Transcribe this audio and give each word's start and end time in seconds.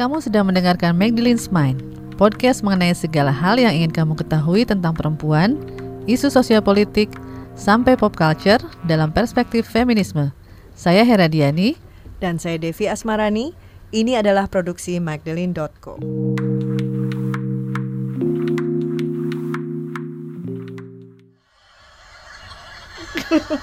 Kamu 0.00 0.16
sedang 0.24 0.48
mendengarkan 0.48 0.96
Magdalene's 0.96 1.52
Mind, 1.52 1.76
podcast 2.16 2.64
mengenai 2.64 2.96
segala 2.96 3.28
hal 3.28 3.60
yang 3.60 3.68
ingin 3.76 3.92
kamu 3.92 4.16
ketahui 4.16 4.64
tentang 4.64 4.96
perempuan, 4.96 5.60
isu 6.08 6.32
sosial 6.32 6.64
politik, 6.64 7.12
sampai 7.52 8.00
pop 8.00 8.16
culture 8.16 8.64
dalam 8.88 9.12
perspektif 9.12 9.68
feminisme. 9.68 10.32
Saya 10.72 11.04
Hera 11.04 11.28
Diani. 11.28 11.76
Dan 12.16 12.40
saya 12.40 12.56
Devi 12.56 12.88
Asmarani. 12.88 13.52
Ini 13.92 14.24
adalah 14.24 14.48
produksi 14.48 14.96
Magdalene.co. 15.04 16.00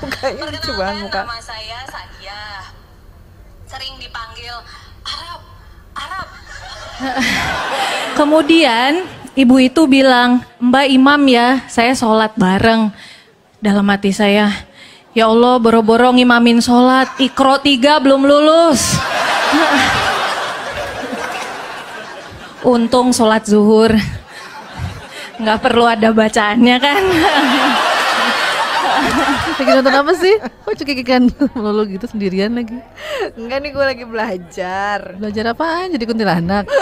Mukanya 0.05 0.43
lucu 0.53 0.71
banget 0.77 1.01
muka. 1.01 1.21
nama 1.25 1.41
saya 1.41 1.81
Sadia. 1.89 2.41
Sering. 3.65 4.06
Kemudian 8.19 9.05
ibu 9.37 9.55
itu 9.61 9.85
bilang, 9.85 10.41
Mbak 10.57 10.87
Imam 10.89 11.21
ya, 11.29 11.61
saya 11.69 11.93
sholat 11.93 12.33
bareng. 12.33 12.89
Dalam 13.57 13.89
hati 13.89 14.13
saya, 14.13 14.53
ya 15.17 15.25
Allah 15.29 15.57
boro-boro 15.57 16.13
ngimamin 16.13 16.61
sholat, 16.61 17.09
ikro 17.17 17.57
tiga 17.61 17.97
belum 17.97 18.21
lulus. 18.25 18.97
Untung 22.73 23.13
sholat 23.13 23.45
zuhur, 23.45 23.93
nggak 25.41 25.59
perlu 25.61 25.85
ada 25.89 26.13
bacaannya 26.13 26.77
kan. 26.77 27.03
Lagi 29.57 29.71
nonton 29.73 29.95
apa 29.97 30.13
sih? 30.13 30.35
Kok 30.37 30.75
cekikikan 30.77 31.33
melulu 31.57 31.89
gitu 31.89 32.05
sendirian 32.05 32.53
lagi? 32.53 32.77
Enggak 33.33 33.57
nih 33.65 33.71
gue 33.73 33.85
lagi 33.89 34.05
belajar. 34.05 35.17
Belajar 35.17 35.43
apaan? 35.57 35.89
Jadi 35.97 36.03
kuntilanak. 36.05 36.65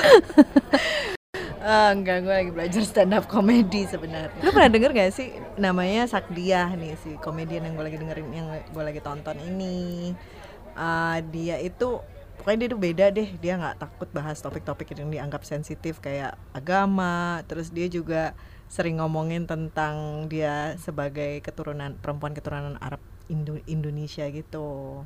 Eh, 1.65 1.91
enggak, 1.97 2.21
gue 2.21 2.29
lagi 2.29 2.51
belajar 2.53 2.85
stand 2.85 3.09
up 3.17 3.25
comedy 3.25 3.89
sebenarnya. 3.89 4.37
Lu 4.45 4.53
pernah 4.53 4.69
denger 4.69 4.93
gak 4.93 5.09
sih 5.17 5.33
namanya 5.57 6.05
Sakdiah 6.05 6.69
nih 6.77 6.93
si 7.01 7.17
komedian 7.17 7.65
yang 7.65 7.73
gue 7.73 7.89
lagi 7.89 7.97
dengerin 7.97 8.29
yang 8.29 8.53
gue 8.69 8.83
lagi 8.85 9.01
tonton 9.01 9.33
ini. 9.41 10.13
Eh, 10.77 11.17
dia 11.33 11.57
itu 11.57 12.05
pokoknya 12.37 12.57
dia 12.61 12.69
tuh 12.69 12.81
beda 12.85 13.05
deh. 13.09 13.29
Dia 13.41 13.57
nggak 13.57 13.81
takut 13.81 14.05
bahas 14.13 14.37
topik-topik 14.45 14.93
yang 14.93 15.09
dianggap 15.09 15.41
sensitif 15.41 15.97
kayak 15.97 16.37
agama. 16.53 17.41
Terus 17.49 17.73
dia 17.73 17.89
juga 17.89 18.37
sering 18.67 18.99
ngomongin 18.99 19.45
tentang 19.45 20.25
dia 20.27 20.75
sebagai 20.81 21.39
keturunan 21.39 21.95
perempuan 22.01 22.33
keturunan 22.35 22.75
Arab 22.81 22.99
Indo- 23.29 23.63
Indonesia 23.65 24.25
gitu. 24.29 25.01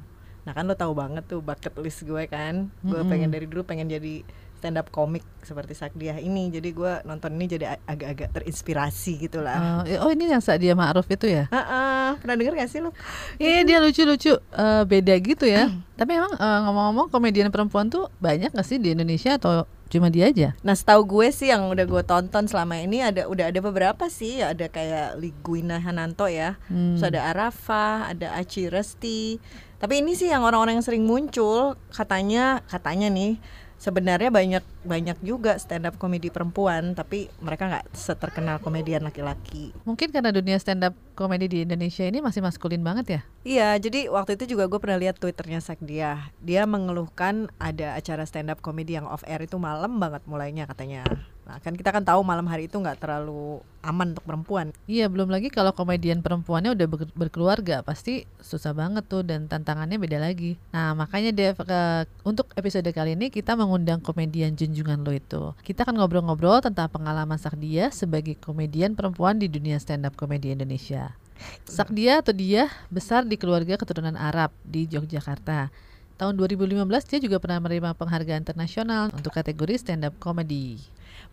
Nah 0.47 0.51
kan 0.55 0.65
lo 0.65 0.73
tahu 0.73 0.95
banget 0.95 1.23
tuh 1.27 1.39
bucket 1.43 1.75
list 1.79 2.03
gue 2.03 2.23
kan. 2.27 2.71
Gue 2.81 3.03
Mm-mm. 3.03 3.09
pengen 3.11 3.29
dari 3.29 3.45
dulu 3.45 3.61
pengen 3.67 3.87
jadi 3.87 4.23
stand 4.59 4.75
up 4.75 4.91
komik 4.91 5.23
seperti 5.39 5.71
Sakdiah 5.71 6.19
ini. 6.19 6.51
Jadi 6.51 6.69
gue 6.73 6.91
nonton 7.05 7.31
ini 7.37 7.45
jadi 7.47 7.79
agak-agak 7.85 8.35
terinspirasi 8.35 9.29
gitu 9.29 9.39
lah. 9.39 9.83
Eh, 9.87 9.99
oh 9.99 10.11
ini 10.11 10.27
yang 10.27 10.43
Sadia 10.43 10.75
Ma'ruf 10.75 11.07
itu 11.07 11.27
ya? 11.29 11.47
Heeh, 11.47 12.09
pernah 12.19 12.35
denger 12.35 12.53
gak 12.59 12.69
sih 12.71 12.79
lo? 12.83 12.91
Iya 13.39 13.63
dia 13.63 13.77
lucu-lucu 13.79 14.33
Eh, 14.35 14.83
beda 14.83 15.13
gitu 15.19 15.45
ya. 15.47 15.71
Tapi 15.95 16.11
emang 16.15 16.33
eh, 16.35 16.59
ngomong-ngomong 16.65 17.07
komedian 17.07 17.51
perempuan 17.53 17.87
tuh 17.87 18.11
banyak 18.19 18.51
gak 18.51 18.67
sih 18.67 18.79
di 18.79 18.91
Indonesia 18.95 19.35
atau 19.39 19.63
cuma 19.89 20.07
dia 20.07 20.29
aja? 20.29 20.53
Nah 20.61 20.77
setahu 20.77 21.03
gue 21.03 21.27
sih 21.33 21.49
yang 21.49 21.67
udah 21.67 21.85
gue 21.85 22.03
tonton 22.05 22.45
selama 22.45 22.77
ini 22.77 23.01
ada 23.01 23.25
udah 23.25 23.49
ada 23.49 23.59
beberapa 23.59 24.05
sih 24.07 24.39
ada 24.39 24.69
kayak 24.69 25.17
Liguina 25.17 25.81
Hananto 25.81 26.29
ya, 26.29 26.55
Hmm. 26.69 26.93
terus 26.95 27.09
ada 27.09 27.33
Arafah, 27.33 28.13
ada 28.13 28.37
Aci 28.37 28.69
Resti. 28.69 29.41
Tapi 29.79 30.03
ini 30.03 30.11
sih 30.13 30.27
yang 30.27 30.43
orang-orang 30.43 30.77
yang 30.77 30.85
sering 30.85 31.07
muncul 31.07 31.79
katanya 31.89 32.61
katanya 32.67 33.07
nih 33.09 33.39
sebenarnya 33.79 34.29
banyak 34.29 34.63
banyak 34.83 35.17
juga 35.23 35.55
stand 35.55 35.87
up 35.87 35.95
komedi 35.95 36.27
perempuan 36.27 36.93
tapi 36.93 37.31
mereka 37.39 37.71
nggak 37.71 37.95
seterkenal 37.95 38.59
komedian 38.59 39.01
laki-laki. 39.07 39.71
Mungkin 39.87 40.11
karena 40.11 40.35
dunia 40.35 40.59
stand 40.59 40.85
up 40.85 40.93
komedi 41.15 41.47
di 41.47 41.59
Indonesia 41.63 42.03
ini 42.03 42.19
masih 42.19 42.43
maskulin 42.43 42.83
banget 42.83 43.05
ya. 43.07 43.21
Iya, 43.47 43.69
jadi 43.79 44.11
waktu 44.11 44.35
itu 44.35 44.53
juga 44.55 44.67
gue 44.67 44.79
pernah 44.83 44.99
lihat 44.99 45.17
twitternya 45.17 45.63
Sakdia. 45.63 46.29
Dia 46.43 46.67
mengeluhkan 46.67 47.47
ada 47.57 47.95
acara 47.95 48.27
stand 48.27 48.51
up 48.51 48.59
komedi 48.59 48.99
yang 48.99 49.07
off 49.07 49.23
air 49.25 49.41
itu 49.41 49.55
malam 49.55 49.97
banget 49.97 50.21
mulainya 50.27 50.67
katanya. 50.67 51.07
Nah 51.49 51.57
kan 51.57 51.73
kita 51.73 51.89
kan 51.89 52.05
tahu 52.05 52.21
malam 52.21 52.45
hari 52.45 52.69
itu 52.69 52.77
nggak 52.77 53.01
terlalu 53.01 53.57
aman 53.81 54.13
untuk 54.13 54.21
perempuan. 54.21 54.69
Iya, 54.85 55.09
belum 55.09 55.33
lagi 55.33 55.49
kalau 55.49 55.73
komedian 55.73 56.21
perempuannya 56.21 56.77
udah 56.77 56.85
ber- 56.85 57.15
berkeluarga, 57.17 57.81
pasti 57.81 58.29
susah 58.37 58.77
banget 58.77 59.09
tuh 59.09 59.25
dan 59.25 59.49
tantangannya 59.49 59.97
beda 59.97 60.21
lagi. 60.21 60.61
Nah, 60.69 60.93
makanya 60.93 61.33
Dev, 61.33 61.57
ke- 61.57 62.05
untuk 62.21 62.53
episode 62.53 62.85
kali 62.93 63.17
ini 63.17 63.33
kita 63.33 63.57
mengundang 63.57 63.97
komedian 63.97 64.53
junjungan 64.53 65.01
lo 65.01 65.09
itu. 65.09 65.57
Kita 65.65 65.89
akan 65.89 65.97
ngobrol-ngobrol 65.97 66.61
tentang 66.61 66.85
pengalaman 66.93 67.41
Sakdia 67.41 67.89
sebagai 67.89 68.37
komedian 68.37 68.93
perempuan 68.93 69.41
di 69.41 69.49
dunia 69.49 69.81
stand 69.81 70.05
up 70.05 70.13
komedi 70.13 70.53
Indonesia. 70.53 71.17
Sakdia 71.65 72.19
atau 72.19 72.35
dia 72.35 72.67
besar 72.91 73.23
di 73.23 73.39
keluarga 73.39 73.79
keturunan 73.79 74.19
Arab 74.19 74.53
di 74.61 74.85
Yogyakarta. 74.85 75.71
Tahun 76.19 76.35
2015 76.35 76.83
dia 77.07 77.19
juga 77.23 77.39
pernah 77.39 77.63
menerima 77.63 77.95
penghargaan 77.95 78.43
internasional 78.43 79.07
untuk 79.15 79.31
kategori 79.31 79.79
stand 79.79 80.03
up 80.03 80.19
comedy. 80.19 80.83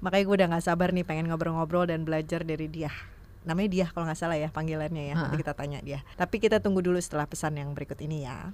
Makanya 0.04 0.24
gue 0.28 0.36
udah 0.36 0.48
nggak 0.52 0.64
sabar 0.64 0.92
nih 0.92 1.08
pengen 1.08 1.32
ngobrol-ngobrol 1.32 1.88
dan 1.88 2.04
belajar 2.04 2.44
dari 2.44 2.68
dia. 2.68 2.92
Namanya 3.48 3.68
dia 3.72 3.86
kalau 3.88 4.04
nggak 4.04 4.18
salah 4.18 4.36
ya 4.36 4.52
panggilannya 4.52 5.12
ya. 5.12 5.14
Nanti 5.16 5.40
kita 5.40 5.56
tanya 5.56 5.80
dia. 5.80 6.04
Tapi 6.20 6.36
kita 6.36 6.60
tunggu 6.60 6.84
dulu 6.84 7.00
setelah 7.00 7.24
pesan 7.24 7.56
yang 7.56 7.72
berikut 7.72 7.96
ini 8.04 8.28
ya. 8.28 8.52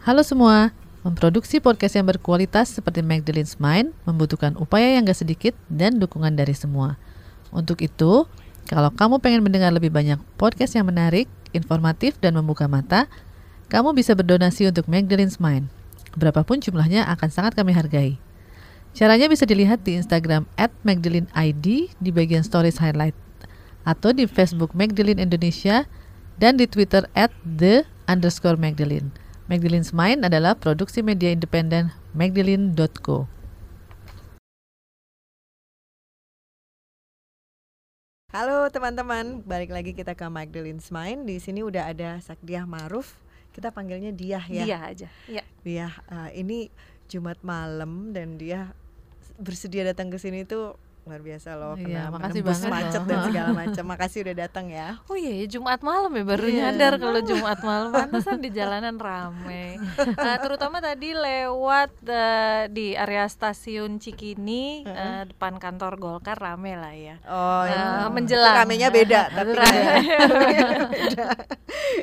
Halo 0.00 0.24
semua, 0.24 0.72
memproduksi 1.04 1.60
podcast 1.60 2.00
yang 2.00 2.08
berkualitas 2.08 2.72
seperti 2.72 3.04
Magdalene's 3.04 3.60
Mind 3.60 3.92
membutuhkan 4.08 4.56
upaya 4.56 4.96
yang 4.96 5.04
gak 5.04 5.20
sedikit 5.20 5.52
dan 5.68 6.00
dukungan 6.00 6.32
dari 6.32 6.56
semua. 6.56 6.96
Untuk 7.52 7.84
itu, 7.84 8.24
kalau 8.64 8.88
kamu 8.88 9.20
pengen 9.20 9.44
mendengar 9.44 9.68
lebih 9.68 9.92
banyak 9.92 10.16
podcast 10.40 10.72
yang 10.72 10.88
menarik, 10.88 11.28
informatif, 11.52 12.16
dan 12.24 12.40
membuka 12.40 12.64
mata, 12.64 13.12
kamu 13.68 13.92
bisa 13.92 14.16
berdonasi 14.16 14.72
untuk 14.72 14.88
Magdalene's 14.88 15.36
Mind. 15.36 15.68
Berapapun 16.16 16.64
jumlahnya 16.64 17.04
akan 17.12 17.28
sangat 17.28 17.52
kami 17.52 17.76
hargai. 17.76 18.29
Caranya 18.90 19.30
bisa 19.30 19.46
dilihat 19.46 19.86
di 19.86 19.94
Instagram 19.94 20.50
at 20.58 20.74
Magdalene 20.82 21.30
ID 21.30 21.94
di 22.02 22.10
bagian 22.10 22.42
stories 22.42 22.82
highlight 22.82 23.14
atau 23.86 24.10
di 24.10 24.26
Facebook 24.26 24.74
Magdalene 24.74 25.22
Indonesia 25.22 25.86
dan 26.42 26.58
di 26.58 26.66
Twitter 26.66 27.06
at 27.14 27.30
the 27.46 27.86
underscore 28.10 28.58
Magdalene. 28.58 29.14
Magdalene's 29.46 29.94
Mind 29.94 30.26
adalah 30.26 30.58
produksi 30.58 31.02
media 31.06 31.30
independen 31.30 31.94
magdalene.co. 32.14 33.30
Halo 38.30 38.70
teman-teman, 38.70 39.42
balik 39.42 39.74
lagi 39.74 39.90
kita 39.90 40.14
ke 40.14 40.22
Magdalene's 40.30 40.94
Mind. 40.94 41.26
Di 41.26 41.42
sini 41.42 41.66
udah 41.66 41.90
ada 41.90 42.22
Sakdiah 42.22 42.62
Maruf. 42.62 43.18
Kita 43.50 43.74
panggilnya 43.74 44.14
Diah 44.14 44.46
ya. 44.46 44.62
Iya 44.66 44.78
aja. 44.86 45.08
Iya. 45.26 45.42
Dia 45.66 45.90
eh, 46.10 46.30
ini 46.38 46.70
Jumat 47.10 47.42
malam 47.42 48.14
dan 48.14 48.38
dia 48.38 48.70
bersedia 49.40 49.82
datang 49.82 50.12
ke 50.12 50.20
sini 50.20 50.44
tuh 50.44 50.76
luar 51.10 51.20
biasa 51.20 51.50
loh 51.52 51.74
Iya, 51.74 52.06
makasih 52.08 52.40
banget 52.40 52.68
macet 52.68 53.00
loh. 53.00 53.08
dan 53.08 53.18
segala 53.24 53.50
macam. 53.60 53.84
Makasih 53.84 54.18
udah 54.22 54.36
datang 54.38 54.66
ya. 54.68 54.88
Oh 55.04 55.14
iya 55.14 55.32
ya 55.34 55.46
Jumat 55.48 55.80
malam 55.80 56.10
ya 56.10 56.22
baru 56.24 56.46
Iya. 56.46 56.58
nyadar 56.70 56.92
kalau 56.96 57.20
Jumat 57.20 57.58
malam 57.60 57.90
pantesan 57.90 58.38
di 58.38 58.50
jalanan 58.50 58.96
rame. 58.96 59.76
Eh, 60.20 60.38
terutama 60.38 60.78
tadi 60.78 61.10
lewat 61.10 61.90
eh, 62.04 62.62
di 62.68 62.92
area 62.94 63.24
stasiun 63.24 63.96
Cikini 63.96 64.84
eh, 64.84 65.22
depan 65.26 65.56
kantor 65.56 65.96
Golkar 65.96 66.36
rame 66.36 66.74
lah 66.74 66.92
ya. 66.92 67.16
Oh, 67.24 67.62
Eh, 67.62 67.72
ini 67.72 68.12
menjelang. 68.12 68.54
ramenya 68.56 68.88
beda 68.88 69.26
tapi 69.34 69.50
beda. 69.50 71.26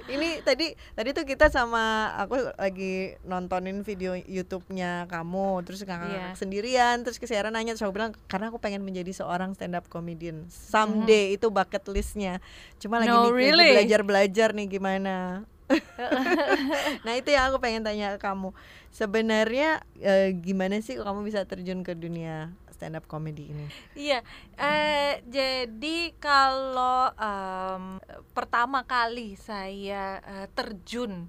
Ini 0.07 0.41
tadi 0.41 0.67
tadi 0.91 1.09
tuh 1.11 1.23
kita 1.23 1.47
sama 1.47 1.85
aku 2.17 2.35
lagi 2.57 2.95
nontonin 3.23 3.81
video 3.81 4.17
YouTube-nya 4.17 5.05
kamu 5.07 5.61
terus 5.63 5.83
ngakak 5.83 6.09
Iya. 6.09 6.25
sendirian 6.33 6.97
terus 7.01 7.17
kesiaran 7.17 7.51
nanya 7.51 7.73
terus 7.73 7.83
aku 7.83 7.93
bilang 7.93 8.11
karena 8.25 8.49
aku 8.49 8.57
pengen 8.57 8.81
menjadi 8.81 8.96
seorang 9.05 9.53
stand 9.53 9.75
up 9.75 9.85
comedian. 9.85 10.47
Someday 10.47 11.35
itu 11.35 11.49
bucket 11.49 11.83
listnya. 11.87 12.39
Cuma 12.77 12.97
lagi, 12.97 13.11
No, 13.11 13.29
lagi 13.29 13.33
really? 13.35 13.69
belajar 13.75 14.01
belajar 14.01 14.49
nih 14.53 14.67
gimana. 14.71 15.43
Nah 17.05 17.13
itu 17.15 17.29
yang 17.29 17.51
aku 17.51 17.59
pengen 17.59 17.83
tanya 17.83 18.15
ke 18.15 18.23
kamu. 18.23 18.55
Sebenarnya 18.89 19.83
eh, 19.99 20.31
gimana 20.33 20.79
sih 20.79 20.95
kamu 20.95 21.21
bisa 21.21 21.43
terjun 21.43 21.83
ke 21.83 21.91
dunia 21.91 22.49
stand 22.71 22.93
up 22.93 23.05
comedy 23.05 23.49
ini? 23.49 23.65
Iya, 23.91 24.21
eh, 24.55 25.19
jadi 25.25 26.13
kalau 26.17 27.09
em, 27.11 27.97
pertama 28.31 28.85
kali 28.85 29.33
saya 29.35 30.21
eh, 30.21 30.47
terjun 30.53 31.25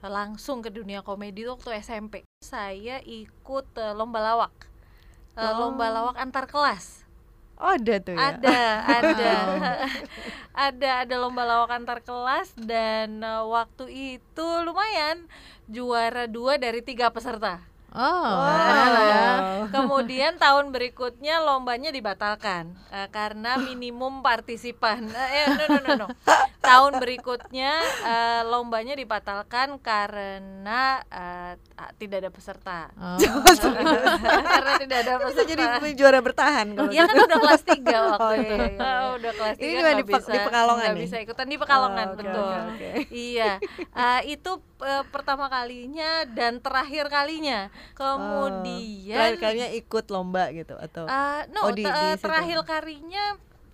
langsung 0.00 0.62
ke 0.62 0.70
dunia 0.70 1.02
komedi 1.02 1.42
waktu 1.44 1.78
SMP, 1.78 2.22
saya 2.40 3.02
ikut 3.02 3.66
eh, 3.76 3.92
lomba 3.92 4.22
lawak, 4.22 4.54
Eh, 5.32 5.40
Oh. 5.42 5.64
lomba 5.64 5.88
lawak 5.88 6.16
antar 6.16 6.44
kelas. 6.44 7.01
Oh 7.62 7.78
ada 7.78 7.94
tuh 8.02 8.18
ya. 8.18 8.34
Ada, 8.34 8.60
ada, 8.90 9.32
ada, 10.66 10.90
ada 11.06 11.14
lomba 11.14 11.46
lawak 11.46 11.70
antar 11.70 12.02
kelas 12.02 12.58
dan 12.58 13.22
eh, 13.22 13.44
waktu 13.46 14.18
itu 14.18 14.46
lumayan 14.66 15.30
juara 15.70 16.26
dua 16.26 16.58
dari 16.58 16.82
tiga 16.82 17.14
peserta. 17.14 17.71
Oh, 17.92 18.24
Wow. 18.32 19.68
Kemudian 19.68 20.36
tahun 20.36 20.68
berikutnya 20.70 21.40
lombanya 21.40 21.88
dibatalkan 21.88 22.72
eh, 22.88 23.08
karena 23.08 23.56
minimum 23.58 24.20
partisipan. 24.20 25.06
Eh, 25.08 25.28
eh, 25.38 25.46
no 25.50 25.64
no 25.66 25.78
no 25.78 25.90
no. 25.96 26.06
Tahun 26.58 26.92
berikutnya 26.96 27.72
eh, 28.02 28.42
lombanya 28.44 28.94
dibatalkan 28.94 29.76
karena 29.78 30.80
eh, 31.04 31.52
ah, 31.74 31.90
tidak 31.94 32.24
ada 32.24 32.30
peserta. 32.30 32.88
Oh. 32.94 33.18
karena 34.46 34.72
tidak 34.78 34.98
ada 34.98 35.12
Bisa 35.20 35.42
peserta. 35.44 35.50
jadi 35.52 35.64
juara 35.92 36.20
bertahan 36.20 36.66
kalau 36.72 36.90
Iya 36.90 37.02
kan 37.04 37.16
udah 37.22 37.38
kelas 37.40 37.62
3 37.62 37.76
waktu 38.08 38.22
Oh, 38.22 38.32
itu. 38.32 38.54
iya, 38.54 38.64
iya, 38.64 38.68
iya. 38.72 38.80
Ah, 38.82 39.08
udah 39.14 39.32
kelas 39.32 39.56
3 39.56 39.62
Ini 39.62 39.72
di 39.92 40.04
Pe- 40.04 40.26
di 40.26 40.38
Pekalongan 40.40 40.88
nih? 40.88 41.02
bisa 41.02 41.16
ikutan 41.18 41.46
di 41.46 41.56
Pekalongan 41.56 42.06
Oh, 42.06 42.12
oke, 42.12 42.20
betul. 42.20 42.40
oke, 42.42 42.56
oke. 42.72 42.90
Iya. 43.12 43.50
Ah, 43.92 44.20
itu 44.22 44.52
eh, 44.80 45.04
pertama 45.08 45.46
kalinya 45.46 46.10
dan 46.26 46.58
terakhir 46.58 47.06
kalinya. 47.08 47.68
Kemudian 47.92 49.16
terakhir 49.16 49.38
kalinya 49.38 49.68
ikut 49.72 50.04
lomba 50.08 50.44
gitu 50.50 50.74
atau 50.76 51.04
Ah, 51.04 51.44
no, 51.48 51.60
Oh, 51.62 51.72
di- 51.72 51.82
di 51.82 51.88
eh, 51.88 52.16
terakhir 52.16 52.58
kalinya 52.62 53.24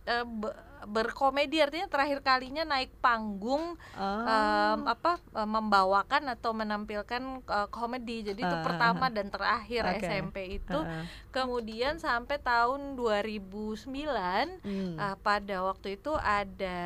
eh, 0.05 0.25
be- 0.25 0.57
berkomedi 0.79 1.59
artinya 1.59 1.85
terakhir 1.85 2.23
kalinya 2.23 2.63
naik 2.65 2.95
panggung 2.99 3.75
Oh. 3.93 4.23
em, 4.25 4.87
apa 4.87 5.19
eh, 5.35 5.45
membawakan 5.45 6.31
atau 6.31 6.55
menampilkan 6.55 7.19
eh, 7.43 7.69
komedi. 7.69 8.23
Jadi 8.25 8.41
itu 8.41 8.57
Ah, 8.57 8.63
pertama 8.63 9.07
dan 9.09 9.29
terakhir 9.29 9.83
Oke. 9.85 10.01
SMP 10.01 10.37
itu. 10.57 10.79
Heeh. 10.79 11.05
Kemudian 11.29 11.99
sampai 11.99 12.39
tahun 12.39 12.95
2009 12.95 14.49
Hmm. 14.61 14.97
Uh, 14.97 15.17
pada 15.21 15.63
waktu 15.63 15.95
itu 15.95 16.11
ada 16.15 16.81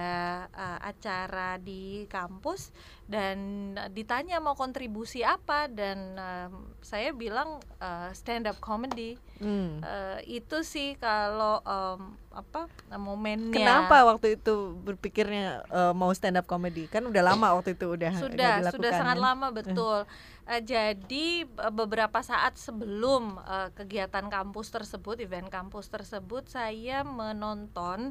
uh, 0.50 0.78
acara 0.82 1.56
di 1.56 2.04
kampus 2.06 2.74
dan 3.12 3.38
uh, 3.76 3.92
ditanya 3.92 4.40
mau 4.40 4.56
kontribusi 4.56 5.20
apa 5.20 5.68
dan 5.68 6.16
um, 6.16 6.72
saya 6.80 7.12
bilang 7.12 7.60
uh, 7.78 8.08
stand 8.16 8.48
up 8.48 8.56
comedy 8.58 9.20
Hmm. 9.42 9.82
Uh, 9.82 10.22
itu 10.22 10.62
sih 10.62 10.94
kalau 11.02 11.58
um, 11.66 12.14
apa 12.30 12.70
momennya 12.94 13.50
Kenapa 13.50 14.06
waktu 14.06 14.38
itu 14.38 14.78
berpikirnya 14.86 15.66
eh, 15.66 15.90
mau 15.90 16.14
stand 16.14 16.38
up 16.38 16.46
comedy? 16.46 16.86
Kan 16.86 17.10
udah 17.10 17.26
lama 17.26 17.58
waktu 17.58 17.74
itu 17.74 17.90
udah 17.90 18.22
sudah 18.22 18.62
sudah 18.70 18.92
sangat 18.94 19.18
kan? 19.18 19.26
lama 19.26 19.50
betul 19.50 20.06
Eh, 20.42 20.58
jadi 20.58 21.46
eh, 21.46 21.72
beberapa 21.72 22.18
saat 22.18 22.58
sebelum 22.58 23.38
eh, 23.46 23.70
kegiatan 23.78 24.26
kampus 24.26 24.74
tersebut 24.74 25.22
event 25.22 25.46
kampus 25.46 25.86
tersebut 25.86 26.50
saya 26.50 27.06
menonton 27.06 28.10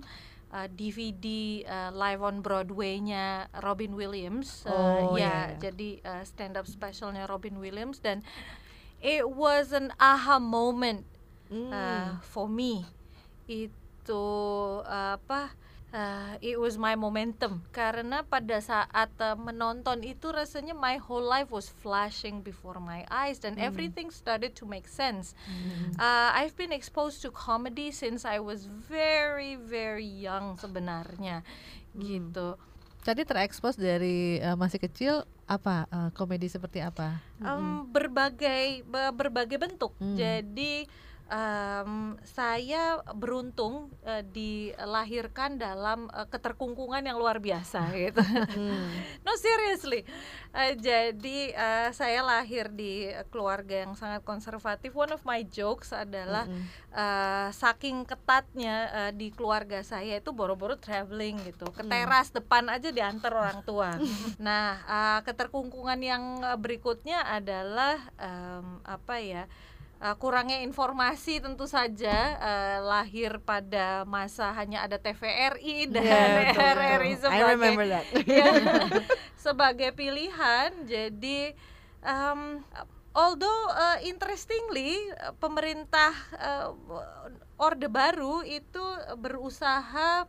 eh, 0.51 0.68
DVD 0.69 1.25
eh, 1.63 1.89
live 1.92 2.21
on 2.21 2.44
Broadway-nya 2.44 3.48
Robin 3.59 3.95
Williams 3.95 4.63
Eh, 4.68 4.71
Oh, 4.71 5.15
ya 5.15 5.18
iya, 5.18 5.31
iya. 5.50 5.57
jadi 5.57 5.89
eh, 6.03 6.24
stand 6.24 6.56
up 6.56 6.68
specialnya 6.68 7.25
Robin 7.25 7.57
Williams 7.57 8.00
dan 8.00 8.21
it 9.01 9.25
was 9.25 9.71
an 9.74 9.89
aha 9.98 10.38
moment 10.38 11.03
Hmm. 11.51 11.68
uh, 11.68 12.12
for 12.24 12.48
me 12.48 12.88
itu 13.44 14.24
uh, 14.88 15.19
apa 15.19 15.51
uh, 15.93 16.35
it 16.39 16.57
was 16.57 16.75
my 16.75 16.95
momentum. 16.95 17.63
Karena 17.71 18.23
pada 18.23 18.59
saat 18.59 19.11
uh, 19.19 19.35
menonton 19.38 20.03
itu 20.03 20.31
rasanya 20.31 20.75
my 20.75 20.97
whole 20.99 21.23
life 21.23 21.51
was 21.51 21.69
flashing 21.69 22.41
before 22.41 22.79
my 22.79 23.03
eyes 23.11 23.39
dan 23.39 23.55
everything 23.59 24.09
started 24.11 24.55
to 24.55 24.63
make 24.67 24.88
sense. 24.88 25.35
Uh, 25.99 26.31
I've 26.35 26.55
been 26.55 26.71
exposed 26.71 27.21
to 27.23 27.29
comedy 27.31 27.91
since 27.91 28.23
I 28.23 28.39
was 28.39 28.67
very 28.67 29.55
very 29.59 30.07
young 30.07 30.57
sebenarnya. 30.57 31.43
Gitu. 31.95 32.55
Tadi 33.01 33.25
terekspos 33.25 33.81
dari 33.81 34.37
eh, 34.37 34.53
masih 34.53 34.77
kecil 34.77 35.25
apa 35.49 35.89
eh, 35.89 36.09
komedi 36.13 36.47
seperti 36.47 36.85
apa? 36.85 37.17
Em, 37.41 37.81
berbagai 37.89 38.85
be- 38.85 39.13
berbagai 39.17 39.57
bentuk. 39.57 39.91
Hmm. 39.97 40.13
Jadi 40.13 40.85
em, 41.31 41.94
saya 42.28 43.00
beruntung 43.16 43.88
eh, 44.04 44.19
dilahirkan 44.22 45.56
dalam 45.56 46.12
eh, 46.12 46.28
keterkungkungan 46.28 47.00
yang 47.01 47.16
luar 47.16 47.39
biasa 47.39 47.88
gitu. 47.95 48.19
Hmm. 48.19 48.92
no 49.24 49.31
seriously. 49.39 50.04
Eh, 50.51 50.75
jadi 50.75 51.39
eh, 51.50 51.89
saya 51.95 52.19
lahir 52.22 52.68
di 52.68 53.07
keluarga 53.31 53.88
yang 53.88 53.95
sangat 53.95 54.22
konservatif. 54.22 54.92
One 54.92 55.16
of 55.16 55.24
my 55.24 55.48
jokes 55.48 55.95
adalah 55.95 56.44
Mm-mm. 56.45 56.68
eh, 56.92 57.50
saking 57.51 58.04
ketatnya 58.04 58.75
eh, 58.92 59.12
di 59.16 59.31
keluarga 59.31 59.80
saya 59.81 60.19
itu 60.19 60.36
boro-boro 60.36 60.75
traveling 60.75 61.39
gitu 61.48 61.66
ke 61.72 61.81
Hmm. 61.81 61.89
teras 61.89 62.30
depan 62.30 62.68
aja 62.68 62.92
diantar 62.92 63.31
orang 63.31 63.63
tua. 63.63 63.95
nah 64.38 64.75
eh, 64.83 65.19
keterkungkungan 65.24 66.00
yang 66.04 66.24
berikutnya 66.60 67.24
adalah 67.24 67.95
em, 68.19 68.83
apa 68.83 69.16
ya? 69.18 69.44
Eh, 70.01 70.15
kurangnya 70.18 70.65
informasi 70.65 71.38
tentu 71.39 71.69
saja 71.69 72.18
eh, 72.42 72.80
lahir 72.81 73.38
pada 73.45 74.01
masa 74.09 74.50
hanya 74.57 74.81
ada 74.83 74.98
TVRI 74.98 75.88
dan 75.94 76.03
Yeah, 76.03 76.27
betul. 76.50 76.62
RRI 76.65 77.13
I 77.13 77.19
sebagai 77.21 77.53
remember 77.53 77.86
that. 77.86 78.06
ya, 78.27 78.51
sebagai 79.38 79.89
pilihan 79.94 80.69
jadi 80.89 81.53
um, 82.01 82.65
although 83.13 83.63
uh, 83.71 84.00
interestingly 84.01 84.98
uh, 85.21 85.36
pemerintah 85.38 86.13
uh, 86.39 86.74
orde 87.62 87.88
baru 87.92 88.42
itu 88.42 88.83
berusaha 89.19 90.25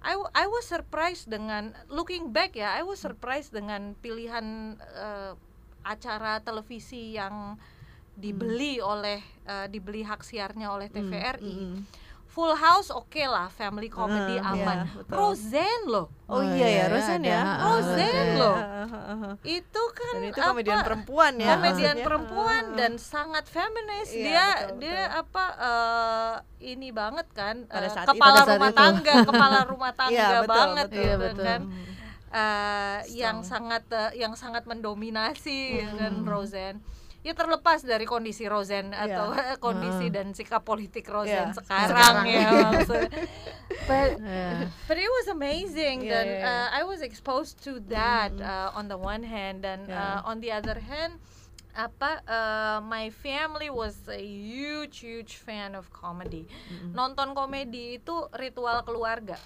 I, 0.00 0.16
I 0.32 0.46
was 0.48 0.64
surprised 0.64 1.28
dengan 1.28 1.76
looking 1.92 2.32
back 2.32 2.56
ya 2.56 2.72
I 2.72 2.80
was 2.80 3.04
surprised 3.04 3.52
dengan 3.52 3.92
pilihan 4.00 4.80
uh, 4.80 5.36
acara 5.84 6.40
televisi 6.40 7.16
yang 7.16 7.60
dibeli 8.20 8.78
oleh 8.78 9.18
uh, 9.44 9.66
dibeli 9.66 10.02
hak 10.02 10.20
siarnya 10.20 10.68
oleh 10.68 10.86
TVRI 10.86 11.54
Mm-mm. 11.56 11.76
Full 12.30 12.54
House 12.54 12.94
oke 12.94 13.18
lah 13.26 13.50
family 13.50 13.90
comedy 13.90 14.38
Ah, 14.38 14.54
aman 14.54 14.86
iya, 14.86 14.94
betul. 14.94 15.14
Roseanne 15.16 15.84
loh 15.84 16.06
Oh, 16.24 16.38
Oh, 16.38 16.42
iya 16.46 16.62
ya, 16.62 16.68
iya, 16.70 16.84
Roseanne 16.86 17.26
ya. 17.26 17.42
ah, 17.42 17.56
Roseanne 17.66 18.32
loh. 18.38 18.56
Itu 19.42 19.82
kan 19.90 20.14
Dan 20.14 20.22
itu 20.24 20.38
apa, 20.38 20.46
komedian 20.46 20.78
perempuan 20.80 21.32
ya. 21.34 21.48
komedian 21.50 21.74
maksudnya. 21.90 22.06
perempuan 22.06 22.62
ah, 22.64 22.76
dan 22.78 22.92
sangat 23.02 23.44
feminis 23.48 24.08
Iya, 24.08 24.22
dia 24.22 24.46
betul, 24.46 24.78
dia 24.78 24.94
betul. 25.02 25.18
apa 25.18 25.44
eh, 25.58 26.34
ini 26.70 26.88
banget 26.92 27.26
kan 27.32 27.56
Pada 27.66 27.82
eh, 27.82 27.90
saat 27.90 28.06
kepala 28.06 28.30
Pada 28.30 28.40
saat 28.40 28.54
rumah 28.54 28.70
itu. 28.70 28.78
tangga 28.78 29.14
kepala 29.24 29.58
rumah 29.66 29.92
tangga 29.98 30.14
Iya, 30.14 30.28
betul, 30.38 30.46
banget 30.46 30.86
betul. 30.86 30.94
Iya, 30.94 31.10
gitu 31.10 31.24
betul. 31.26 31.44
kan 31.44 31.60
Eh, 32.30 32.98
yang 33.18 33.42
sangat 33.42 33.82
eh, 33.90 34.10
yang 34.16 34.38
sangat 34.38 34.62
mendominasi 34.62 35.82
Hmm. 35.82 35.98
kan 35.98 36.14
Roseanne 36.22 36.78
ya 37.20 37.32
terlepas 37.32 37.84
dari 37.84 38.04
kondisi 38.04 38.48
Roseanne 38.48 38.90
Iya. 38.90 39.04
atau 39.06 39.26
kondisi 39.66 40.08
Ah. 40.08 40.12
dan 40.20 40.32
sikap 40.32 40.64
politik 40.64 41.04
Roseanne 41.04 41.52
Iya, 41.52 41.58
sekarang, 41.60 41.88
sekarang. 41.92 42.24
ya 42.26 42.48
maksudnya. 42.72 43.20
But 43.84 44.10
Ya. 44.18 44.48
But 44.86 44.96
it 44.96 45.10
was 45.10 45.26
amazing 45.28 46.02
Yeah, 46.02 46.12
dan 46.12 46.26
yeah, 46.26 46.40
yeah. 46.40 46.64
uh, 46.66 46.80
I 46.80 46.82
was 46.82 47.00
exposed 47.00 47.60
to 47.64 47.80
that 47.92 48.32
uh, 48.34 48.72
on 48.72 48.88
the 48.88 48.96
one 48.96 49.20
hand 49.22 49.62
dan 49.62 49.84
Yeah. 49.84 50.20
uh, 50.20 50.30
on 50.30 50.40
the 50.40 50.48
other 50.48 50.80
hand 50.80 51.20
apa 51.70 52.18
uh, 52.26 52.78
my 52.82 53.14
family 53.14 53.70
was 53.70 53.94
a 54.10 54.18
huge 54.18 55.06
huge 55.06 55.38
fan 55.38 55.78
of 55.78 55.86
comedy. 55.92 56.48
Nonton 56.90 57.30
komedi 57.30 57.94
itu 57.96 58.26
ritual 58.34 58.82
keluarga. 58.82 59.38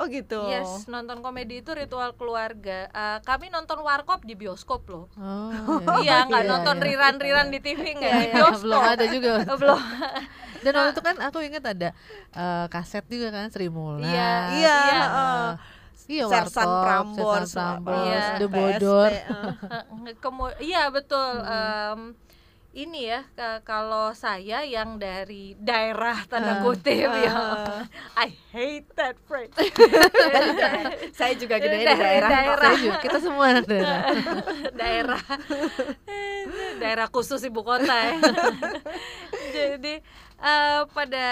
Oh 0.00 0.08
gitu. 0.08 0.48
Yes, 0.48 0.88
nonton 0.88 1.20
komedi 1.20 1.60
itu 1.60 1.68
ritual 1.76 2.16
keluarga. 2.16 2.88
Uh, 2.96 3.18
kami 3.28 3.52
nonton 3.52 3.76
warkop 3.84 4.24
di 4.24 4.32
bioskop 4.32 4.88
loh. 4.88 5.04
Oh, 5.20 6.00
iya, 6.04 6.24
nggak 6.24 6.44
iya, 6.44 6.50
nonton 6.50 6.76
iya. 6.80 6.84
riran-riran 6.88 7.46
di 7.52 7.60
TV 7.60 7.92
nggak 8.00 8.12
di 8.16 8.24
Iya, 8.24 8.34
bioskop. 8.40 8.62
belum 8.64 8.82
ada 8.82 9.04
juga. 9.12 9.32
belum. 9.60 9.80
Dan 10.64 10.72
waktu 10.78 10.92
itu 10.96 11.02
kan 11.04 11.16
aku 11.20 11.38
ingat 11.44 11.64
ada 11.76 11.88
eh, 12.32 12.66
kaset 12.72 13.04
juga 13.04 13.28
kan 13.36 13.52
Sri 13.52 13.68
Mulat. 13.68 14.08
Iya, 14.08 14.32
Iya, 14.56 14.78
heeh. 14.80 15.48
Iya, 16.10 16.24
Sersan 16.26 16.66
Warkop, 16.66 16.82
Prambors, 16.82 17.36
Sersan 17.52 17.64
Prambors, 17.84 18.04
Iya. 18.08 18.24
The 18.40 18.46
Bodor. 18.48 19.12
Iya 20.72 20.82
betul. 20.88 21.32
Em, 21.44 22.00
ini 22.72 23.04
ya 23.04 23.20
ka- 23.30 23.60
kalau 23.62 24.12
saya 24.12 24.64
yang 24.64 24.96
dari 24.96 25.52
daerah 25.54 26.24
tanda 26.24 26.56
Ah. 26.56 26.60
kutip 26.60 27.04
ya, 27.04 27.28
Ah. 27.28 27.84
I 28.24 28.32
hate 28.48 28.88
that 28.94 29.20
phrase. 29.22 29.52
Saya 31.12 31.36
juga 31.36 31.56
gede 31.56 31.76
di 31.76 31.84
Dari 31.84 32.00
daerah. 32.00 32.30
daerah. 32.30 32.64
Saya 32.66 32.78
juga, 32.78 32.98
kita 32.98 33.18
semua 33.18 33.44
anak 33.50 33.64
daerah. 33.68 34.00
daerah 34.80 35.22
daerah 36.78 37.06
khusus 37.08 37.40
ibu 37.42 37.60
kota 37.60 37.92
ya. 37.92 38.16
Jadi 39.56 39.94
eh, 40.38 40.80
pada 40.88 41.26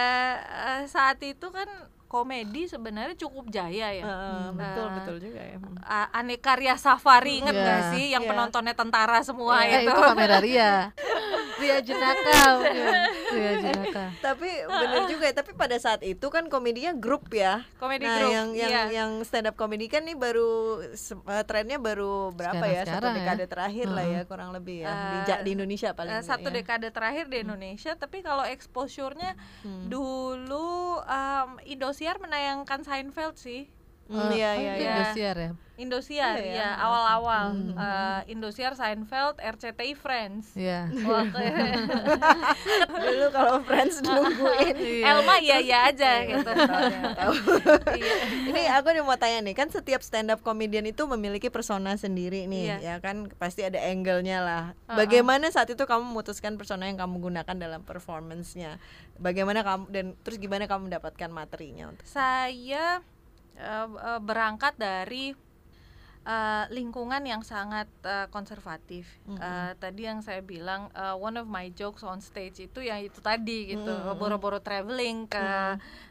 eh, 0.71 0.83
saat 0.87 1.19
itu 1.21 1.49
kan 1.49 1.69
komedi 2.11 2.67
sebenarnya 2.67 3.15
cukup 3.17 3.47
jaya 3.49 3.89
ya. 3.93 4.03
Heeh, 4.03 4.47
betul 4.53 4.83
Ah. 4.83 4.95
betul 4.99 5.17
juga 5.21 5.41
ya. 5.41 5.57
A- 5.81 6.11
Aneka 6.13 6.43
Karya 6.51 6.75
Safari 6.75 7.39
inget 7.39 7.55
Iya, 7.55 7.63
nggak 7.63 7.81
sih 7.89 8.05
yang 8.11 8.21
iya. 8.21 8.29
penontonnya 8.29 8.75
tentara 8.75 9.23
semua 9.23 9.63
Eh, 9.63 9.81
itu? 9.81 9.87
itu 9.87 9.95
kamera 9.95 10.37
Ria. 10.39 10.73
Ria 11.61 11.79
Jenaka 11.79 12.41
mungkin. 12.57 12.85
Ria 13.31 13.53
Jenaka 13.61 14.05
tapi 14.19 14.49
bener 14.65 15.03
juga 15.07 15.25
ya 15.25 15.35
tapi 15.37 15.53
pada 15.53 15.77
saat 15.77 16.01
itu 16.03 16.27
kan 16.27 16.49
komedinya 16.49 16.91
grup 16.93 17.29
ya 17.31 17.63
Komedi 17.77 18.03
nah 18.03 18.17
grup, 18.19 18.33
yang 18.33 18.49
yang 18.53 18.71
iya. 18.73 18.83
yang 18.91 19.11
stand 19.23 19.45
up 19.45 19.55
comedy 19.55 19.87
kan 19.87 20.03
nih 20.03 20.17
baru 20.17 20.81
eh, 20.83 21.45
trennya 21.45 21.77
baru 21.79 22.33
berapa 22.33 22.59
ya 22.59 22.83
satu 22.83 22.97
Sekarang-sekarang 22.99 23.13
ya. 23.13 23.19
dekade 23.21 23.45
terakhir 23.47 23.87
lah 23.89 24.05
ya 24.05 24.21
kurang 24.25 24.51
lebih 24.51 24.77
ya 24.81 24.91
di, 24.91 25.19
Ja- 25.27 25.43
di 25.43 25.51
Indonesia 25.53 25.93
paling 25.93 26.11
Eh, 26.11 26.17
nggak 26.17 26.27
satu 26.27 26.49
ya. 26.49 26.55
dekade 26.57 26.89
terakhir 26.91 27.25
di 27.27 27.37
Indonesia 27.39 27.93
tapi 27.95 28.19
kalau 28.21 28.43
exposure-nya 28.43 29.37
dulu 29.87 30.69
um, 30.99 31.51
Indosiar 32.01 32.17
menayangkan 32.17 32.81
Seinfeld 32.81 33.37
sih 33.37 33.69
Hmm, 34.11 34.27
Eh, 34.27 34.37
iya 34.37 34.51
oh, 34.51 34.55
iya 34.57 34.73
iya. 34.75 34.91
Indosiar 34.99 35.37
ya? 35.39 35.51
Indosiar 35.81 36.37
Iya 36.37 36.45
ya. 36.45 36.55
ya 36.61 36.71
awal-awal. 36.77 37.47
Eh, 37.73 38.21
Indosiar 38.29 38.75
Seinfeld 38.75 39.39
RCTI 39.39 39.95
Friends. 39.95 40.53
Iya. 40.53 40.91
Waktu- 40.93 41.41
dulu 43.01 43.27
kalau 43.31 43.63
friends 43.63 43.97
nungguin. 44.05 44.75
Elma 45.01 45.39
iya 45.39 45.57
iya 45.57 45.79
aja 45.87 46.27
gitu. 46.27 46.51
Tahu. 46.51 47.33
Iya. 48.01 48.15
ini 48.47 48.63
aku 48.69 48.91
nih 48.91 49.03
mau 49.03 49.15
tanya 49.15 49.41
nih 49.41 49.55
kan 49.55 49.69
setiap 49.69 50.01
stand 50.01 50.29
up 50.29 50.41
comedian 50.41 50.85
itu 50.85 51.07
memiliki 51.07 51.49
persona 51.49 51.95
sendiri 51.95 52.45
nih 52.45 52.63
Iya. 52.67 52.77
ya 52.83 52.95
kan? 52.99 53.31
Pasti 53.37 53.63
ada 53.63 53.79
angle-nya 53.81 54.39
lah. 54.41 54.65
Bagaimana 54.87 55.49
saat 55.49 55.71
itu 55.71 55.81
kamu 55.81 56.03
memutuskan 56.05 56.57
persona 56.57 56.85
yang 56.85 56.99
kamu 56.99 57.23
gunakan 57.23 57.57
dalam 57.57 57.81
performance-nya? 57.81 58.77
Bagaimana 59.17 59.63
kamu 59.63 59.85
dan 59.89 60.07
terus 60.21 60.37
gimana 60.37 60.65
kamu 60.65 60.89
mendapatkan 60.89 61.31
materinya 61.31 61.89
untuk 61.89 62.05
saya 62.05 63.01
eh, 63.59 63.87
eh, 63.87 64.21
berangkat 64.21 64.77
dari 64.77 65.33
eh, 66.27 66.65
lingkungan 66.69 67.25
yang 67.25 67.41
sangat 67.41 67.89
eh, 68.05 68.29
konservatif. 68.29 69.09
Eh, 69.41 69.73
tadi 69.81 70.05
yang 70.05 70.21
saya 70.21 70.45
bilang 70.45 70.93
eh, 70.93 71.17
one 71.17 71.41
of 71.41 71.49
my 71.49 71.73
jokes 71.73 72.05
on 72.05 72.21
stage 72.21 72.61
itu 72.61 72.85
yang 72.85 73.01
itu 73.01 73.19
tadi 73.25 73.73
gitu, 73.73 73.89
boro-boro 74.15 74.61
traveling 74.61 75.25
ke 75.27 75.47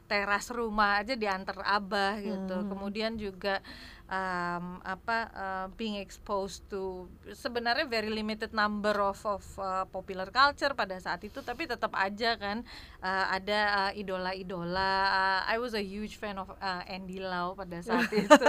teras 0.10 0.50
rumah 0.50 1.06
aja 1.06 1.14
diantar 1.14 1.62
abah 1.62 2.18
gitu. 2.20 2.66
Kemudian 2.66 3.16
juga 3.22 3.62
um, 4.10 4.82
apa 4.82 5.18
uh, 5.32 5.66
being 5.78 6.02
exposed 6.02 6.66
to 6.68 7.06
sebenarnya 7.32 7.86
very 7.86 8.10
limited 8.10 8.52
number 8.52 8.98
of 8.98 9.22
of 9.24 9.46
uh, 9.62 9.86
popular 9.94 10.34
culture 10.34 10.74
pada 10.74 10.98
saat 10.98 11.22
itu 11.22 11.40
tapi 11.46 11.70
tetap 11.70 11.94
aja 11.94 12.36
kan 12.36 12.66
uh, 13.06 13.26
ada 13.30 13.60
uh, 13.88 13.92
idola-idola 13.94 14.92
Uh, 15.10 15.42
I 15.46 15.58
was 15.62 15.74
a 15.78 15.84
huge 15.84 16.18
fan 16.18 16.38
of 16.42 16.50
uh, 16.58 16.84
Andy 16.88 17.22
Lau 17.22 17.54
pada 17.54 17.78
saat 17.82 18.10
itu 18.18 18.44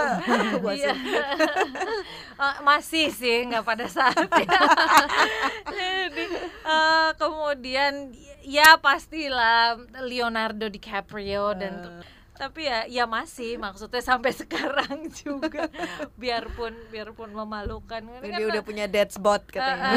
Iya. 0.71 0.95
Uh, 2.40 2.57
masih 2.64 3.12
sih 3.12 3.45
nggak 3.52 3.69
pada 3.69 3.85
saat 3.85 4.17
itu. 4.17 4.61
Jadi, 5.69 6.25
uh, 6.64 7.12
kemudian 7.21 8.17
ya 8.40 8.81
pastilah 8.81 9.76
Leonardo 10.00 10.73
DiCaprio 10.73 11.52
dan 11.52 12.00
tapi 12.40 12.64
ya 12.64 12.88
ya 12.88 13.04
masih 13.04 13.61
maksudnya 13.61 14.00
sampai 14.00 14.32
sekarang 14.32 15.12
juga. 15.20 15.68
Biarpun 16.16 16.73
biarpun 16.88 17.37
memalukan. 17.37 18.00
Ini 18.00 18.25
Dia 18.25 18.32
kan 18.32 18.49
udah 18.49 18.62
punya 18.64 18.87
dead 18.88 19.12
spot 19.12 19.44
katanya. 19.52 19.92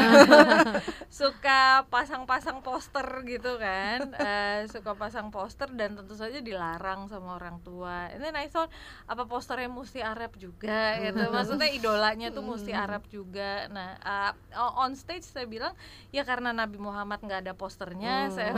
suka 1.24 1.88
pasang-pasang 1.88 2.60
poster 2.60 3.08
gitu 3.24 3.56
kan. 3.56 4.12
Eh, 4.20 4.68
suka 4.68 4.92
pasang 4.92 5.32
poster 5.32 5.72
dan 5.72 5.96
tentu 5.96 6.12
saja 6.12 6.44
dilarang 6.44 7.08
sama 7.08 7.40
orang 7.40 7.64
tua. 7.64 8.12
Ini 8.12 8.28
I 8.36 8.52
thought 8.52 8.68
apa 9.08 9.24
posternya 9.24 9.72
mesti 9.72 10.04
Arab 10.04 10.36
juga 10.36 11.00
gitu. 11.00 11.24
Maksudnya 11.34 11.72
idolanya 11.72 12.28
tuh 12.28 12.44
mesti 12.44 12.76
Arab 12.76 13.08
juga. 13.08 13.72
Nah 13.72 13.96
eh, 13.96 14.32
on 14.76 14.92
stage 14.92 15.24
saya 15.24 15.48
bilang 15.48 15.72
ya 16.12 16.28
karena 16.28 16.52
Nabi 16.52 16.76
Muhammad 16.76 17.24
nggak 17.24 17.40
ada 17.40 17.56
posternya 17.56 18.28
saya 18.28 18.52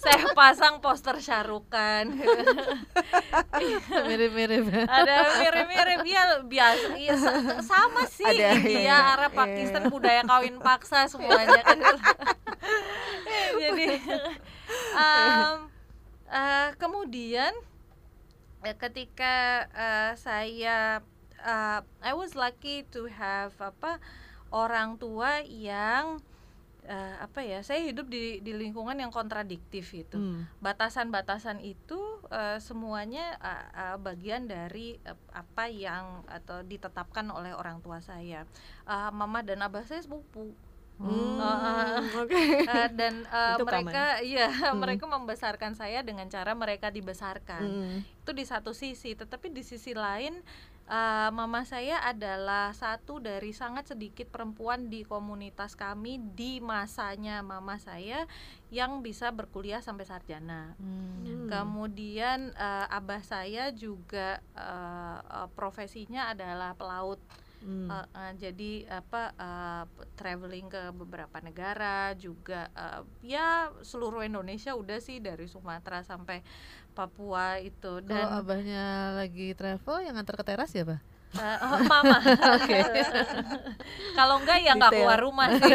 saya 0.00 0.32
pasang 0.32 0.80
poster 0.80 1.20
Syarukan 1.74 2.06
mirip-mirip. 4.08 4.64
Ya. 4.70 4.82
ada 4.86 5.14
mirip-mirip. 5.42 6.00
Ya 6.06 6.22
biasa. 6.46 6.86
Ya, 6.94 7.14
sa- 7.18 7.62
sama 7.62 8.06
sih 8.06 8.26
Ada, 8.26 8.54
India 8.62 8.78
iya, 8.86 8.96
Arab 9.18 9.32
iya. 9.34 9.38
Pakistan 9.42 9.82
budaya 9.90 10.22
kawin 10.22 10.56
paksa 10.62 11.10
semuanya 11.10 11.60
kan. 11.66 11.78
Jadi 13.62 13.86
um, 14.94 15.54
eh, 16.30 16.68
kemudian 16.78 17.52
eh, 18.62 18.76
ketika 18.78 19.66
eh, 19.74 20.12
saya 20.14 21.02
eh, 21.42 21.80
I 22.02 22.12
was 22.14 22.38
lucky 22.38 22.86
to 22.94 23.10
have 23.10 23.54
apa 23.58 23.98
orang 24.54 24.94
tua 25.02 25.42
yang 25.42 26.22
eh, 26.84 27.16
apa 27.20 27.40
ya 27.40 27.64
saya 27.64 27.80
hidup 27.84 28.06
di 28.12 28.44
di 28.44 28.52
lingkungan 28.52 28.96
yang 28.96 29.10
kontradiktif 29.10 29.90
gitu. 29.92 30.16
Hmm. 30.20 30.44
batasan-batasan 30.60 31.64
itu 31.64 31.98
eh, 32.28 32.60
semuanya 32.60 33.36
eh, 33.40 33.66
eh, 33.72 33.96
bagian 33.98 34.44
dari 34.44 35.00
eh, 35.00 35.18
apa 35.32 35.68
yang 35.72 36.24
atau 36.28 36.60
ditetapkan 36.62 37.24
oleh 37.32 37.56
orang 37.56 37.80
tua 37.80 37.98
saya. 38.04 38.44
Eh, 38.84 39.10
mama 39.12 39.40
dan 39.40 39.64
abah 39.64 39.84
saya 39.84 40.04
sepupu. 40.04 40.52
Hmm, 40.94 41.42
Eh, 41.42 41.98
Oke. 42.22 42.38
Eh, 42.62 42.88
dan 42.94 43.26
Itu 43.26 43.66
mereka 43.66 44.22
iya 44.22 44.46
mereka 44.78 45.10
membesarkan 45.10 45.74
saya 45.74 46.06
dengan 46.06 46.30
cara 46.30 46.54
mereka 46.54 46.92
dibesarkan. 46.94 47.62
Hmm. 47.64 47.98
itu 48.24 48.32
di 48.32 48.44
satu 48.48 48.72
sisi 48.72 49.12
tetapi 49.12 49.52
di 49.52 49.60
sisi 49.60 49.92
lain 49.92 50.40
eh, 50.84 51.30
mama 51.32 51.64
saya 51.64 52.00
adalah 52.04 52.72
satu 52.76 53.20
dari 53.20 53.56
sangat 53.56 53.96
sedikit 53.96 54.28
perempuan 54.28 54.92
di 54.92 55.04
komunitas 55.04 55.76
kami 55.76 56.20
di 56.36 56.60
masanya 56.60 57.40
mama 57.40 57.80
saya 57.80 58.28
yang 58.68 59.00
bisa 59.00 59.32
berkuliah 59.32 59.80
sampai 59.80 60.04
sarjana 60.04 60.76
Hmm. 60.76 61.48
kemudian 61.48 62.52
eh, 62.56 62.86
abah 62.88 63.22
saya 63.24 63.72
juga 63.72 64.40
eh, 64.56 65.46
profesinya 65.56 66.32
adalah 66.32 66.76
pelaut 66.76 67.20
Hmm. 67.64 67.88
Eh, 67.88 68.06
eh, 68.12 68.32
jadi 68.36 68.72
apa 69.00 69.32
eh, 69.40 69.84
traveling 70.20 70.68
ke 70.68 70.92
beberapa 70.92 71.40
negara 71.40 72.12
juga 72.12 72.68
eh, 72.76 73.00
ya 73.24 73.72
seluruh 73.80 74.20
Indonesia 74.20 74.76
udah 74.76 75.00
sih 75.00 75.24
dari 75.24 75.48
Sumatera 75.48 76.04
sampai 76.04 76.44
Papua 76.94 77.58
itu. 77.58 78.00
Kalau 78.00 78.06
dan 78.06 78.38
abahnya 78.38 78.84
lagi 79.18 79.50
travel 79.58 80.06
yang 80.06 80.14
ngantar 80.14 80.38
ke 80.38 80.44
teras 80.46 80.70
ya, 80.70 80.86
eh, 80.86 81.58
oh, 81.66 81.78
mama. 81.90 82.22
Kalau 84.18 84.38
enggak 84.38 84.58
ya 84.62 84.78
nggak 84.78 84.92
keluar 84.94 85.18
rumah 85.18 85.50
sih. 85.58 85.74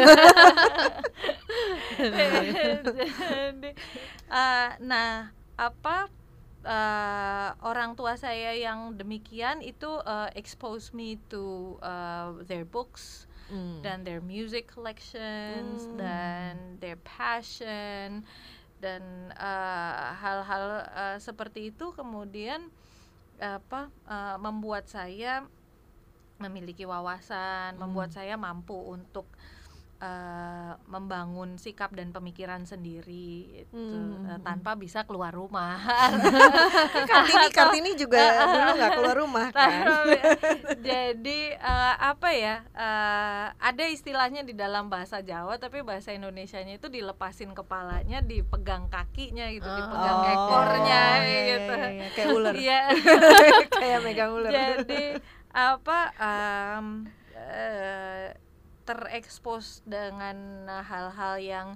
Jadi 2.00 3.70
eh, 4.32 4.68
nah 4.80 5.28
apa 5.60 6.08
eh, 6.64 7.48
orang 7.60 7.92
tua 7.92 8.16
saya 8.16 8.56
yang 8.56 8.96
demikian 8.96 9.60
itu 9.60 10.00
eh, 10.00 10.28
expose 10.36 10.96
me 10.96 11.20
to 11.28 11.76
eh, 11.84 12.40
their 12.48 12.64
books 12.64 13.28
Hmm. 13.50 13.82
dan 13.82 14.06
their 14.06 14.22
music 14.22 14.70
collections 14.70 15.82
Hmm. 15.82 15.98
dan 15.98 16.78
their 16.78 16.94
passion 17.02 18.22
dan 18.80 19.30
eh, 19.36 20.08
hal-hal 20.16 20.64
eh, 20.88 21.18
seperti 21.20 21.70
itu 21.70 21.92
kemudian 21.92 22.72
apa 23.40 23.92
eh, 24.08 24.36
membuat 24.40 24.88
saya 24.88 25.44
memiliki 26.40 26.88
wawasan, 26.88 27.76
membuat 27.76 28.16
saya 28.16 28.40
mampu 28.40 28.72
untuk 28.72 29.28
eh, 30.00 30.72
membangun 30.84 31.54
sikap 31.54 31.92
dan 31.92 32.10
pemikiran 32.10 32.64
sendiri 32.64 33.62
itu 33.62 33.76
Hmm, 33.76 34.24
hmm, 34.26 34.40
tanpa 34.40 34.74
bisa 34.74 35.04
keluar 35.04 35.30
rumah. 35.30 35.76
Kartini 37.10 37.48
Kartini 37.50 37.90
juga 37.94 38.18
dulu 38.56 38.70
nggak 38.74 38.92
keluar 38.96 39.16
rumah 39.16 39.46
kan. 39.52 39.84
Jadi 40.80 41.40
eh, 41.52 41.94
apa 41.96 42.28
ya? 42.32 42.64
eh, 42.72 43.46
ada 43.52 43.84
istilahnya 43.86 44.40
di 44.40 44.52
dalam 44.52 44.88
bahasa 44.88 45.20
Jawa, 45.20 45.56
tapi 45.56 45.84
bahasa 45.84 46.10
Indonesianya 46.10 46.76
itu 46.76 46.88
dilepasin 46.88 47.52
kepalanya, 47.52 48.20
dipegang 48.20 48.88
kakinya 48.88 49.46
gitu, 49.48 49.68
dipegang 49.68 50.18
Oh, 50.20 50.32
ekornya 50.32 51.02
iya, 51.20 51.40
gitu. 51.46 51.72
iya, 51.72 51.88
iya, 51.90 52.06
kayak 52.10 52.28
ular. 52.30 52.54
Iya. 52.56 52.80
Kayak 53.80 54.00
megang 54.02 54.30
ular. 54.32 54.50
Jadi 54.50 55.04
apa? 55.50 55.98
em, 56.16 56.86
eh, 57.34 58.26
terekspos 58.84 59.82
dengan 59.84 60.66
hal-hal 60.68 61.34
yang 61.40 61.68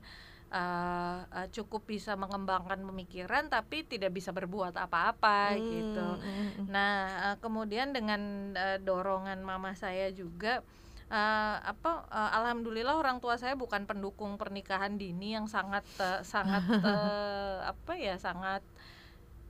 eh, 0.55 1.19
eh, 1.25 1.49
cukup 1.51 1.83
bisa 1.89 2.15
mengembangkan 2.15 2.79
pemikiran, 2.79 3.51
tapi 3.51 3.83
tidak 3.83 4.15
bisa 4.15 4.31
berbuat 4.31 4.79
apa-apa 4.79 5.59
gitu. 5.59 6.09
Hmm, 6.19 6.23
hmm, 6.23 6.49
hmm. 6.63 6.67
Nah, 6.71 6.95
eh, 7.33 7.37
kemudian 7.43 7.91
dengan 7.91 8.55
eh, 8.55 8.79
dorongan 8.79 9.43
mama 9.43 9.75
saya 9.75 10.15
juga 10.15 10.63
eh, 11.11 11.57
apa 11.59 12.07
eh, 12.09 12.31
alhamdulillah 12.39 12.95
orang 12.95 13.19
tua 13.19 13.35
saya 13.35 13.59
bukan 13.59 13.85
pendukung 13.91 14.39
pernikahan 14.39 14.95
dini 14.95 15.35
yang 15.35 15.51
sangat 15.51 15.85
eh, 15.99 16.23
sangat 16.23 16.63
eh, 16.91 17.59
apa 17.67 17.93
ya, 17.99 18.15
sangat 18.17 18.63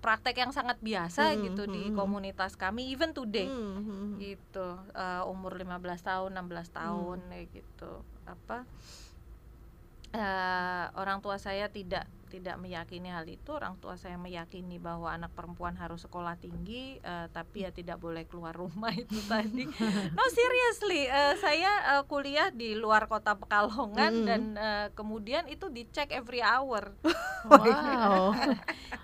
praktek 0.04 0.36
yang 0.36 0.52
sangat 0.52 0.76
biasa 0.84 1.32
Hmm, 1.32 1.48
gitu 1.48 1.64
di 1.64 1.88
hmm. 1.88 1.96
komunitas 1.96 2.60
kami 2.60 2.92
even 2.92 3.16
today. 3.16 3.48
Hmm, 3.48 3.80
hmm, 3.80 3.84
hmm. 3.88 4.12
Gitu. 4.20 4.68
eh, 4.92 5.22
umur 5.24 5.56
15 5.56 6.04
tahun, 6.04 6.30
16 6.36 6.68
tahun 6.76 7.18
kayak 7.32 7.46
gitu. 7.56 8.04
Apa 8.28 8.68
eh, 10.12 10.84
orang 11.00 11.24
tua 11.24 11.40
saya 11.40 11.72
tidak 11.72 12.04
tidak 12.34 12.58
meyakini 12.58 13.08
hal 13.08 13.22
itu 13.24 13.46
orang 13.48 13.78
tua 13.78 13.94
saya 13.94 14.16
meyakini 14.16 14.76
bahwa 14.76 15.06
anak 15.08 15.30
perempuan 15.30 15.74
harus 15.74 16.02
sekolah 16.02 16.34
tinggi 16.36 16.98
eh, 16.98 17.26
tapi 17.28 17.62
ya 17.62 17.70
tidak 17.70 17.96
boleh 17.96 18.24
keluar 18.24 18.50
rumah 18.52 18.90
itu 18.98 19.22
tadi 19.24 19.70
no 20.16 20.24
seriously 20.28 21.06
eh, 21.06 21.34
saya 21.36 21.70
eh, 21.92 22.04
kuliah 22.04 22.50
di 22.50 22.74
luar 22.74 23.06
kota 23.06 23.34
Pekalongan 23.34 23.86
Mm. 24.14 24.24
dan 24.24 24.42
eh, 24.56 24.86
kemudian 24.92 25.46
itu 25.46 25.68
dicek 25.68 26.10
every 26.10 26.40
hour 26.40 26.90
Wow. 27.44 28.32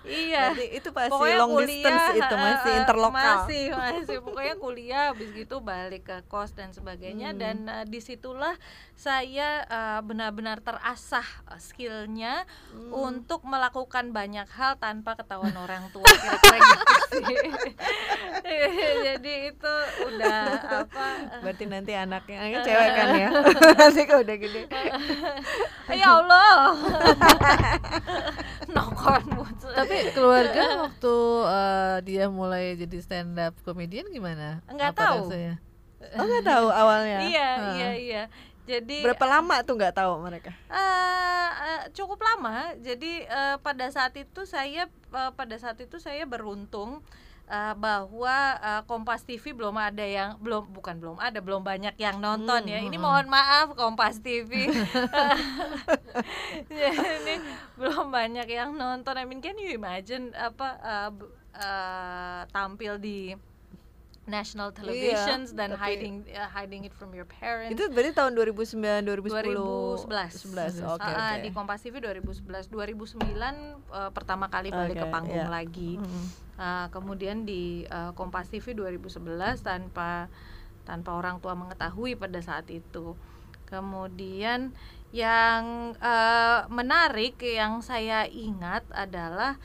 iya 0.03 0.49
Berarti 0.49 0.65
itu 0.73 0.89
pasti 0.91 1.11
pokoknya 1.11 1.37
long 1.37 1.51
kuliah 1.53 1.69
distance 1.69 2.17
itu 2.17 2.35
masih 2.35 2.73
interlokal. 2.75 3.21
masih 3.21 3.63
masih 3.71 4.17
pokoknya 4.19 4.55
kuliah 4.57 5.03
habis 5.07 5.29
gitu 5.31 5.55
balik 5.61 6.03
ke 6.03 6.17
kos 6.25 6.51
dan 6.51 6.71
sebagainya 6.71 7.31
Hmm. 7.31 7.37
dan 7.37 7.57
eh, 7.63 7.85
di 7.85 8.01
situlah 8.01 8.57
saya 8.93 9.61
eh, 9.63 9.99
benar-benar 10.01 10.59
terasah 10.59 11.25
skillnya 11.57 12.49
Hmm. 12.71 12.89
untuk 12.89 13.20
melakukan 13.43 14.09
banyak 14.09 14.47
hal 14.49 14.75
tanpa 14.75 15.13
ketahuan 15.13 15.53
orang 15.53 15.85
tua 15.89 16.05
kira-kira 16.05 16.57
gitu 16.57 16.83
sih 17.21 17.37
jadi 19.07 19.33
itu 19.47 19.73
udah 20.03 20.39
apa 20.79 21.05
eh, 21.29 21.39
Berarti 21.41 21.63
nanti 21.65 21.91
anaknya 21.93 22.37
anaknya 22.39 22.59
cewek 22.67 22.89
kan 22.91 23.07
ya. 23.13 23.29
nanti 23.75 24.01
kalau 24.03 24.21
udah 24.21 24.37
gede. 24.37 24.61
ya 25.91 26.07
Allah 26.15 26.51
nokon 28.67 29.21
Tapi 29.71 29.95
keluarga 30.11 30.63
waktu 30.81 31.15
eh, 31.47 31.95
dia 32.03 32.25
mulai 32.27 32.75
jadi 32.75 32.97
stand 32.99 33.35
up 33.37 33.53
comedian 33.61 34.07
gimana? 34.07 34.59
Nggak 34.67 34.91
Apa 34.91 35.01
tahu. 35.01 35.17
rasanya? 35.27 35.55
Oh 36.11 36.25
nggak 36.25 36.43
tahu 36.43 36.67
awalnya. 36.67 37.17
iya 37.23 37.49
Ah. 37.53 37.73
iya 37.73 37.89
iya 37.93 38.23
jadi 38.71 38.97
Berapa 39.03 39.25
lama 39.27 39.59
tuh 39.67 39.75
nggak 39.75 39.95
tahu 39.99 40.13
mereka? 40.23 40.55
Eh, 40.71 41.49
eh, 41.67 41.81
cukup 41.91 42.23
lama. 42.23 42.71
Jadi 42.79 43.27
eh, 43.27 43.55
pada 43.59 43.91
saat 43.91 44.15
itu 44.15 44.47
saya 44.47 44.87
eh, 44.87 45.31
pada 45.35 45.55
saat 45.59 45.75
itu 45.83 45.99
saya 45.99 46.23
beruntung 46.23 47.03
eh, 47.45 47.73
bahwa 47.75 48.35
eh, 48.63 48.81
Kompas 48.87 49.27
TV 49.27 49.51
belum 49.51 49.75
ada 49.75 50.07
yang 50.07 50.39
belum 50.39 50.71
bukan 50.71 50.95
belum 50.97 51.17
ada 51.19 51.43
belum 51.43 51.61
banyak 51.61 51.99
yang 51.99 52.23
nonton 52.23 52.63
Hmm, 52.63 52.71
ya. 52.71 52.79
Ini 52.79 52.95
hmm. 52.95 53.03
mohon 53.03 53.27
maaf 53.27 53.75
Kompas 53.75 54.23
TV. 54.23 54.71
Jadi 56.71 57.35
belum 57.75 58.07
banyak 58.09 58.47
yang 58.47 58.71
nonton. 58.73 59.19
I 59.19 59.27
mean 59.27 59.43
can 59.43 59.59
you 59.59 59.75
imagine 59.75 60.31
apa 60.31 60.67
eh, 60.79 61.09
b- 61.11 61.33
eh, 61.59 62.41
tampil 62.49 62.97
di 62.97 63.35
national 64.31 64.71
televisions 64.71 65.51
dan 65.51 65.75
tapi- 65.75 65.99
hiding 65.99 66.15
eh, 66.25 66.47
hiding 66.47 66.81
it 66.81 66.95
from 66.95 67.11
your 67.11 67.27
parents. 67.27 67.69
Itu 67.69 67.91
berarti 67.91 68.15
tahun 68.15 68.31
2009 68.33 69.03
2010. 69.03 70.07
2011 70.07 70.79
11. 70.79 70.79
Oke 70.89 71.03
Ah, 71.03 71.35
oke. 71.35 71.43
di 71.43 71.49
Kompas 71.51 71.83
TV 71.83 71.99
2011 71.99 72.71
2009 72.71 73.19
eh, 73.91 74.09
pertama 74.09 74.47
kali 74.47 74.71
balik 74.71 74.95
Oke, 74.95 75.03
ke 75.03 75.07
panggung 75.09 75.43
iya. 75.43 75.51
lagi 75.51 75.99
Mm. 75.99 76.25
Ah, 76.55 76.87
kemudian 76.89 77.43
di 77.43 77.83
eh, 77.83 78.11
Kompas 78.13 78.47
TV 78.47 78.71
2011 78.71 79.27
tanpa 79.59 80.31
tanpa 80.81 81.13
orang 81.13 81.37
tua 81.37 81.53
mengetahui 81.53 82.15
pada 82.15 82.39
saat 82.39 82.65
itu 82.67 83.13
kemudian 83.65 84.71
yang 85.11 85.63
eh, 85.97 86.59
menarik 86.67 87.35
yang 87.37 87.79
saya 87.79 88.23
ingat 88.25 88.87
adalah 88.89 89.59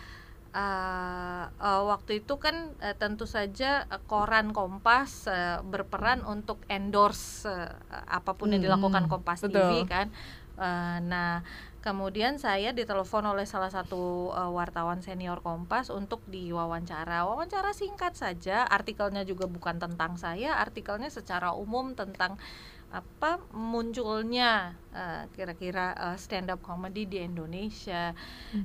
eh, 0.56 1.44
eh, 1.68 1.82
waktu 1.92 2.24
itu 2.24 2.34
kan 2.44 2.56
eh, 2.80 2.96
tentu 2.96 3.24
saja 3.28 3.84
eh, 3.92 4.02
koran 4.10 4.56
Kompas 4.56 5.28
eh, 5.28 5.58
berperan 5.72 6.24
untuk 6.24 6.58
endorse 6.72 7.44
eh, 7.48 7.70
apa 8.18 8.32
pun 8.38 8.48
yang 8.56 8.62
Hmm, 8.62 8.64
dilakukan 8.64 9.04
Kompas 9.12 9.44
TV 9.46 9.70
betul. 9.70 9.86
kan 9.86 10.08
Eh, 10.56 10.98
nah 11.04 11.44
kemudian 11.84 12.40
saya 12.40 12.72
ditelepon 12.72 13.28
oleh 13.28 13.44
salah 13.44 13.68
satu 13.68 14.32
eh, 14.32 14.50
wartawan 14.56 15.04
senior 15.04 15.44
Kompas 15.44 15.92
untuk 15.92 16.24
diwawancara 16.24 17.28
wawancara 17.28 17.76
singkat 17.76 18.16
saja 18.16 18.64
artikelnya 18.64 19.22
juga 19.28 19.44
bukan 19.52 19.76
tentang 19.76 20.16
saya 20.16 20.56
artikelnya 20.56 21.12
secara 21.12 21.52
umum 21.52 21.92
tentang 21.92 22.40
apa 22.86 23.42
munculnya 23.50 24.72
eh, 24.90 25.28
kira-kira 25.30 25.92
eh, 25.92 26.16
stand 26.16 26.48
up 26.48 26.62
comedy 26.62 27.04
di 27.04 27.18
Indonesia. 27.18 28.14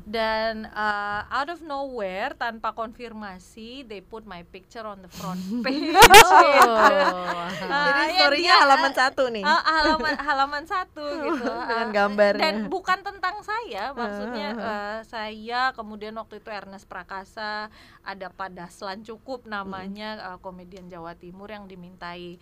Dan 0.05 0.63
eh, 0.63 1.21
out 1.27 1.49
of 1.49 1.59
nowhere 1.59 2.31
tanpa 2.33 2.71
konfirmasi 2.71 3.83
they 3.83 3.99
put 3.99 4.23
my 4.23 4.45
picture 4.45 4.83
on 4.83 5.01
the 5.01 5.09
front 5.09 5.41
page. 5.65 5.91
Oh. 5.91 7.43
Ah, 7.67 7.83
Jadi 7.83 8.01
ya 8.07 8.17
storynya 8.21 8.45
dia, 8.47 8.61
halaman 8.61 8.93
satu 8.93 9.23
nih. 9.27 9.43
Ah, 9.43 9.61
halaman 9.65 10.13
halaman 10.15 10.63
satu 10.63 11.03
gitu. 11.25 11.43
Dengan 11.43 11.87
Ah, 11.87 11.91
gambarnya. 11.91 12.41
dan 12.41 12.55
bukan 12.67 12.99
tentang 13.01 13.35
saya 13.41 13.91
maksudnya 13.91 14.49
Ah, 14.53 14.61
ah, 14.61 14.71
eh, 14.71 14.97
saya 15.03 15.61
kemudian 15.73 16.13
waktu 16.13 16.39
itu 16.39 16.47
Ernest 16.47 16.85
Prakasa 16.85 17.67
ada 18.01 18.27
pada 18.29 18.69
Selan 18.69 19.01
cukup 19.01 19.43
namanya 19.43 20.31
eh, 20.31 20.37
komedian 20.39 20.87
Jawa 20.87 21.13
Timur 21.13 21.49
yang 21.49 21.65
dimintai 21.65 22.37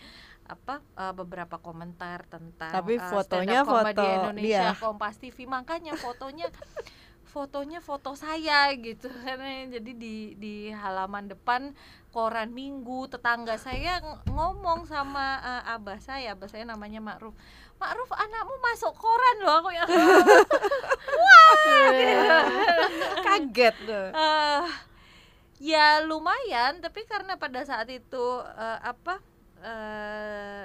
apa 0.50 0.82
eh, 0.98 1.14
beberapa 1.14 1.62
komentar 1.62 2.26
tentang 2.26 2.74
Tapi 2.74 2.98
eh, 2.98 3.06
fotonya 3.06 3.62
foto 3.62 4.02
Indonesia 4.02 4.74
dia. 4.74 4.76
Kompas 4.76 5.22
TV 5.22 5.46
makanya 5.46 5.94
fotonya 5.94 6.50
fotonya 7.30 7.78
foto 7.78 8.18
saya 8.18 8.74
gitu. 8.74 9.06
Karena 9.26 9.70
jadi 9.70 9.92
di 9.94 10.34
di 10.34 10.74
halaman 10.74 11.30
depan 11.30 11.78
koran 12.10 12.50
minggu 12.50 13.06
tetangga 13.14 13.62
saya 13.62 14.02
ng- 14.02 14.34
ngomong 14.34 14.90
sama 14.90 15.38
eh, 15.38 15.74
abah 15.78 16.02
saya. 16.02 16.34
Abah 16.34 16.50
saya 16.50 16.66
namanya 16.66 16.98
Ma'ruf. 16.98 17.38
Ma'ruf 17.80 18.12
anakmu 18.12 18.56
masuk 18.60 18.92
koran 18.98 19.38
loh. 19.46 19.56
Aku 19.64 19.70
yang 19.72 19.88
Kaget 23.24 23.76
tuh. 23.86 24.08
Ya 25.62 26.02
lumayan. 26.02 26.82
Tapi 26.82 27.06
karena 27.06 27.38
pada 27.38 27.62
saat 27.62 27.86
itu 27.94 28.26
eh, 28.58 28.80
apa 28.82 29.22
eh, 29.62 30.64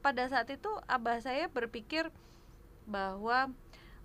pada 0.00 0.24
saat 0.26 0.48
itu 0.48 0.68
abah 0.86 1.18
saya 1.18 1.46
berpikir 1.46 2.08
bahwa 2.84 3.52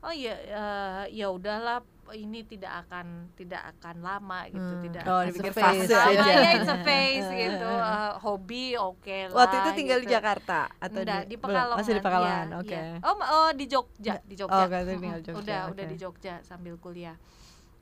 oh 0.02 0.14
ya 0.14 0.36
eh, 0.38 1.04
ya 1.12 1.28
udahlah 1.30 1.82
ini 2.06 2.46
tidak 2.46 2.86
akan 2.86 3.34
tidak 3.34 3.66
akan 3.74 3.98
lama 4.00 4.46
gitu 4.46 4.62
Hmm. 4.78 4.84
tidak 4.86 5.04
Oh, 5.04 5.18
akan 5.18 5.28
dipikir 5.28 5.54
fase 5.56 5.90
lama 5.90 6.12
aja. 6.14 6.32
ya 6.38 6.50
it's 6.54 6.70
a 6.70 6.78
phase 6.86 7.30
gitu 7.34 7.66
eh, 7.66 8.12
hobi 8.22 8.66
oke 8.78 9.18
lah 9.26 9.36
Waktu 9.42 9.56
itu 9.58 9.70
tinggal 9.74 9.98
di 9.98 10.06
gitu. 10.06 10.14
Jakarta 10.14 10.60
atau 10.78 11.02
Enggak, 11.02 11.22
di, 11.26 11.34
belum? 11.34 11.44
Pekalongan. 11.50 11.78
Masih 11.82 11.94
di 11.94 12.04
Pekalongan. 12.06 12.46
iya, 12.46 12.60
Oke. 12.62 12.78
iya. 12.78 12.98
Oh, 13.02 13.14
ma- 13.18 13.30
oh, 13.32 13.50
di 13.58 13.66
Jogja, 13.66 14.14
di 14.22 14.36
Jogja. 14.38 14.54
Oh, 14.54 14.66
tinggal 14.70 14.84
Mm-mm, 14.86 15.26
Jogja, 15.26 15.34
Udah, 15.42 15.62
udah 15.66 15.84
oke. 15.84 15.92
di 15.92 15.98
Jogja 15.98 16.34
sambil 16.46 16.74
kuliah. 16.78 17.18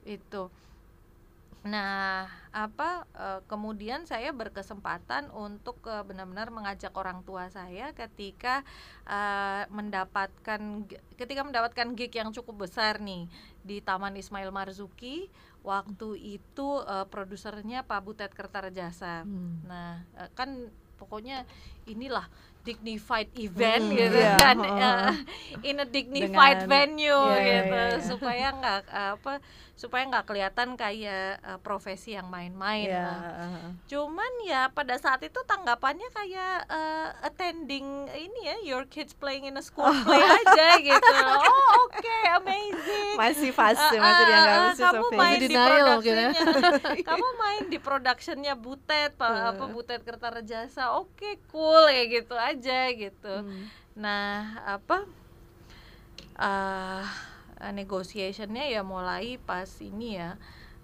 Itu. 0.06 0.48
Nah, 1.63 2.28
apa 2.52 3.08
eh, 3.15 3.39
kemudian 3.47 4.04
saya 4.04 4.36
berkesempatan 4.36 5.32
untuk 5.32 5.80
eh, 5.88 6.04
benar-benar 6.04 6.52
mengajak 6.52 6.91
orang 6.91 7.23
tua 7.23 7.47
saya 7.47 7.95
ketika 7.95 8.67
eh, 9.08 9.63
mendapatkan 9.71 10.60
ketika 11.15 11.41
mendapatkan 11.47 11.95
gig 11.95 12.12
yang 12.12 12.36
cukup 12.36 12.67
besar 12.67 12.99
nih 12.99 13.32
di 13.63 13.80
Taman 13.80 14.19
Ismail 14.19 14.52
Marzuki. 14.52 15.32
Waktu 15.63 16.19
itu 16.19 16.84
eh, 16.84 17.08
produsernya 17.08 17.88
Pak 17.88 18.02
Butet 18.04 18.32
Kertarejasa. 18.36 19.23
Hmm. 19.23 19.63
Nah, 19.63 20.04
kan 20.36 20.67
pokoknya 20.99 21.47
inilah 21.88 22.28
dignified 22.63 23.28
event 23.36 23.84
Hmm, 23.86 23.97
gitu 23.97 24.17
iya, 24.17 24.36
kan 24.36 24.58
heeh. 24.58 24.80
eh, 24.80 25.12
in 25.65 25.78
a 25.78 25.86
dignified 25.86 26.63
Dengan- 26.63 26.71
venue 26.89 27.23
iya, 27.30 27.38
iya, 27.38 27.54
gitu 27.60 27.76
iya, 27.76 27.88
iya. 27.89 27.99
supaya 28.02 28.47
nggak 28.52 28.80
eh, 28.86 29.12
apa 29.13 29.34
supaya 29.73 30.06
nggak 30.06 30.26
kelihatan 30.26 30.69
kayak 30.73 31.04
eh, 31.36 31.60
profesi 31.60 32.13
yang 32.13 32.28
main-main 32.28 32.88
Iya, 32.88 33.04
lah. 33.04 33.19
heeh. 33.19 33.67
Cuman 33.86 34.32
ya 34.43 34.62
pada 34.69 34.95
saat 34.95 35.19
itu 35.19 35.36
tanggapannya 35.43 36.08
kayak 36.10 36.56
eh, 36.65 37.08
attending 37.21 37.84
ini 38.08 38.39
ya 38.43 38.58
your 38.63 38.84
kids 38.86 39.12
playing 39.12 39.43
in 39.43 39.56
a 39.56 39.62
school 39.62 39.89
play 39.99 40.21
aja 40.21 40.67
gitu. 40.80 41.13
Oh, 41.43 41.84
oke, 41.84 42.17
amazing. 42.38 43.15
Masih 43.15 43.52
fase, 43.52 43.82
Ah, 43.91 43.99
masih 43.99 44.23
dianggap 44.23 44.58
masih 44.63 44.84
kamu 44.86 45.08
main 45.12 45.36
di 45.36 45.47
Denial 45.49 45.86
mungkin 45.89 46.13
ya. 46.13 46.30
productionnya 46.32 47.04
kamu 47.10 47.28
main 47.36 47.63
di 47.65 47.78
productionnya 47.78 48.54
Butet 48.56 49.12
pak 49.13 49.28
Eh. 49.28 49.43
apa 49.52 49.65
Butet 49.67 50.02
Kertarejasa 50.02 50.95
oke 50.95 51.30
cool 51.49 51.89
ya 51.89 52.04
gitu 52.08 52.36
aja 52.36 52.53
gitu 52.94 53.34
Hmm. 53.46 53.70
nah 53.94 54.58
apa 54.66 54.98
ah 56.38 57.06
negotiationnya 57.72 58.68
ya 58.74 58.82
mulai 58.84 59.38
pas 59.39 59.70
ini 59.80 60.18
ya 60.20 60.36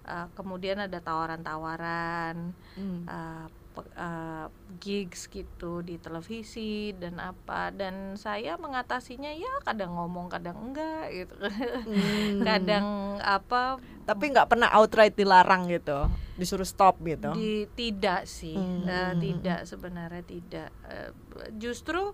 ah, 0.06 0.30
kemudian 0.38 0.78
ada 0.80 0.98
tawaran-tawaran 1.02 2.54
Hmm. 2.78 3.04
uh, 3.10 3.46
uh, 3.76 4.46
gigs 4.76 5.26
gitu 5.26 5.80
di 5.80 5.96
televisi 5.96 6.90
dan 6.92 7.16
apa 7.16 7.70
dan 7.70 8.14
saya 8.14 8.58
mengatasinya 8.58 9.30
ya 9.30 9.52
kadang 9.62 9.94
ngomong 9.94 10.26
kadang 10.28 10.58
enggak 10.58 11.06
gitu 11.12 11.34
Hmm. 11.86 12.42
kadang 12.48 12.86
apa 13.18 13.78
Tapi 14.04 14.24
nggak 14.28 14.50
pernah 14.50 14.68
outright 14.74 15.14
dilarang 15.14 15.70
gitu, 15.70 16.10
disuruh 16.34 16.66
stop 16.66 16.98
gitu. 17.02 17.30
di 17.30 17.70
tidak 17.70 18.26
sih 18.26 18.58
Hmm. 18.58 18.86
Eh, 18.86 19.12
tidak 19.16 19.60
sebenarnya 19.64 20.22
tidak 20.22 20.68
Eh, 20.84 21.10
justru 21.54 22.10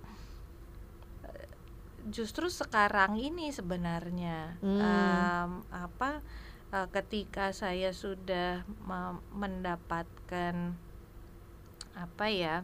justru 2.06 2.46
sekarang 2.46 3.18
ini 3.18 3.50
sebenarnya 3.50 4.60
Hmm. 4.62 4.78
Em, 4.78 5.50
apa 5.72 6.22
eh, 6.70 6.88
ketika 6.92 7.50
saya 7.50 7.90
sudah 7.90 8.62
me- 8.84 9.24
mendapatkan 9.32 10.76
apa 11.96 12.28
ya 12.28 12.60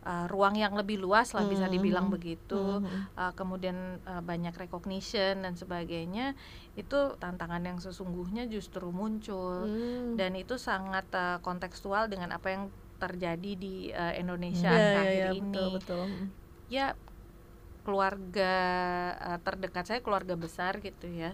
eh, 0.00 0.26
ruang 0.28 0.56
yang 0.56 0.72
lebih 0.72 0.96
luas 0.96 1.32
lah 1.36 1.44
bisa 1.44 1.68
Hmm, 1.68 1.74
dibilang 1.76 2.06
hmm, 2.08 2.14
begitu. 2.16 2.56
Mhm. 2.80 3.20
uh, 3.20 3.32
kemudian 3.36 3.76
uh, 4.04 4.24
banyak 4.24 4.56
recognition 4.56 5.44
dan 5.44 5.52
sebagainya 5.56 6.32
itu 6.72 6.98
tantangan 7.20 7.60
yang 7.60 7.78
sesungguhnya 7.78 8.48
justru 8.48 8.88
muncul. 8.92 9.68
Hmm. 9.68 10.16
dan 10.16 10.32
itu 10.36 10.56
sangat 10.56 11.04
uh, 11.12 11.36
kontekstual 11.40 12.08
dengan 12.08 12.32
apa 12.32 12.48
yang 12.48 12.62
terjadi 12.96 13.52
di 13.56 13.88
uh, 13.92 14.12
Indonesia 14.12 14.68
Iya, 14.68 14.76
iya, 14.76 14.88
akhir-akhir 15.00 15.16
iya, 15.16 15.28
ini. 15.32 15.52
Betul 15.52 15.68
betul. 15.76 16.04
ya 16.70 16.86
keluarga 17.80 18.54
uh, 19.20 19.38
terdekat 19.40 19.84
saya 19.88 20.00
keluarga 20.00 20.36
besar 20.36 20.80
gitu 20.80 21.08
ya 21.08 21.32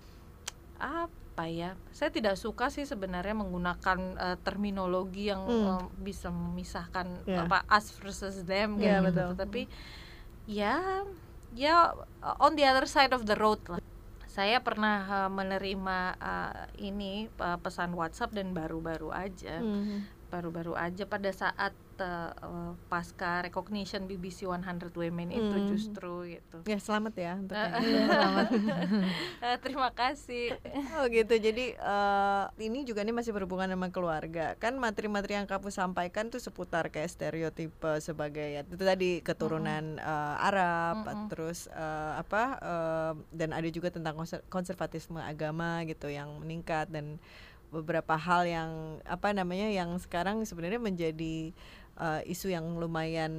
apa 0.79 1.45
ya 1.45 1.77
saya 1.91 2.09
tidak 2.09 2.35
suka 2.35 2.69
sih 2.69 2.83
sebenarnya 2.83 3.37
menggunakan 3.37 3.99
uh, 4.15 4.37
terminologi 4.41 5.29
yang 5.29 5.45
Hmm. 5.45 5.65
uh, 5.67 5.85
bisa 5.97 6.29
memisahkan 6.29 7.25
Iya. 7.25 7.45
apa 7.45 7.65
us 7.69 7.93
versus 7.95 8.45
them 8.45 8.77
kayak 8.77 9.05
gitu 9.05 9.13
betul. 9.13 9.31
tapi 9.37 9.63
ya 10.45 10.81
ya 11.53 11.93
uh, 12.21 12.37
on 12.39 12.55
the 12.55 12.65
other 12.65 12.85
side 12.85 13.13
of 13.13 13.25
the 13.25 13.35
road 13.35 13.61
lah 13.67 13.81
saya 14.27 14.61
pernah 14.61 15.01
uh, 15.07 15.31
menerima 15.31 15.99
uh, 16.15 16.53
ini 16.77 17.33
uh, 17.37 17.57
pesan 17.57 17.93
WhatsApp 17.93 18.33
dan 18.33 18.53
baru-baru 18.53 19.09
aja 19.09 19.61
Mhm. 19.61 20.16
Baru-baru 20.37 20.77
aja 20.77 21.05
pada 21.05 21.33
saat 21.33 21.73
uh, 21.97 22.29
uh, 22.37 22.73
pasca 22.87 23.41
recognition 23.41 24.05
BBC 24.05 24.45
100 24.45 24.61
Women 24.93 25.33
itu 25.33 25.57
Hmm. 25.57 25.65
justru 25.67 26.13
gitu 26.29 26.61
Ya 26.65 26.77
selamat 26.77 27.15
ya 27.17 27.33
untuk 27.35 27.57
Eh, 27.57 27.73
itu. 27.73 27.89
Selamat. 28.13 28.47
Terima 29.65 29.91
kasih 29.91 30.53
Oh 30.93 31.09
gitu. 31.09 31.35
Jadi 31.37 31.73
eh, 31.73 32.45
ini 32.61 32.85
juga 32.85 33.01
nih 33.01 33.15
masih 33.15 33.33
berhubungan 33.33 33.69
sama 33.69 33.89
keluarga. 33.89 34.57
Kan 34.57 34.77
materi-materi 34.77 35.37
yang 35.37 35.49
kamu 35.49 35.69
sampaikan 35.71 36.29
tuh 36.29 36.39
seputar 36.39 36.89
kayak 36.89 37.09
stereotipe 37.09 37.97
sebagai 37.99 38.45
ya 38.45 38.61
itu 38.61 38.77
tadi 38.77 39.11
keturunan 39.21 39.97
eh, 39.97 40.37
Arab, 40.43 41.07
Mm-mm. 41.07 41.29
terus 41.29 41.65
eh, 41.69 42.13
apa 42.17 42.43
eh, 42.59 43.13
dan 43.33 43.51
ada 43.53 43.69
juga 43.69 43.89
tentang 43.89 44.17
konser- 44.17 44.45
konservatisme 44.49 45.17
agama 45.17 45.81
gitu 45.85 46.09
yang 46.09 46.29
meningkat 46.41 46.93
dan 46.93 47.17
beberapa 47.77 48.17
hal 48.17 48.49
yang 48.49 48.71
apa 49.05 49.31
namanya 49.31 49.69
yang 49.69 49.93
sekarang 50.01 50.41
sebenarnya 50.43 50.81
menjadi 50.81 51.53
eh, 51.97 52.21
isu 52.25 52.49
yang 52.51 52.65
lumayan 52.77 53.33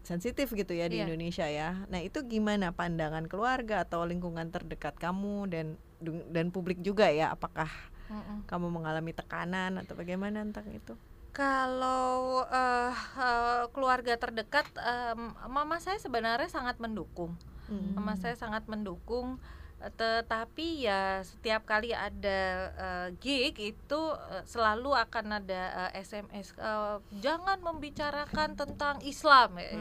sensitif 0.00 0.52
gitu 0.52 0.72
ya 0.72 0.88
di 0.88 1.00
Iya. 1.00 1.08
Indonesia 1.08 1.46
ya. 1.46 1.70
Nah, 1.88 2.00
itu 2.00 2.20
gimana 2.24 2.72
pandangan 2.72 3.28
keluarga 3.28 3.84
atau 3.84 4.04
lingkungan 4.04 4.48
terdekat 4.48 4.96
kamu 4.96 5.48
dan 5.48 5.66
dan 6.32 6.48
publik 6.48 6.80
juga 6.80 7.08
ya? 7.08 7.32
Apakah 7.32 7.68
Mm-mm. 8.08 8.48
kamu 8.48 8.66
mengalami 8.68 9.12
tekanan 9.12 9.76
atau 9.78 9.94
bagaimana 9.94 10.40
tentang 10.42 10.68
itu? 10.70 10.94
kalau 11.30 12.42
eh, 12.50 12.90
eh, 13.16 13.64
keluarga 13.70 14.18
terdekat 14.18 14.66
em, 14.76 15.30
mama 15.46 15.78
saya 15.78 15.96
sebenarnya 15.96 16.50
sangat 16.50 16.76
mendukung 16.78 17.38
Hmm. 17.70 17.94
Mama 17.94 18.18
saya 18.18 18.34
sangat 18.34 18.66
mendukung 18.66 19.38
tetapi 19.80 20.84
ya 20.84 21.24
setiap 21.24 21.64
kali 21.64 21.90
ada 21.90 22.40
eh, 22.70 23.08
gig 23.16 23.56
itu 23.56 24.00
eh, 24.28 24.44
selalu 24.44 24.92
akan 24.92 25.40
ada 25.40 25.62
eh, 25.88 26.04
SMS 26.04 26.52
eh, 26.52 26.96
jangan 27.16 27.56
membicarakan 27.60 28.52
tentang 28.52 29.00
Islam 29.00 29.56
ya. 29.56 29.72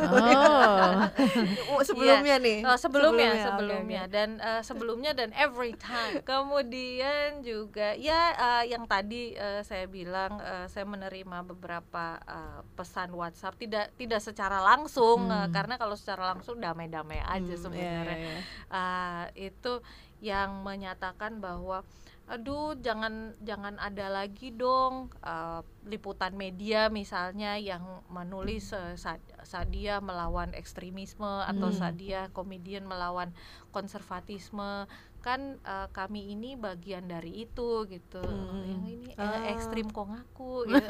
Oh, 1.67 1.83
sebelumnya 1.89 2.39
nih. 2.39 2.63
Oh, 2.63 2.77
sebelumnya, 2.77 3.29
oke, 3.33 3.43
sebelumnya 3.43 4.01
oke. 4.05 4.13
dan 4.13 4.29
eh, 4.39 4.61
sebelumnya 4.61 5.11
dan 5.11 5.35
every 5.35 5.75
time. 5.75 6.23
Kemudian 6.29 7.41
juga 7.41 7.91
ya 7.93 8.31
eh, 8.31 8.71
yang 8.71 8.87
tadi 8.87 9.35
eh, 9.35 9.61
saya 9.61 9.83
bilang 9.83 10.39
eh, 10.39 10.65
saya 10.67 10.87
menerima 10.87 11.43
beberapa 11.45 12.05
eh, 12.21 12.59
pesan 12.73 13.11
WhatsApp 13.11 13.59
tidak 13.59 13.91
tidak 13.95 14.21
secara 14.21 14.63
langsung 14.63 15.11
Hmm. 15.19 15.51
karena 15.51 15.75
kalau 15.75 15.93
secara 15.93 16.31
langsung 16.31 16.57
damai-damai 16.57 17.19
aja 17.19 17.39
Hmm, 17.41 17.49
iya, 17.49 17.57
sebenarnya. 17.57 18.15
iya, 18.15 18.29
iya. 18.29 18.39
Ah, 18.69 19.23
itu 19.33 19.81
yang 20.19 20.67
menyatakan 20.67 21.39
bahwa 21.39 21.83
aduh 22.29 22.77
jangan 22.77 23.33
jangan 23.41 23.81
ada 23.81 24.05
lagi 24.05 24.53
dong 24.53 25.09
eh, 25.25 25.61
liputan 25.89 26.37
media 26.37 26.85
misalnya 26.93 27.57
yang 27.57 27.81
menulis 28.05 28.69
Sa- 28.69 29.17
Sadia 29.41 29.97
melawan 29.97 30.53
ekstremisme 30.53 31.25
atau 31.25 31.73
Hmm. 31.73 31.79
Sadia 31.79 32.29
komedian 32.29 32.85
melawan 32.85 33.33
konservatisme 33.73 34.85
kan 35.19 35.39
eh, 35.57 35.87
kami 35.89 36.31
ini 36.31 36.55
bagian 36.55 37.05
dari 37.05 37.43
itu 37.43 37.83
gitu 37.85 38.19
Hmm. 38.19 38.63
yang 38.63 38.83
ini 38.85 39.11
eh, 39.11 39.19
Ah. 39.19 39.51
ekstrim 39.51 39.87
kok 39.87 40.05
ngaku 40.05 40.63
gitu 40.69 40.89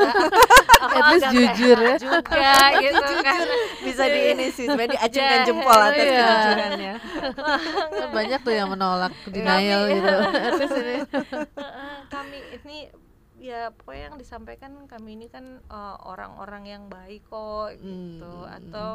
Aku 0.80 0.96
At 0.96 1.04
least 1.12 1.28
jujur 1.30 1.78
ya. 1.78 1.96
juga 1.98 2.52
gitu 2.78 3.14
kan 3.20 3.42
Bisa 3.80 4.04
di 4.06 4.20
ini 4.30 4.46
sih, 4.50 4.64
sebenarnya 4.64 4.96
diacungkan 4.96 5.34
Ya, 5.36 5.46
jempol 5.46 5.76
atas 5.76 5.98
iya. 6.00 6.20
kejujurannya. 6.22 6.94
Banyak 8.10 8.40
tuh 8.42 8.54
yang 8.54 8.70
menolak 8.70 9.12
denial 9.26 9.82
Kami- 9.84 9.94
gitu. 9.94 10.16
Terus 10.56 10.72
ini 10.78 10.96
Heeh, 11.56 11.96
kami 12.08 12.38
ini 12.56 12.78
ya 13.40 13.72
pokoknya 13.72 14.04
yang 14.06 14.18
disampaikan 14.18 14.72
kami 14.86 15.16
ini 15.16 15.28
kan 15.28 15.44
eh, 15.60 15.96
orang-orang 16.02 16.64
yang 16.66 16.84
baik 16.86 17.26
kok 17.26 17.76
gitu 17.76 18.24
Hmm. 18.40 18.56
atau 18.56 18.90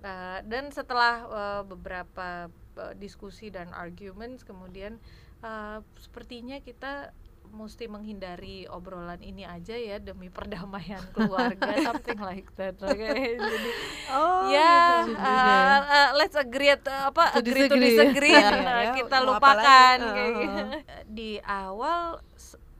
eh, 0.00 0.38
dan 0.44 0.68
setelah 0.68 1.14
eh, 1.24 1.62
beberapa 1.64 2.46
eh, 2.78 2.94
diskusi 2.96 3.48
dan 3.50 3.70
arguments 3.74 4.42
kemudian 4.46 4.98
eh, 5.42 5.78
sepertinya 5.98 6.58
kita 6.60 7.12
mesti 7.42 7.90
menghindari 7.90 8.70
obrolan 8.70 9.18
ini 9.18 9.42
aja 9.42 9.74
ya 9.74 9.98
demi 9.98 10.30
perdamaian 10.30 11.02
keluarga 11.14 11.74
something 11.82 12.22
like 12.22 12.46
that 12.54 12.78
Oke, 12.78 13.10
jadi 13.52 13.70
Oh, 14.06 14.46
ya 14.50 15.02
gitu. 15.02 15.22
uh, 15.22 15.80
uh, 15.82 16.08
let's 16.14 16.34
agree 16.38 16.70
uh, 16.70 17.10
apa 17.10 17.34
To 17.34 17.38
agree 17.42 17.66
to 17.66 17.74
disagree. 17.74 17.90
disagree 17.98 18.34
Ya, 18.38 18.50
Nah, 18.62 18.78
ya, 18.86 18.92
kita 18.94 19.16
lupakan 19.26 19.96
kayak 19.98 20.32
Uh, 20.32 20.38
gitu. 20.38 20.62
di 21.06 21.30
awal 21.42 22.18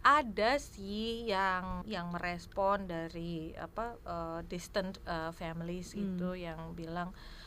ada 0.03 0.59
sih 0.59 1.31
yang 1.31 1.87
yang 1.87 2.11
merespon 2.11 2.91
dari 2.91 3.55
apa 3.55 3.95
uh, 4.03 4.41
distant 4.47 4.99
uh, 5.07 5.31
families 5.31 5.95
Hmm. 5.95 6.03
gitu 6.07 6.35
yang 6.35 6.75
bilang 6.75 7.15
uh, 7.15 7.42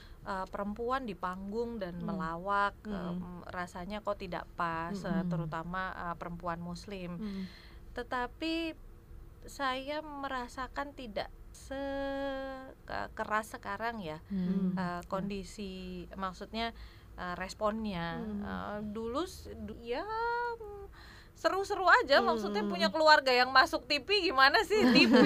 perempuan 0.49 1.05
di 1.05 1.13
panggung 1.13 1.77
dan 1.77 2.01
Hmm. 2.01 2.09
melawak 2.09 2.73
Hmm. 2.83 3.21
um, 3.21 3.45
rasanya 3.53 4.01
kok 4.01 4.17
tidak 4.17 4.49
pas 4.57 4.97
Hmm. 4.97 5.21
uh, 5.21 5.23
terutama 5.29 5.93
uh, 5.93 6.15
perempuan 6.17 6.57
muslim 6.59 7.21
Hmm. 7.21 7.45
tetapi 7.93 8.73
saya 9.45 10.01
merasakan 10.01 10.97
tidak 10.97 11.29
sekeras 11.55 13.47
sekarang 13.53 14.01
ya 14.01 14.19
Hmm. 14.27 14.73
uh, 14.75 15.01
kondisi 15.07 16.03
maksudnya 16.17 16.73
uh, 17.15 17.37
responnya 17.39 18.19
Hmm. 18.19 18.41
Uh, 18.43 18.79
dulu 18.91 19.23
ya 19.79 20.03
seru-seru 21.35 21.83
aja 21.83 22.17
Hmm. 22.17 22.27
maksudnya 22.27 22.63
punya 22.63 22.87
keluarga 22.87 23.29
yang 23.29 23.51
masuk 23.51 23.83
TV 23.83 24.07
gimana 24.25 24.55
sih 24.61 24.81
TV 24.95 25.23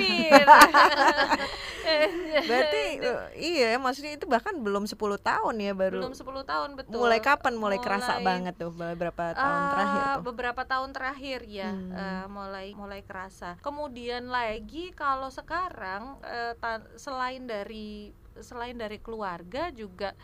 Berarti 2.41 2.83
eh, 3.01 3.17
iya, 3.35 3.69
maksudnya 3.77 4.13
itu 4.13 4.25
bahkan 4.25 4.53
belum 4.55 4.85
10 4.85 4.97
tahun 5.19 5.55
ya 5.57 5.73
baru. 5.73 6.01
belum 6.01 6.13
10 6.13 6.25
tahun 6.43 6.69
betul 6.75 6.99
Mulai 6.99 7.19
kapan 7.19 7.53
mulai 7.55 7.79
kerasa 7.79 8.17
Mulai- 8.17 8.25
banget 8.25 8.53
tuh 8.57 8.71
beberapa 8.71 9.23
tahun 9.31 9.59
Ah, 9.59 9.69
terakhir 9.71 10.01
tuh? 10.01 10.21
beberapa 10.23 10.61
tahun 10.63 10.89
terakhir 10.91 11.39
ya 11.45 11.69
Hmm. 11.69 11.91
eh, 11.91 12.25
mulai 12.27 12.67
mulai 12.73 13.01
kerasa 13.01 13.57
kemudian 13.59 14.27
lagi 14.27 14.91
kalau 14.93 15.29
sekarang 15.29 16.17
eh, 16.21 16.53
ta- 16.55 16.89
selain 16.95 17.43
dari 17.43 18.11
selain 18.35 18.73
dari 18.73 18.97
keluarga 18.97 19.67
juga 19.69 20.15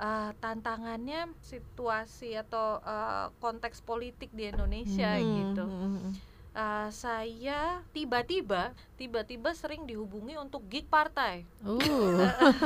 eh, 0.00 0.22
tantangannya 0.40 1.16
situasi 1.50 2.24
atau 2.42 2.64
eh, 2.90 3.12
konteks 3.42 3.78
politik 3.88 4.28
di 4.38 4.42
Indonesia 4.52 5.06
Hmm, 5.10 5.22
gitu. 5.36 5.60
hmm, 5.66 6.22
Eh, 6.52 6.88
saya 6.90 7.80
tiba-tiba 7.90 8.70
tiba-tiba 8.94 9.50
sering 9.52 9.82
dihubungi 9.82 10.36
untuk 10.36 10.60
gig 10.68 10.84
partai 10.84 11.48
Uh. 11.58 11.80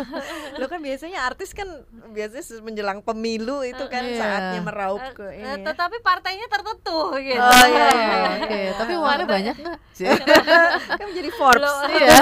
Lo 0.58 0.66
kan 0.66 0.80
biasanya 0.80 1.22
artis 1.22 1.54
kan 1.54 1.70
biasanya 2.08 2.42
menjelang 2.60 2.98
pemilu 2.98 3.62
itu 3.62 3.86
kan 3.86 4.02
Iya. 4.02 4.18
saatnya 4.18 4.60
meraup 4.60 4.98
Eh, 5.00 5.12
ke 5.12 5.26
eh, 5.28 5.38
ini. 5.38 5.46
ya. 5.46 5.54
tetapi 5.64 6.02
partainya 6.02 6.44
tertentu 6.46 6.98
gitu 7.16 7.38
Oh 7.38 7.64
iya, 7.64 7.86
iya, 7.88 8.20
Oke, 8.42 8.60
tapi 8.74 8.92
uangnya 8.96 9.26
banyak 9.28 9.54
nggak? 9.56 9.78
kan 10.98 11.08
jadi 11.08 11.30
Forbes. 11.32 11.62
belum, 11.62 11.78
Iya. 11.88 12.18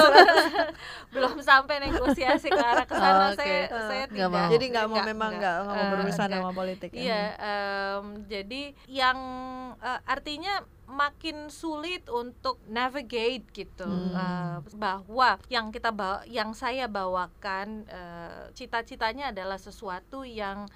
belum 1.15 1.35
sampai 1.41 1.77
negosiasi 1.81 2.49
ke 2.51 2.61
arah 2.61 2.85
ke 2.85 2.93
sana 2.93 3.17
Oh, 3.25 3.29
oke. 3.31 3.41
saya 3.41 3.61
saya 3.71 4.05
Nggak 4.05 4.13
tidak 4.13 4.29
mau. 4.31 4.51
Jadi 4.53 4.65
nggak 4.69 4.87
mau 4.87 5.01
memang 5.03 5.31
nggak 5.35 5.57
mau 5.65 5.83
berurusan 5.91 6.29
sama 6.29 6.51
politik. 6.53 6.91
ya. 6.91 7.01
Iya, 7.01 7.23
em, 7.41 8.05
jadi 8.27 8.63
yang 8.87 9.19
eh, 9.77 10.01
artinya 10.05 10.61
makin 10.95 11.51
sulit 11.51 12.07
untuk 12.07 12.63
navigate 12.71 13.45
gitu 13.51 13.85
Hmm. 13.85 14.15
eh, 14.15 14.57
bahwa 14.79 15.37
yang 15.51 15.75
kita 15.75 15.91
bawa, 15.91 16.23
yang 16.31 16.55
saya 16.55 16.87
bawakan 16.87 17.85
eh, 17.91 18.55
cita-citanya 18.55 19.35
adalah 19.35 19.59
sesuatu 19.59 20.23
yang 20.23 20.71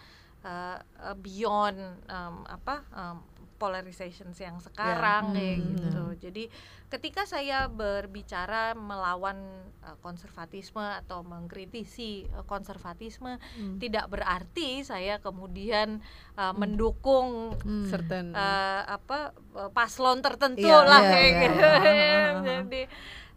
uh, 0.44 0.78
uh, 1.02 1.16
beyond 1.18 1.78
um, 2.06 2.46
apa 2.46 2.84
um, 2.94 3.18
polarization 3.58 4.30
yang 4.32 4.56
sekarang 4.58 5.22
Yeah. 5.28 5.34
kayak 5.34 5.56
Hmm, 5.58 5.68
gitu. 5.74 6.02
Jadi 6.20 6.44
ketika 6.88 7.22
saya 7.22 7.66
berbicara 7.66 8.72
melawan 8.72 9.36
uh, 9.82 9.98
konservatisme 9.98 10.80
atau 10.80 11.20
mengkritisi 11.20 12.10
uh, 12.32 12.42
konservatisme 12.42 13.36
Hmm. 13.52 13.76
tidak 13.76 14.06
berarti 14.08 14.80
saya 14.82 15.18
kemudian 15.18 15.98
uh, 16.34 16.54
mendukung 16.54 17.58
Hmm. 17.58 17.84
certain 17.84 18.32
uh, 18.32 18.82
apa 18.88 19.34
uh, 19.52 19.68
paslon 19.68 20.22
tertentu 20.22 20.64
Iya, 20.64 20.80
lah 20.82 21.00
iya, 21.00 21.10
kayak 21.10 21.28
iya. 21.28 21.40
gitu. 21.42 21.58
Ah, 21.60 21.76
ah, 21.76 21.84
ah. 21.84 22.42
Jadi 22.62 22.82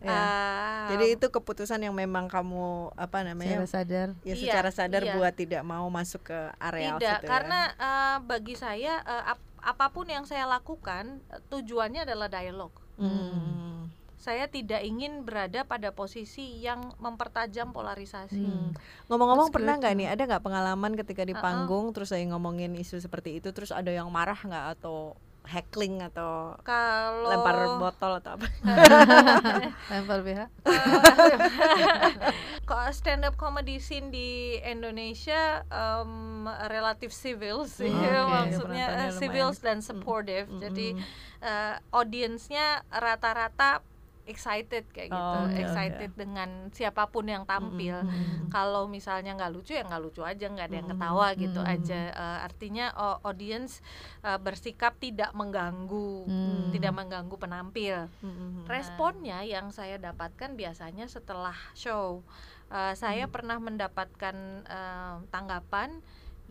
Ya. 0.01 0.09
uh, 0.09 0.87
Jadi 0.89 1.05
itu 1.13 1.27
keputusan 1.29 1.77
yang 1.77 1.93
memang 1.93 2.25
kamu 2.25 2.89
apa 2.91 3.21
namanya? 3.21 3.61
Secara 3.61 3.69
sadar. 3.69 4.07
ya 4.19 4.33
Iya, 4.33 4.35
secara 4.35 4.69
sadar 4.73 5.03
iya. 5.05 5.13
buat 5.13 5.29
tidak 5.31 5.61
mau 5.61 5.85
masuk 5.89 6.25
ke 6.25 6.39
area 6.57 6.97
tidak 6.97 7.21
situ 7.21 7.21
ya. 7.21 7.29
karena 7.29 7.59
uh, 7.77 8.17
bagi 8.19 8.55
saya 8.55 8.97
uh, 9.05 9.37
ap- 9.37 9.49
apa 9.61 9.93
pun 9.93 10.09
yang 10.09 10.25
saya 10.25 10.49
lakukan 10.49 11.21
uh, 11.29 11.41
tujuannya 11.53 12.03
adalah 12.03 12.27
dialog. 12.27 12.73
Hmm. 12.97 13.89
Saya 14.21 14.45
tidak 14.45 14.85
ingin 14.85 15.25
berada 15.25 15.65
pada 15.65 15.89
posisi 15.89 16.61
yang 16.61 16.93
mempertajam 17.01 17.73
polarisasi. 17.73 18.45
Hmm. 18.45 18.69
Ngomong-ngomong 19.09 19.49
That's 19.49 19.57
pernah 19.57 19.73
nggak 19.81 19.93
nih 19.97 20.07
ada 20.13 20.23
nggak 20.29 20.43
pengalaman 20.45 20.93
ketika 20.93 21.25
di 21.25 21.33
panggung 21.33 21.89
terus 21.89 22.13
saya 22.13 22.21
ngomongin 22.29 22.77
isu 22.77 23.01
seperti 23.01 23.41
itu 23.41 23.49
terus 23.49 23.73
ada 23.73 23.89
yang 23.89 24.13
marah 24.13 24.37
nggak 24.37 24.77
atau 24.77 25.17
heckling 25.43 25.99
atau 26.01 26.53
Kalau 26.61 27.27
lempar 27.27 27.55
botol 27.75 28.11
atau 28.17 28.35
apa? 28.35 28.45
Lempar 29.91 30.21
BH. 30.21 30.41
Kok 32.63 32.81
stand 32.91 33.23
up 33.23 33.35
comedy 33.35 33.77
scene 33.77 34.07
di 34.07 34.29
Indonesia 34.59 35.65
em, 35.67 36.11
relatif 36.67 37.11
civil 37.11 37.65
sih 37.65 37.89
Hmm, 37.89 37.99
oke. 38.01 38.31
maksudnya 38.31 38.85
eh, 39.07 39.11
civil 39.11 39.49
lumayan. 39.49 39.65
dan 39.65 39.77
supportive 39.79 40.47
Mm-mm. 40.47 40.61
jadi 40.61 40.87
eh, 41.41 41.75
audiensnya 41.91 42.65
rata-rata 42.87 43.83
excited 44.31 44.87
kayak 44.89 45.11
gitu 45.11 45.37
Oh, 45.37 45.45
oke, 45.45 45.59
excited 45.59 46.11
dengan 46.15 46.49
siapa 46.71 47.11
pun 47.11 47.27
yang 47.27 47.43
tampil 47.43 48.07
Mm-mm. 48.07 48.47
kalau 48.47 48.87
misalnya 48.87 49.35
nggak 49.35 49.51
lucu 49.51 49.75
ya 49.75 49.83
nggak 49.83 50.01
lucu 50.01 50.23
aja 50.23 50.47
nggak 50.47 50.67
ada 50.71 50.77
yang 50.79 50.87
Mm-mm. 50.87 50.95
ketawa 50.97 51.27
gitu 51.35 51.59
Mm-mm. 51.59 51.73
aja 51.75 51.99
Eh, 52.11 52.39
artinya 52.41 52.85
oh, 52.95 53.17
audience 53.23 53.83
eh, 54.23 54.39
bersikap 54.39 54.95
tidak 54.97 55.35
mengganggu 55.35 56.23
Hmm. 56.23 56.71
tidak 56.71 56.93
mengganggu 56.95 57.35
penampil 57.35 58.07
Mm-mm. 58.23 58.65
responnya 58.65 59.43
yang 59.43 59.69
saya 59.69 59.99
dapatkan 59.99 60.55
biasanya 60.55 61.05
setelah 61.05 61.55
show 61.75 62.23
Uh, 62.71 62.95
saya 62.95 63.27
Hmm. 63.27 63.35
pernah 63.35 63.59
mendapatkan 63.59 64.35
uh, 64.63 65.19
tanggapan 65.27 65.91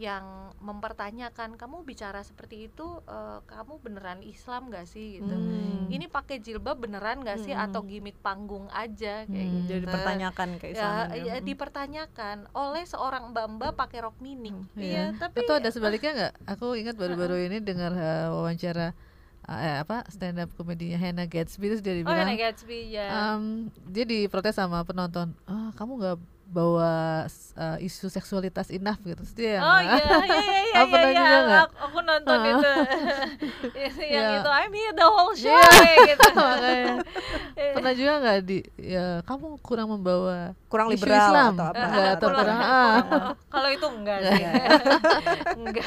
yang 0.01 0.57
mempertanyakan 0.65 1.61
kamu 1.61 1.85
bicara 1.85 2.25
seperti 2.25 2.73
itu 2.73 3.05
uh, 3.05 3.45
kamu 3.45 3.85
beneran 3.85 4.25
Islam 4.25 4.73
gak 4.73 4.89
sih 4.89 5.21
gitu 5.21 5.29
Hmm. 5.29 5.93
ini 5.93 6.09
pakai 6.09 6.41
jilbab 6.41 6.81
beneran 6.81 7.21
gak 7.21 7.45
sih 7.45 7.53
Hmm. 7.53 7.69
atau 7.69 7.85
gimmick 7.85 8.17
panggung 8.25 8.65
aja 8.73 9.29
kayak 9.29 9.45
Hmm. 9.45 9.57
gitu 9.61 9.73
jadi 9.77 9.85
dipertanyakan 9.85 10.49
ya, 10.49 10.57
keislamannya. 10.57 11.21
ya 11.21 11.37
dipertanyakan 11.45 12.37
oleh 12.57 12.85
seorang 12.89 13.29
mbak-mbak 13.37 13.77
pakai 13.77 14.01
rok 14.01 14.17
mini 14.25 14.57
iya 14.81 15.13
tapi 15.21 15.45
Atau 15.45 15.61
ada 15.61 15.69
sebaliknya 15.69 16.13
nggak? 16.17 16.35
Aku 16.57 16.73
ingat 16.73 16.97
baru-baru 16.97 17.37
ini 17.53 17.61
dengar 17.61 17.93
uh, 17.93 18.33
wawancara 18.41 18.97
uh, 19.45 19.61
eh, 19.61 19.77
apa 19.85 20.09
stand 20.09 20.41
up 20.41 20.49
komedinya 20.57 20.97
Hannah 20.97 21.29
Gatsby 21.29 21.77
terus 21.77 21.85
dia 21.85 21.93
oh 22.01 22.09
bilang 22.09 22.25
Hannah 22.25 22.41
Gatsby 22.41 22.89
ya 22.89 23.37
um, 23.37 23.69
dia 23.85 24.09
diprotes 24.09 24.57
sama 24.57 24.81
penonton, 24.89 25.37
ah 25.45 25.77
kamu 25.77 25.93
nggak 26.01 26.17
bawa 26.51 27.25
uh, 27.55 27.79
isu 27.79 28.07
seksualitas 28.07 28.69
enough 28.69 28.99
gitu. 29.01 29.23
Dia 29.33 29.57
yang, 29.57 29.63
Oh 29.63 29.79
iya 29.79 29.95
iya 29.97 30.17
iya 30.27 30.63
iya 30.67 30.83
pernah 30.91 31.09
iya, 31.09 31.17
juga 31.17 31.39
nggak? 31.41 31.63
aku, 31.63 31.77
aku 31.81 31.99
nonton 32.03 32.37
Ah. 32.37 32.51
itu 32.51 32.71
yang 34.11 34.27
Iya. 34.27 34.37
itu 34.37 34.51
I'm 34.51 34.73
here 34.73 34.93
the 34.93 35.07
whole 35.07 35.31
show 35.33 35.47
Iya. 35.49 35.71
kayak 35.71 35.99
gitu 36.09 36.29
Makanya. 36.33 36.95
pernah 37.71 37.93
juga 37.93 38.13
nggak 38.19 38.39
di 38.43 38.59
ya 38.77 39.07
kamu 39.23 39.47
kurang 39.61 39.89
membawa 39.89 40.37
kurang 40.67 40.89
isu 40.89 40.95
liberal 41.01 41.23
Islam 41.25 41.53
atau 41.53 41.67
apa? 41.67 41.79
Enggak, 41.81 42.09
atau 42.11 42.27
Kurang- 42.27 42.39
kurang 42.41 42.59
ah. 42.59 42.99
kurang- 43.01 43.37
kalau 43.47 43.69
itu 43.69 43.87
enggak 43.89 44.19
sih 44.21 44.45
enggak 45.57 45.87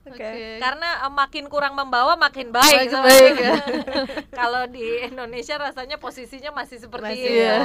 Oke. 0.00 0.58
karena 0.58 1.06
eh, 1.06 1.12
makin 1.12 1.44
kurang 1.52 1.76
membawa 1.76 2.16
makin 2.16 2.50
baik 2.50 2.88
Makin 2.88 3.02
baik, 3.04 3.34
ya. 3.36 3.54
kalau 4.40 4.64
di 4.66 5.06
Indonesia 5.06 5.60
rasanya 5.60 6.00
posisinya 6.00 6.50
masih 6.56 6.80
seperti 6.80 7.14
Masih, 7.14 7.24
itu 7.28 7.36
Iya. 7.36 7.58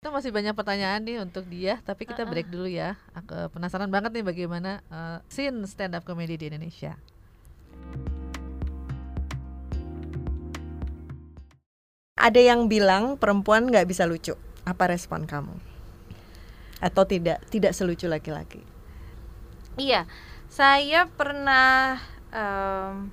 Kita 0.00 0.10
masih 0.10 0.30
banyak 0.32 0.54
pertanyaan 0.56 1.00
nih 1.04 1.20
untuk 1.20 1.44
dia, 1.46 1.78
tapi 1.84 2.08
kita 2.08 2.24
break 2.24 2.48
dulu 2.48 2.66
ya. 2.66 2.96
Aku 3.12 3.52
penasaran 3.52 3.92
banget 3.92 4.16
nih 4.16 4.24
bagaimana 4.24 4.80
uh, 4.88 5.20
scene 5.28 5.62
stand 5.68 5.94
up 5.94 6.02
comedy 6.02 6.40
di 6.40 6.48
Indonesia. 6.48 6.96
Ada 12.16 12.40
yang 12.40 12.66
bilang 12.66 13.20
perempuan 13.20 13.68
nggak 13.68 13.86
bisa 13.86 14.08
lucu. 14.08 14.32
Apa 14.64 14.90
respon 14.90 15.28
kamu? 15.28 15.54
Atau 16.80 17.04
tidak 17.04 17.44
tidak 17.52 17.76
selucu 17.76 18.08
laki-laki? 18.08 18.64
Iya, 19.76 20.08
saya 20.56 21.04
pernah 21.04 22.00
um, 22.32 23.12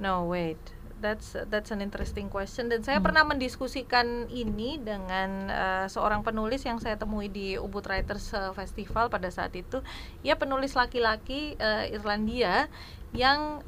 no 0.00 0.24
wait, 0.24 0.56
that's 1.04 1.36
that's 1.52 1.68
an 1.68 1.84
interesting 1.84 2.32
question 2.32 2.72
dan 2.72 2.80
saya 2.80 2.96
Hmm. 2.96 3.12
pernah 3.12 3.28
mendiskusikan 3.28 4.32
ini 4.32 4.80
dengan 4.80 5.52
uh, 5.52 5.86
seorang 5.92 6.24
penulis 6.24 6.64
yang 6.64 6.80
saya 6.80 6.96
temui 6.96 7.28
di 7.28 7.60
Ubud 7.60 7.84
Writers 7.84 8.32
uh, 8.32 8.56
Festival 8.56 9.12
pada 9.12 9.28
saat 9.28 9.52
itu. 9.52 9.84
Ia 10.24 10.40
penulis 10.40 10.72
laki-laki 10.72 11.60
uh, 11.60 11.84
Irlandia 11.84 12.72
yang 13.12 13.60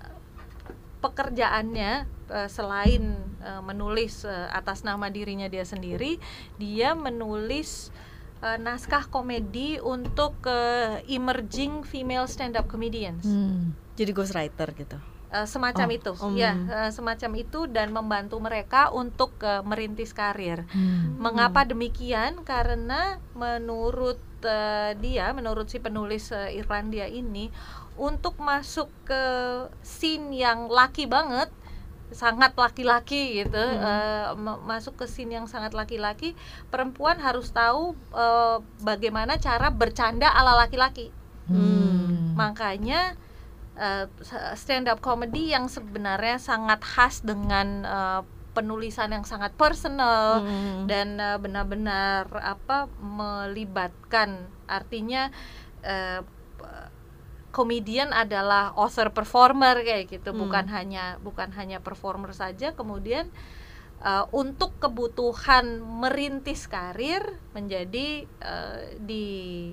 pekerjaannya 1.05 2.09
uh, 2.33 2.49
selain 2.49 3.21
uh, 3.45 3.61
menulis 3.61 4.25
uh, 4.25 4.49
atas 4.49 4.81
nama 4.81 5.13
dirinya 5.13 5.53
dia 5.53 5.69
sendiri, 5.69 6.17
dia 6.57 6.97
menulis 6.97 7.93
uh, 7.93 8.14
naskah 8.43 9.09
komedi 9.09 9.81
untuk 9.81 10.37
uh, 10.45 11.01
emerging 11.09 11.85
female 11.85 12.29
stand 12.29 12.57
up 12.57 12.69
comedians. 12.69 13.25
Hmm. 13.25 13.73
Jadi 13.95 14.11
ghostwriter 14.11 14.69
gitu. 14.75 14.99
Uh, 15.35 15.49
semacam 15.51 15.91
Oh, 15.91 15.99
itu. 15.99 16.13
um. 16.23 16.39
Ya, 16.39 16.55
uh, 16.55 16.91
semacam 16.95 17.31
itu 17.35 17.67
dan 17.67 17.91
membantu 17.91 18.39
mereka 18.39 18.95
untuk 18.95 19.35
uh, 19.43 19.67
merintis 19.67 20.15
karir. 20.15 20.63
Hmm. 20.71 21.19
Mengapa 21.19 21.67
demikian? 21.67 22.47
Karena 22.47 23.19
menurut 23.35 24.23
uh, 24.47 24.95
dia, 25.03 25.35
menurut 25.35 25.67
si 25.67 25.83
penulis 25.83 26.31
uh, 26.31 26.47
Irlandia 26.55 27.11
ini, 27.11 27.51
untuk 27.99 28.39
masuk 28.39 28.91
ke 29.07 29.23
scene 29.83 30.35
yang 30.35 30.71
laki 30.71 31.11
banget, 31.11 31.51
sangat 32.15 32.55
laki-laki 32.55 33.43
gitu, 33.43 33.59
uh, 33.59 34.33
ma- 34.39 34.63
masuk 34.63 34.95
ke 35.03 35.07
scene 35.11 35.35
yang 35.35 35.51
sangat 35.51 35.75
laki-laki, 35.75 36.33
perempuan 36.71 37.19
harus 37.19 37.51
tahu 37.51 37.99
uh, 38.15 38.63
bagaimana 38.81 39.37
cara 39.37 39.69
bercanda 39.75 40.31
ala 40.31 40.55
laki-laki. 40.55 41.11
Hmm. 41.51 42.33
Makanya 42.39 43.19
uh, 43.77 44.07
stand 44.55 44.89
up 44.89 45.03
comedy 45.03 45.53
yang 45.53 45.67
sebenarnya 45.69 46.39
sangat 46.41 46.81
khas 46.81 47.21
dengan 47.21 47.85
uh, 47.85 48.21
penulisan 48.55 49.11
yang 49.11 49.27
sangat 49.27 49.51
personal 49.59 50.47
Hmm. 50.47 50.87
dan 50.87 51.19
uh, 51.19 51.37
benar-benar 51.43 52.31
apa 52.39 52.87
melibatkan 53.03 54.47
artinya 54.71 55.29
uh, 55.83 56.23
komedian 57.55 58.11
adalah 58.11 58.75
author 58.75 59.15
performer 59.15 59.87
kayak 59.87 60.11
gitu 60.11 60.35
Hmm. 60.35 60.43
bukan 60.43 60.67
hanya 60.75 61.23
bukan 61.23 61.55
hanya 61.55 61.79
performer 61.79 62.35
saja 62.35 62.75
kemudian 62.75 63.31
uh, 64.03 64.27
untuk 64.35 64.75
kebutuhan 64.83 65.79
merintis 65.79 66.67
karir 66.67 67.23
menjadi 67.55 68.27
uh, 68.43 68.99
di 68.99 69.71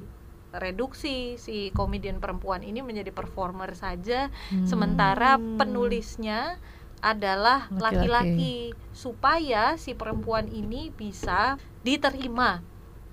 reduksi 0.51 1.39
si 1.39 1.71
komedian 1.71 2.19
perempuan 2.19 2.61
ini 2.61 2.83
menjadi 2.83 3.09
performer 3.09 3.73
saja 3.73 4.29
Hmm. 4.51 4.67
sementara 4.67 5.39
penulisnya 5.57 6.59
adalah 7.01 7.65
Laki-laki. 7.73 7.81
laki-laki 7.81 8.55
supaya 8.93 9.73
si 9.81 9.97
perempuan 9.97 10.45
ini 10.45 10.93
bisa 10.93 11.57
diterima 11.81 12.61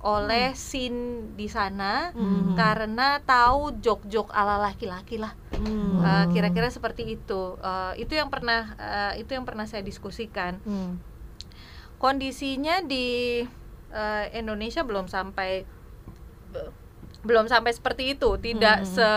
oleh 0.01 0.55
scene 0.55 1.35
di 1.35 1.47
sana 1.47 2.11
Hmm. 2.11 2.55
karena 2.55 3.19
tahu 3.21 3.79
jok-jok 3.79 4.31
ala 4.31 4.57
laki-laki 4.61 5.17
lah 5.17 5.35
Hmm. 5.51 5.99
Uh, 5.99 6.25
kira-kira 6.31 6.69
seperti 6.69 7.03
itu 7.11 7.59
Uh, 7.59 7.91
itu 7.95 8.13
yang 8.13 8.29
pernah 8.29 8.75
uh, 8.75 9.13
itu 9.15 9.33
yang 9.33 9.43
pernah 9.43 9.65
saya 9.65 9.83
diskusikan 9.83 10.63
Hmm. 10.63 11.03
kondisinya 11.97 12.79
di 12.81 13.43
uh, 13.91 14.25
Indonesia 14.31 14.83
belum 14.83 15.07
sampai 15.07 15.67
be- 16.49 16.71
belum 17.21 17.51
sampai 17.51 17.75
seperti 17.75 18.15
itu 18.15 18.39
tidak 18.39 18.79
Hmm. 18.79 18.89
se 18.89 19.11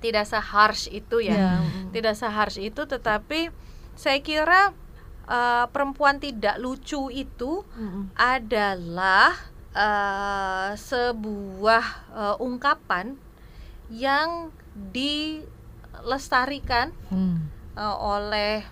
tidak 0.00 0.24
se 0.24 0.34
harsh 0.36 0.86
itu 0.88 1.18
ya 1.20 1.34
Ya. 1.34 1.50
tidak 1.90 2.14
seharsh 2.14 2.58
itu 2.60 2.82
tetapi 2.84 3.50
saya 3.94 4.18
kira 4.20 4.70
uh, 5.28 5.68
perempuan 5.68 6.18
tidak 6.18 6.58
lucu 6.58 7.08
itu 7.08 7.62
Hmm. 7.76 8.08
adalah 8.16 9.36
uh, 9.70 10.74
sebuah 10.74 11.84
uh, 12.10 12.34
ungkapan 12.40 13.14
yang 13.88 14.50
dilestarikan 14.74 16.92
Hmm. 17.08 17.48
uh, 17.74 17.96
oleh 17.96 18.62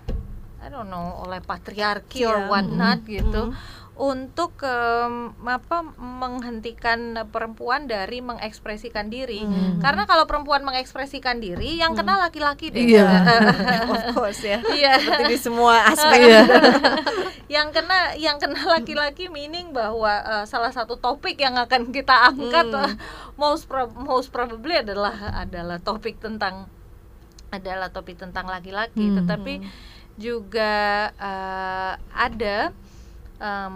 I 0.57 0.67
don't 0.67 0.87
know 0.87 1.21
oleh 1.21 1.39
patriarki 1.39 2.25
or 2.25 2.39
Iya. 2.39 2.47
whatnot 2.49 2.97
Mm-mm. 2.99 3.13
gitu 3.13 3.41
Mm. 3.47 3.53
Untuk 3.97 4.61
em, 4.61 5.13
apa 5.41 5.81
menghentikan 5.97 6.99
perempuan 7.27 7.85
dari 7.85 8.21
mengekspresikan 8.21 9.09
diri 9.09 9.41
Mm. 9.41 9.81
karena 9.81 10.05
kalau 10.05 10.23
perempuan 10.23 10.61
mengekspresikan 10.61 11.37
diri 11.37 11.77
yang 11.77 11.91
kena 11.91 12.17
laki-laki 12.19 12.69
deh 12.69 12.93
Iya. 12.93 13.09
of 13.89 14.01
course 14.13 14.41
ya 14.41 14.61
Iya. 14.63 15.01
seperti 15.01 15.23
di 15.27 15.37
semua 15.37 15.81
aspek 15.87 16.19
Iya. 16.21 16.41
yang 17.57 17.71
kena 17.71 18.13
yang 18.13 18.37
kena 18.37 18.61
laki-laki 18.69 19.27
meaning 19.27 19.71
bahwa 19.71 20.13
uh, 20.21 20.45
salah 20.45 20.69
satu 20.69 20.95
topik 20.95 21.35
yang 21.35 21.57
akan 21.57 21.89
kita 21.89 22.29
angkat 22.29 22.69
Hmm. 22.69 22.83
uh, 22.83 22.93
most 23.35 23.65
prob- 23.65 23.97
most 23.97 24.29
probably 24.29 24.75
adalah 24.75 25.13
adalah 25.33 25.79
topik 25.79 26.17
tentang 26.17 26.69
adalah 27.49 27.87
topik 27.87 28.15
tentang 28.15 28.45
laki-laki 28.45 29.09
Hmm. 29.09 29.17
tetapi 29.17 29.65
juga 30.17 30.73
uh, 31.15 31.93
ada 32.11 32.73
em, 33.37 33.75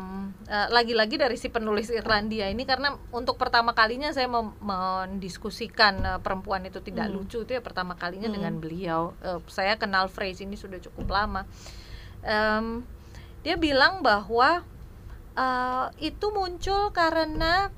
uh, 0.49 0.67
lagi-lagi 0.73 1.21
dari 1.21 1.37
si 1.37 1.47
penulis 1.47 1.93
Irlandia 1.93 2.49
ini 2.49 2.65
karena 2.65 2.97
untuk 3.13 3.37
pertama 3.37 3.77
kalinya 3.77 4.09
saya 4.09 4.25
mem- 4.25 4.57
mendiskusikan 4.57 6.01
uh, 6.01 6.19
perempuan 6.19 6.65
itu 6.65 6.81
tidak 6.81 7.07
Hmm. 7.07 7.21
lucu 7.21 7.45
itu 7.45 7.51
ya 7.53 7.61
pertama 7.61 7.93
kalinya 7.93 8.25
Hmm. 8.25 8.37
dengan 8.41 8.53
beliau 8.57 9.13
Uh, 9.21 9.37
saya 9.45 9.77
kenal 9.77 10.09
phrase 10.09 10.41
ini 10.41 10.57
sudah 10.57 10.81
cukup 10.81 11.09
lama 11.09 11.45
Em, 12.21 12.85
dia 13.41 13.57
bilang 13.57 14.05
bahwa 14.05 14.61
uh, 15.33 15.87
itu 15.97 16.29
muncul 16.29 16.93
karena 16.93 17.73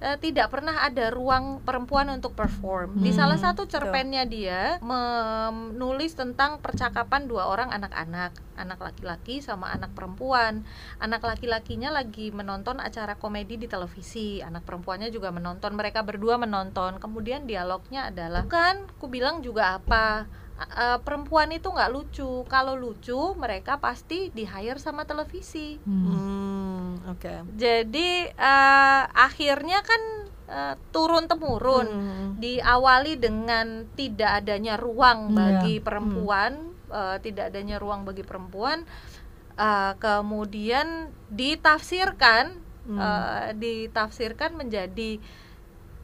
uh, 0.00 0.16
tidak 0.18 0.50
pernah 0.50 0.82
ada 0.82 1.12
ruang 1.12 1.60
perempuan 1.62 2.10
untuk 2.10 2.34
perform. 2.34 2.98
Di 2.98 3.10
Hmm, 3.14 3.18
salah 3.18 3.38
satu 3.38 3.68
cerpennya 3.68 4.24
dia 4.26 4.78
menulis 4.82 6.16
tentang 6.18 6.58
percakapan 6.58 7.30
dua 7.30 7.46
orang 7.46 7.70
anak-anak, 7.70 8.34
anak 8.58 8.78
laki-laki 8.80 9.38
sama 9.44 9.70
anak 9.70 9.92
perempuan. 9.92 10.66
Anak 10.98 11.22
laki-lakinya 11.22 11.94
lagi 11.94 12.34
menonton 12.34 12.80
acara 12.80 13.14
komedi 13.14 13.60
di 13.60 13.70
televisi, 13.70 14.42
anak 14.42 14.66
perempuannya 14.66 15.12
juga 15.12 15.30
menonton. 15.30 15.76
Mereka 15.76 16.02
berdua 16.02 16.40
menonton. 16.40 16.98
Kemudian 16.98 17.46
dialognya 17.46 18.10
adalah, 18.10 18.46
kan, 18.46 18.86
ku 18.98 19.06
bilang 19.06 19.42
juga 19.44 19.78
apa? 19.78 20.26
Uh, 20.54 21.02
perempuan 21.02 21.50
itu 21.50 21.66
nggak 21.66 21.90
lucu. 21.90 22.46
Kalau 22.46 22.78
lucu, 22.78 23.34
mereka 23.34 23.82
pasti 23.82 24.30
di 24.30 24.46
hire 24.46 24.78
sama 24.78 25.02
televisi. 25.02 25.82
Hmm. 25.82 26.63
Hmm, 26.94 27.10
oke 27.10 27.34
Jadi 27.58 28.10
eh, 28.30 29.02
akhirnya 29.10 29.82
kan 29.82 30.02
eh, 30.44 30.74
turun 30.94 31.26
temurun 31.26 31.88
Hmm. 31.88 32.28
diawali 32.38 33.16
dengan 33.16 33.88
tidak 33.98 34.44
adanya 34.44 34.78
ruang 34.78 35.32
Iya. 35.32 35.34
bagi 35.34 35.74
perempuan, 35.80 36.52
eh, 36.92 37.16
tidak 37.18 37.50
adanya 37.50 37.80
ruang 37.80 38.04
bagi 38.04 38.22
perempuan, 38.22 38.84
eh, 39.56 39.92
kemudian 39.98 41.10
ditafsirkan, 41.32 42.60
Hmm. 42.84 42.98
eh, 43.00 43.48
ditafsirkan 43.56 44.54
menjadi 44.54 45.16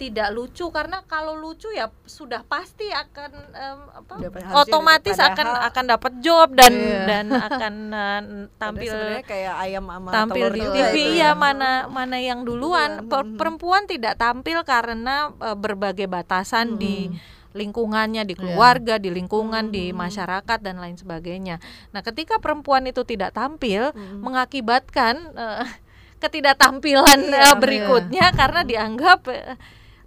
tidak 0.01 0.33
lucu 0.33 0.65
karena 0.71 1.05
kalau 1.05 1.37
lucu 1.37 1.69
ya 1.69 1.93
sudah 2.03 2.41
pasti 2.43 2.89
akan 2.89 3.31
em, 3.53 3.79
apa 3.93 4.13
hasil 4.17 4.57
otomatis 4.57 5.13
padahal- 5.13 5.37
akan 5.37 5.47
akan 5.69 5.85
dapat 5.87 6.13
job 6.19 6.49
dan 6.57 6.73
Iya. 6.73 7.03
dan 7.05 7.27
akan 7.31 7.75
Padahal 7.91 8.25
tampil 8.57 8.91
sebenarnya 8.91 9.25
kayak 9.29 9.55
ayam 9.61 9.85
sama 9.85 10.09
tampil 10.09 10.47
di 10.49 10.63
TV 10.65 10.97
itu 10.97 11.21
ya. 11.21 11.37
mana 11.37 11.71
mana 11.87 12.17
yang 12.17 12.41
duluan. 12.41 12.61
Duluan, 12.99 13.07
Per- 13.07 13.37
perempuan 13.37 13.85
tidak 13.85 14.17
tampil 14.17 14.65
karena 14.65 15.17
eh, 15.37 15.53
berbagai 15.55 16.09
batasan 16.09 16.75
di 16.75 17.13
lingkungannya 17.51 18.23
di 18.23 18.33
Iya. 18.33 18.41
keluarga 18.41 18.95
di 18.97 19.11
lingkungan 19.11 19.69
Mhm. 19.69 19.75
di 19.75 19.85
masyarakat 19.93 20.59
dan 20.61 20.79
lain 20.79 20.95
sebagainya. 20.95 21.59
Nah 21.91 22.01
ketika 22.01 22.39
perempuan 22.39 22.87
itu 22.87 23.03
tidak 23.03 23.35
tampil 23.35 23.91
Mhm. 23.91 24.23
mengakibatkan 24.23 25.15
eh, 25.35 25.67
ketidaktampilan 26.23 27.21
Iya, 27.27 27.43
eh, 27.43 27.57
berikutnya 27.57 28.27
karena 28.33 28.61
dianggap 28.63 29.21
eh, 29.29 29.57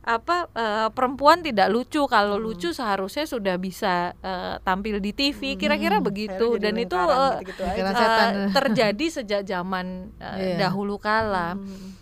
apa 0.03 0.51
eh, 0.51 0.89
perempuan 0.89 1.39
tidak 1.39 1.67
lucu 1.67 2.03
kalau 2.05 2.35
Hmm. 2.35 2.45
lucu 2.45 2.69
seharusnya 2.69 3.23
sudah 3.23 3.55
bisa 3.55 4.11
eh, 4.17 4.55
tampil 4.59 4.99
di 4.99 5.11
TV 5.11 5.55
kira-kira 5.55 5.97
Hmm. 5.97 6.05
begitu 6.05 6.47
dan 6.57 6.75
itu 6.75 6.91
aja. 6.93 7.31
eh, 7.31 7.95
setan. 7.95 8.31
terjadi 8.51 9.05
sejak 9.09 9.41
zaman 9.43 10.11
eh, 10.17 10.55
Iya. 10.55 10.57
dahulu 10.61 10.95
kala. 10.97 11.55
Hmm. 11.55 11.95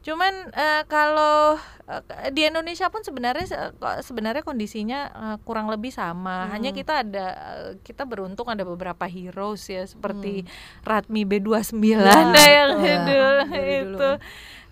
Cuman 0.00 0.34
eh, 0.50 0.82
kalau 0.84 1.56
eh, 1.86 2.02
di 2.28 2.44
Indonesia 2.44 2.88
pun 2.88 3.00
sebenarnya 3.00 3.46
sebenarnya 4.00 4.42
kondisinya 4.42 5.00
eh, 5.08 5.36
kurang 5.40 5.70
lebih 5.70 5.88
sama. 5.90 6.50
Hanya 6.50 6.70
Hmm. 6.70 6.76
kita 6.76 6.94
ada 7.00 7.26
kita 7.80 8.02
beruntung 8.02 8.44
ada 8.46 8.62
beberapa 8.62 9.06
heroes 9.06 9.64
ya 9.64 9.84
seperti 9.84 10.42
Hmm. 10.42 10.50
Ratmi 10.82 11.22
B29 11.22 11.86
Ya, 11.94 12.02
nah, 12.02 12.34
yang 12.44 12.70
Dari 12.76 13.06
dulu. 13.80 13.96
itu 13.96 14.10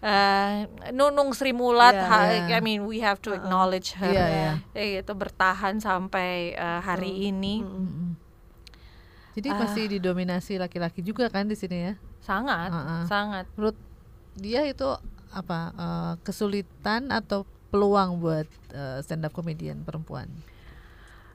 Eh, 0.03 0.67
Nunung 0.91 1.31
Sri 1.31 1.55
Mulat 1.55 1.95
ha- 1.95 2.27
iya. 2.27 2.51
I 2.51 2.61
mean 2.61 2.83
we 2.85 2.99
have 2.99 3.23
to 3.23 3.31
acknowledge 3.31 3.95
her 3.95 4.11
Iya, 4.11 4.27
iya. 4.27 4.53
Eh, 4.73 4.99
itu 4.99 5.12
bertahan 5.12 5.79
sampai 5.79 6.31
eh, 6.53 6.81
hari 6.81 7.29
ini 7.29 7.62
Hmm. 7.62 7.79
Mm-mm. 7.79 8.09
Jadi 9.33 9.49
Ah. 9.49 9.59
masih 9.59 9.85
didominasi 9.88 10.59
laki-laki 10.59 11.01
juga 11.01 11.27
kan 11.27 11.47
di 11.47 11.55
sini 11.55 11.79
ya? 11.85 11.95
sangat 12.19 12.69
Ah, 12.69 12.83
ah. 12.99 13.03
sangat 13.05 13.47
Menurut 13.55 13.79
dia 14.35 14.62
itu 14.65 14.91
apa 15.31 15.71
eh, 15.73 16.12
kesulitan 16.21 17.09
atau 17.09 17.47
peluang 17.69 18.19
buat 18.19 18.45
stand 19.01 19.23
up 19.23 19.31
comedian 19.31 19.81
perempuan? 19.81 20.27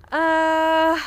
eh 0.08 1.00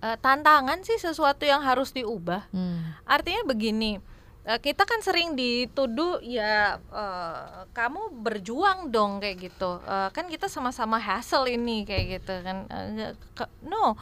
eh, 0.00 0.16
tantangan 0.16 0.80
sih 0.80 0.96
sesuatu 0.96 1.44
yang 1.44 1.60
harus 1.60 1.92
diubah. 1.92 2.48
Hmm. 2.50 2.96
Artinya 3.04 3.44
begini, 3.44 4.00
kita 4.40 4.82
kan 4.82 4.98
sering 4.98 5.32
dituduh 5.32 6.18
ya 6.20 6.80
eh, 6.80 7.38
kamu 7.70 8.00
berjuang 8.16 8.88
dong 8.88 9.18
kayak 9.18 9.36
gitu. 9.42 9.78
Eh, 9.80 10.08
kan 10.10 10.26
kita 10.26 10.46
sama-sama 10.46 10.96
hassle 10.96 11.46
ini 11.46 11.84
kayak 11.84 12.06
gitu 12.18 12.34
kan. 12.40 12.64
Eh, 12.66 13.12
ke- 13.30 13.52
no, 13.62 13.94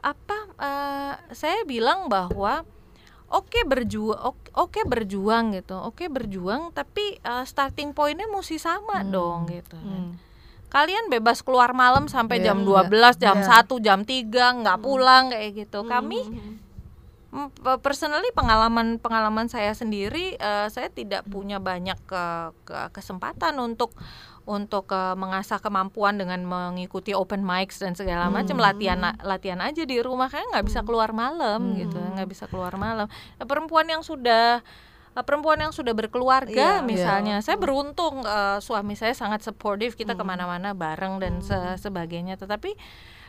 apa? 0.00 0.38
eh, 0.56 1.12
saya 1.30 1.62
bilang 1.64 2.08
bahwa 2.08 2.64
oke 3.26 3.60
berjuang, 3.62 4.16
oke, 4.22 4.48
oke 4.54 4.80
berjuang 4.82 5.52
gitu, 5.52 5.76
oke 5.76 6.06
berjuang, 6.06 6.70
tapi 6.70 7.18
eh, 7.18 7.44
starting 7.44 7.92
pointnya 7.92 8.26
mesti 8.26 8.56
sama 8.56 9.02
Hmm. 9.02 9.12
dong 9.12 9.40
gitu. 9.46 9.76
kan. 9.76 9.84
Hmm. 9.84 10.12
Kalian 10.66 11.06
bebas 11.08 11.40
keluar 11.40 11.70
malam 11.72 12.06
sampai 12.06 12.38
Iya, 12.38 12.50
jam 12.50 12.58
iya. 12.58 12.66
12, 12.66 13.14
jam 13.16 13.38
Iya. 13.38 13.46
1, 13.62 13.78
jam 13.78 14.02
3 14.02 14.56
nggak 14.56 14.78
pulang 14.80 15.30
kayak 15.30 15.52
gitu. 15.54 15.84
Kami 15.84 16.18
Hmm. 16.18 16.32
Mm, 16.32 16.42
pe- 16.42 16.65
personally 17.78 18.28
pengalaman 18.32 18.96
pengalaman 18.96 19.46
saya 19.46 19.72
sendiri 19.72 20.34
eh, 20.34 20.68
saya 20.68 20.88
tidak 20.88 21.24
punya 21.24 21.58
banyak 21.58 21.96
ke, 22.02 22.24
ke- 22.62 22.88
kesempatan 22.92 23.56
untuk 23.56 23.92
untuk 24.46 24.86
eh, 24.88 25.14
mengasah 25.14 25.58
kemampuan 25.58 26.16
dengan 26.16 26.40
mengikuti 26.42 27.12
open 27.12 27.42
mics 27.42 27.78
dan 27.78 27.92
segala 27.92 28.28
macam 28.28 28.56
Hmm. 28.56 28.66
latihan 28.66 29.00
latihan 29.20 29.60
aja 29.60 29.82
di 29.82 29.98
rumah 29.98 30.26
kayak 30.26 30.46
nggak 30.50 30.66
bisa 30.66 30.80
keluar 30.80 31.10
malam 31.12 31.74
gitu 31.74 31.96
Hmm. 31.96 32.14
nggak 32.14 32.28
bisa 32.28 32.44
keluar 32.46 32.74
malam 32.76 33.06
Nah, 33.36 33.44
perempuan 33.44 33.86
yang 33.86 34.00
sudah 34.00 34.62
perempuan 35.16 35.56
yang 35.58 35.72
sudah 35.72 35.96
berkeluarga 35.96 36.78
Iya, 36.78 36.84
misalnya 36.84 37.40
iya. 37.40 37.44
saya 37.44 37.56
beruntung 37.56 38.20
eh, 38.22 38.60
suami 38.60 38.92
saya 38.94 39.12
sangat 39.12 39.40
supportive 39.40 39.92
kita 39.92 40.12
Hmm. 40.12 40.20
ke 40.20 40.24
mana-mana 40.24 40.72
bareng 40.72 41.18
dan 41.18 41.40
se- 41.40 41.52
Hmm. 41.52 41.76
sebagainya 41.76 42.36
tetapi 42.36 42.76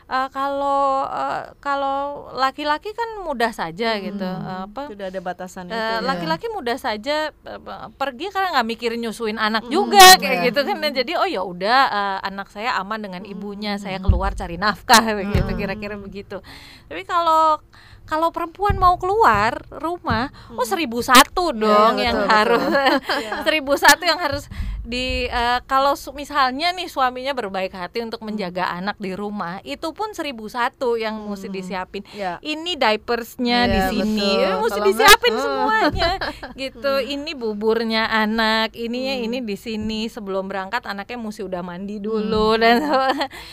eh, 0.08 0.28
kalau 0.30 0.80
eh, 1.04 1.52
kalau 1.58 1.98
laki-laki 2.34 2.92
kan 2.92 3.22
mudah 3.22 3.52
saja 3.52 3.96
gitu 3.98 4.24
Eh, 4.24 4.60
apa 4.64 4.88
Sudah 4.88 5.08
ada 5.08 5.20
batasan 5.20 5.64
eh, 5.64 5.70
itu 5.70 5.76
ya. 5.76 6.00
laki-laki 6.02 6.48
mudah 6.50 6.78
saja 6.78 7.16
eh, 7.30 7.60
pergi 7.94 8.28
karena 8.28 8.54
nggak 8.54 8.68
mikirin 8.68 9.00
nyusuin 9.02 9.38
anak 9.38 9.64
Mm, 9.64 9.70
juga 9.70 10.06
kayak 10.16 10.38
iya. 10.38 10.48
gitu 10.48 10.60
kan 10.62 10.78
Dan 10.78 10.92
jadi 10.94 11.12
oh 11.16 11.28
ya 11.28 11.42
udah 11.42 11.80
eh, 11.88 12.18
anak 12.24 12.48
saya 12.48 12.76
aman 12.76 13.00
dengan 13.02 13.24
ibunya 13.24 13.76
saya 13.76 13.98
Mm. 13.98 14.04
keluar 14.04 14.32
cari 14.32 14.56
nafkah 14.56 15.04
begitu 15.20 15.50
Mm. 15.50 15.58
kira-kira 15.58 15.96
begitu 15.96 16.38
tapi 16.86 17.04
kalau 17.04 17.60
kalau 18.04 18.32
perempuan 18.32 18.76
mau 18.76 18.96
keluar 18.96 19.52
rumah 19.70 20.32
oh 20.50 20.64
seribu 20.64 21.04
satu 21.04 21.52
dong 21.52 22.00
Iya, 22.00 22.06
yang 22.06 22.18
betul, 22.18 22.32
harus 22.32 22.64
Iya. 23.20 23.32
seribu 23.46 23.74
satu 23.76 24.04
yang 24.04 24.16
harus 24.18 24.48
di 24.88 25.08
eh, 25.26 25.60
kalau 25.64 25.94
su- 25.94 26.12
misalnya 26.12 26.72
nih 26.72 26.88
suaminya 26.88 27.32
berbaik 27.32 27.70
hati 27.70 28.00
untuk 28.00 28.24
menjaga 28.24 28.72
anak 28.72 28.96
di 28.96 29.12
rumah 29.12 29.60
itu 29.62 29.92
pun 29.92 30.12
seribu 30.12 30.48
satu 30.48 30.96
yang 30.96 31.20
mesti 31.22 31.46
Hmm. 31.46 31.54
disiapin 31.54 32.04
Ya. 32.10 32.40
ini 32.40 32.74
diapersnya 32.74 33.60
di 33.66 33.76
Iya, 33.76 33.88
sini 33.90 34.30
betul. 34.34 34.56
Mesti 34.58 34.72
Kalau 34.74 34.88
disiapin 34.88 35.28
enggak, 35.30 35.38
eh. 35.38 35.44
semuanya 35.44 36.12
gitu 36.64 36.94
ini 37.06 37.32
buburnya 37.34 38.04
anak 38.08 38.72
ininya 38.74 39.14
Hmm. 39.14 39.26
ini 39.28 39.38
di 39.42 39.56
sini 39.56 40.00
sebelum 40.08 40.48
berangkat 40.48 40.84
anaknya 40.84 41.18
mesti 41.18 41.44
udah 41.44 41.62
mandi 41.62 42.00
dulu 42.00 42.56
dan 42.56 42.80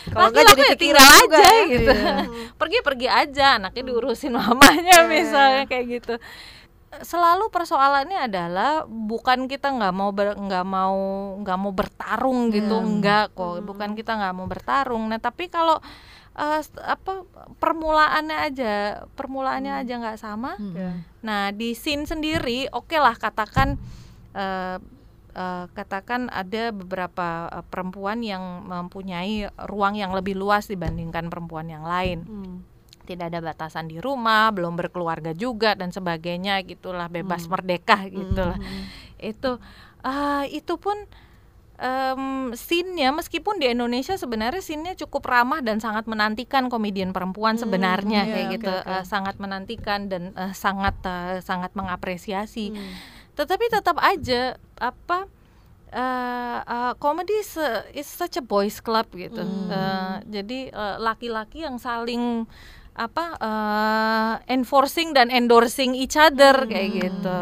Kalau 0.07 0.31
jadi 0.31 0.55
ya 0.63 0.73
tinggal 0.73 1.03
juga 1.19 1.35
aja 1.35 1.43
ya. 1.43 1.63
gitu 1.69 1.91
Iya. 1.91 2.15
pergi 2.59 2.77
pergi 2.79 3.07
aja 3.07 3.45
anaknya 3.55 3.83
diurusin 3.83 4.31
mamanya 4.31 4.95
Iya, 4.97 5.05
misalnya 5.05 5.61
iya. 5.61 5.67
kayak 5.67 5.85
gitu 5.91 6.15
selalu 7.01 7.49
persoalannya 7.49 8.19
adalah 8.23 8.71
bukan 8.85 9.45
kita 9.45 9.67
nggak 9.69 9.91
mau 9.91 10.11
ber- 10.11 10.37
nggak 10.37 10.63
mau 10.63 10.95
nggak 11.39 11.57
mau 11.57 11.71
bertarung 11.71 12.47
gitu 12.49 12.77
enggak 12.77 13.33
kok. 13.33 13.59
Bukan 13.61 13.93
kita 13.93 14.13
nggak 14.13 14.33
mau 14.33 14.45
bertarung. 14.45 15.07
Nah 15.07 15.17
tapi 15.17 15.47
kalau 15.47 15.81
eh, 16.33 16.59
s- 16.59 16.71
apa 16.77 17.23
permulaannya 17.57 18.37
aja 18.43 18.73
permulaannya 19.09 19.73
aja 19.81 19.93
nggak 19.95 20.19
sama 20.19 20.59
Ya. 20.75 20.91
nah 21.19 21.47
di 21.49 21.71
scene 21.71 22.03
sendiri 22.03 22.67
oke 22.69 22.91
lah 22.95 23.15
katakan 23.15 23.79
eh, 24.31 24.77
eh, 25.33 25.65
katakan 25.71 26.27
ada 26.27 26.69
beberapa 26.69 27.27
eh, 27.49 27.63
perempuan 27.65 28.19
yang 28.19 28.43
mempunyai 28.63 29.47
ruang 29.63 29.95
yang 29.95 30.11
lebih 30.11 30.35
luas 30.35 30.67
dibandingkan 30.67 31.27
perempuan 31.27 31.67
yang 31.67 31.83
lain. 31.83 32.19
Hmm. 32.21 32.57
Tidak 33.07 33.31
ada 33.31 33.39
batasan 33.39 33.87
di 33.87 34.01
rumah, 34.01 34.49
belum 34.51 34.73
berkeluarga 34.75 35.31
juga 35.31 35.77
dan 35.77 35.93
sebagainya 35.93 36.59
gitulah 36.65 37.07
bebas 37.07 37.45
merdeka 37.47 38.03
gitulah. 38.09 38.57
Itu 39.21 39.61
ah, 40.03 40.43
itu 40.49 40.75
pun 40.75 40.97
em, 41.79 42.51
scene-nya 42.55 43.11
meskipun 43.11 43.59
di 43.59 43.67
Indonesia 43.67 44.15
sebenarnya 44.15 44.63
scene-nya 44.63 44.95
cukup 44.95 45.27
ramah 45.27 45.59
dan 45.59 45.83
sangat 45.83 46.07
menantikan 46.07 46.71
komedian 46.71 47.11
perempuan 47.11 47.59
sebenarnya 47.59 48.27
iya, 48.27 48.31
kayak 48.31 48.47
gitu 48.59 48.71
oke. 48.71 48.91
eh, 48.91 49.03
sangat 49.03 49.35
menantikan 49.39 50.07
dan 50.07 50.31
eh, 50.35 50.53
sangat 50.55 50.95
eh, 51.03 51.39
sangat 51.43 51.71
mengapresiasi. 51.75 52.71
Tetapi 53.35 53.65
tetap 53.67 53.99
aja 53.99 54.55
apa 54.79 55.27
eh 55.95 56.59
eh, 56.63 56.93
comedy 56.99 57.35
is, 57.39 57.55
a- 57.59 57.83
is 57.91 58.07
such 58.07 58.35
a 58.39 58.43
boys 58.43 58.79
club 58.79 59.07
gitu. 59.15 59.43
Eh, 59.43 60.15
jadi 60.31 60.59
eh, 60.71 60.95
laki-laki 60.99 61.63
yang 61.67 61.75
saling 61.75 62.47
apa 62.95 63.25
eh, 63.39 64.33
enforcing 64.55 65.11
dan 65.11 65.27
endorsing 65.31 65.91
each 65.95 66.15
other 66.15 66.65
kayak 66.71 66.89
gitu. 66.95 67.39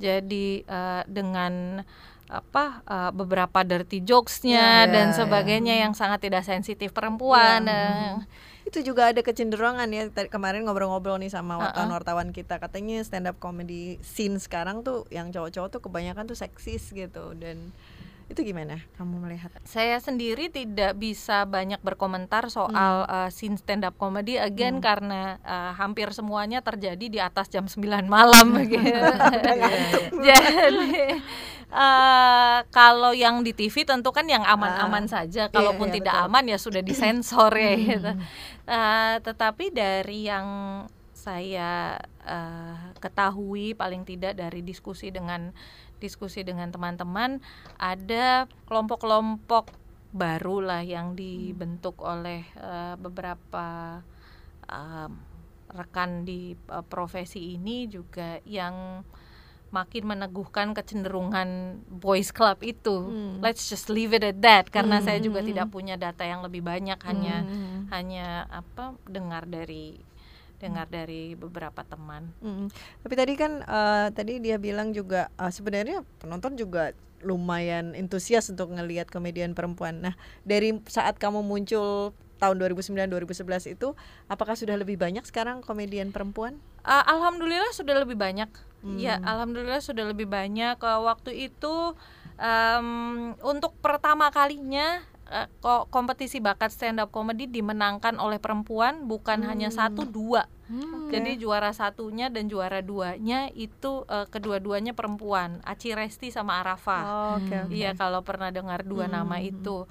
Jadi 0.00 0.64
eh, 0.64 1.02
dengan 1.08 1.82
apa 2.28 2.84
eh, 2.84 3.10
beberapa 3.12 3.64
dirty 3.64 4.04
jokesnya 4.04 4.84
Ya, 4.84 4.90
dan 4.90 5.12
ya, 5.12 5.16
sebagainya 5.16 5.74
yang 5.80 5.92
sangat 5.96 6.20
tidak 6.24 6.44
sensitif 6.44 6.92
perempuan. 6.92 7.64
eh, 7.68 8.12
itu 8.68 8.84
juga 8.84 9.08
ada 9.12 9.20
kecenderungan 9.24 9.88
ya 9.88 10.12
tadi 10.12 10.28
kemarin 10.28 10.68
ngobrol-ngobrol 10.68 11.16
nih 11.16 11.32
sama 11.32 11.56
wartawan-wartawan 11.56 12.36
kita. 12.36 12.60
Katanya 12.60 13.00
stand 13.00 13.28
up 13.28 13.40
comedy 13.40 13.96
scene 14.04 14.36
sekarang 14.36 14.84
tuh 14.84 15.08
yang 15.08 15.32
cowok-cowok 15.32 15.68
tuh 15.72 15.80
kebanyakan 15.84 16.28
tuh 16.28 16.36
seksis 16.36 16.92
gitu 16.92 17.32
dan 17.40 17.72
itu 18.28 18.44
gimana 18.44 18.84
kamu 19.00 19.24
melihat 19.24 19.48
saya 19.64 19.96
sendiri 19.96 20.52
tidak 20.52 21.00
bisa 21.00 21.48
banyak 21.48 21.80
berkomentar 21.80 22.52
soal 22.52 23.08
uh, 23.08 23.32
scene 23.32 23.56
stand 23.56 23.88
up 23.88 23.96
comedy 23.96 24.36
again 24.36 24.84
karena 24.84 25.40
uh, 25.40 25.72
hampir 25.72 26.12
semuanya 26.12 26.60
terjadi 26.60 27.06
di 27.08 27.18
atas 27.18 27.48
jam 27.48 27.64
9 27.64 28.04
malam 28.04 28.52
gitu. 28.68 28.84
Jadi 30.28 31.16
uh, 31.72 32.58
kalau 32.68 33.16
yang 33.16 33.40
di 33.40 33.56
TV 33.56 33.88
tentu 33.88 34.12
kan 34.12 34.28
yang 34.28 34.44
aman-aman 34.44 35.08
saja. 35.08 35.48
Kalaupun 35.48 35.88
iya, 35.88 35.94
tidak 36.00 36.14
betul. 36.20 36.26
aman 36.28 36.44
ya 36.44 36.58
sudah 36.60 36.82
disensor 36.84 37.52
ya 37.56 37.72
gitu. 37.76 38.12
Uh, 38.68 39.14
tetapi 39.24 39.72
dari 39.72 40.28
yang 40.28 40.46
saya 41.18 41.98
uh, 42.24 42.94
ketahui 43.02 43.74
paling 43.74 44.06
tidak 44.06 44.38
dari 44.38 44.62
diskusi 44.64 45.10
dengan 45.10 45.52
diskusi 45.98 46.42
dengan 46.46 46.70
teman-teman 46.70 47.42
ada 47.78 48.46
kelompok-kelompok 48.66 49.70
baru 50.08 50.64
lah 50.64 50.82
yang 50.82 51.12
dibentuk 51.12 52.00
oleh 52.00 52.48
uh, 52.56 52.96
beberapa 52.96 54.00
um, 54.64 55.12
rekan 55.68 56.24
di 56.24 56.56
uh, 56.72 56.80
profesi 56.80 57.52
ini 57.60 57.84
juga 57.84 58.40
yang 58.48 59.04
makin 59.68 60.08
meneguhkan 60.08 60.72
kecenderungan 60.72 61.80
boys 61.92 62.32
club 62.32 62.64
itu. 62.64 63.04
Let's 63.44 63.68
just 63.68 63.92
leave 63.92 64.16
it 64.16 64.24
at 64.24 64.40
that 64.40 64.64
karena 64.72 65.04
saya 65.04 65.20
juga 65.20 65.44
tidak 65.44 65.68
punya 65.68 66.00
data 66.00 66.24
yang 66.24 66.40
lebih 66.40 66.64
banyak 66.64 66.96
hanya 67.04 67.44
hanya 67.92 68.48
apa 68.48 68.96
dengar 69.04 69.44
dari 69.44 70.07
dengar 70.58 70.86
dari 70.90 71.38
beberapa 71.38 71.86
teman. 71.86 72.30
Mm. 72.42 72.68
Tapi 73.02 73.14
tadi 73.14 73.34
kan 73.38 73.62
eh, 73.62 74.08
tadi 74.12 74.42
dia 74.42 74.58
bilang 74.58 74.90
juga 74.90 75.30
eh, 75.38 75.52
sebenarnya 75.52 76.02
penonton 76.18 76.58
juga 76.58 76.92
lumayan 77.22 77.98
antusias 77.98 78.46
untuk 78.50 78.70
ngelihat 78.74 79.10
komedian 79.10 79.54
perempuan. 79.54 79.98
Nah, 80.02 80.14
dari 80.46 80.78
saat 80.86 81.18
kamu 81.18 81.42
muncul 81.42 82.14
tahun 82.38 82.62
2009-2011 82.62 83.74
itu 83.74 83.98
apakah 84.30 84.54
sudah 84.54 84.78
lebih 84.78 84.94
banyak 84.94 85.26
sekarang 85.26 85.58
komedian 85.58 86.14
perempuan? 86.14 86.62
Uh, 86.86 87.02
alhamdulillah 87.10 87.74
sudah 87.74 87.98
lebih 87.98 88.14
banyak. 88.14 88.46
Ya, 88.94 89.18
alhamdulillah 89.26 89.82
sudah 89.82 90.06
lebih 90.06 90.30
banyak. 90.30 90.78
Uh, 90.78 91.02
waktu 91.02 91.50
itu 91.50 91.98
em, 92.38 92.88
untuk 93.42 93.74
pertama 93.82 94.30
kalinya 94.30 95.02
uh, 95.30 95.48
ko- 95.62 95.86
kompetisi 95.92 96.40
bakat 96.42 96.72
stand 96.72 96.98
up 96.98 97.12
comedy 97.12 97.46
dimenangkan 97.46 98.16
oleh 98.18 98.40
perempuan 98.42 99.06
bukan 99.06 99.44
hanya 99.44 99.68
satu 99.72 100.04
dua. 100.08 100.48
Jadi 101.08 101.40
juara 101.40 101.72
satunya 101.72 102.28
dan 102.28 102.52
juara 102.52 102.84
duanya 102.84 103.48
itu 103.56 104.04
uh, 104.04 104.28
kedua-duanya 104.28 104.92
perempuan, 104.92 105.64
Aci 105.64 105.96
Resti 105.96 106.28
sama 106.28 106.60
Arafa. 106.60 107.08
Oke, 107.40 107.56
oke. 107.64 107.72
Iya 107.72 107.96
kalau 107.96 108.20
pernah 108.20 108.52
dengar 108.52 108.84
dua 108.84 109.08
nama 109.08 109.40
itu, 109.40 109.88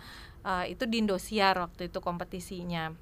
Uh, 0.48 0.64
itu 0.64 0.88
di 0.88 1.04
Indosiar 1.04 1.60
waktu 1.60 1.92
itu 1.92 2.00
kompetisinya. 2.00 2.96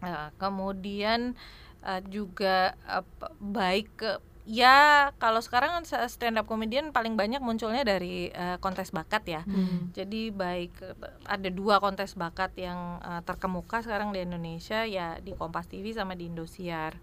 Uh, 0.00 0.32
kemudian 0.40 1.36
uh, 1.84 2.00
juga 2.08 2.72
uh, 2.88 3.04
baik 3.36 3.92
ke 3.92 4.10
ya 4.46 5.10
kalau 5.18 5.42
sekarang 5.42 5.82
kan 5.82 5.84
stand 6.06 6.38
up 6.38 6.46
comedian 6.46 6.94
paling 6.94 7.18
banyak 7.18 7.42
munculnya 7.42 7.82
dari 7.82 8.30
uh, 8.30 8.56
kontes 8.62 8.94
bakat 8.94 9.26
ya. 9.26 9.42
Jadi 9.90 10.30
baik 10.30 10.72
eh, 10.80 10.94
ada 11.26 11.50
dua 11.50 11.82
kontes 11.82 12.14
bakat 12.14 12.54
yang 12.54 13.02
uh, 13.02 13.20
terkemuka 13.26 13.82
sekarang 13.82 14.14
di 14.14 14.22
Indonesia 14.22 14.86
ya 14.86 15.18
di 15.18 15.34
Kompas 15.34 15.66
TV 15.66 15.90
sama 15.90 16.14
di 16.14 16.30
Indosiar. 16.30 16.94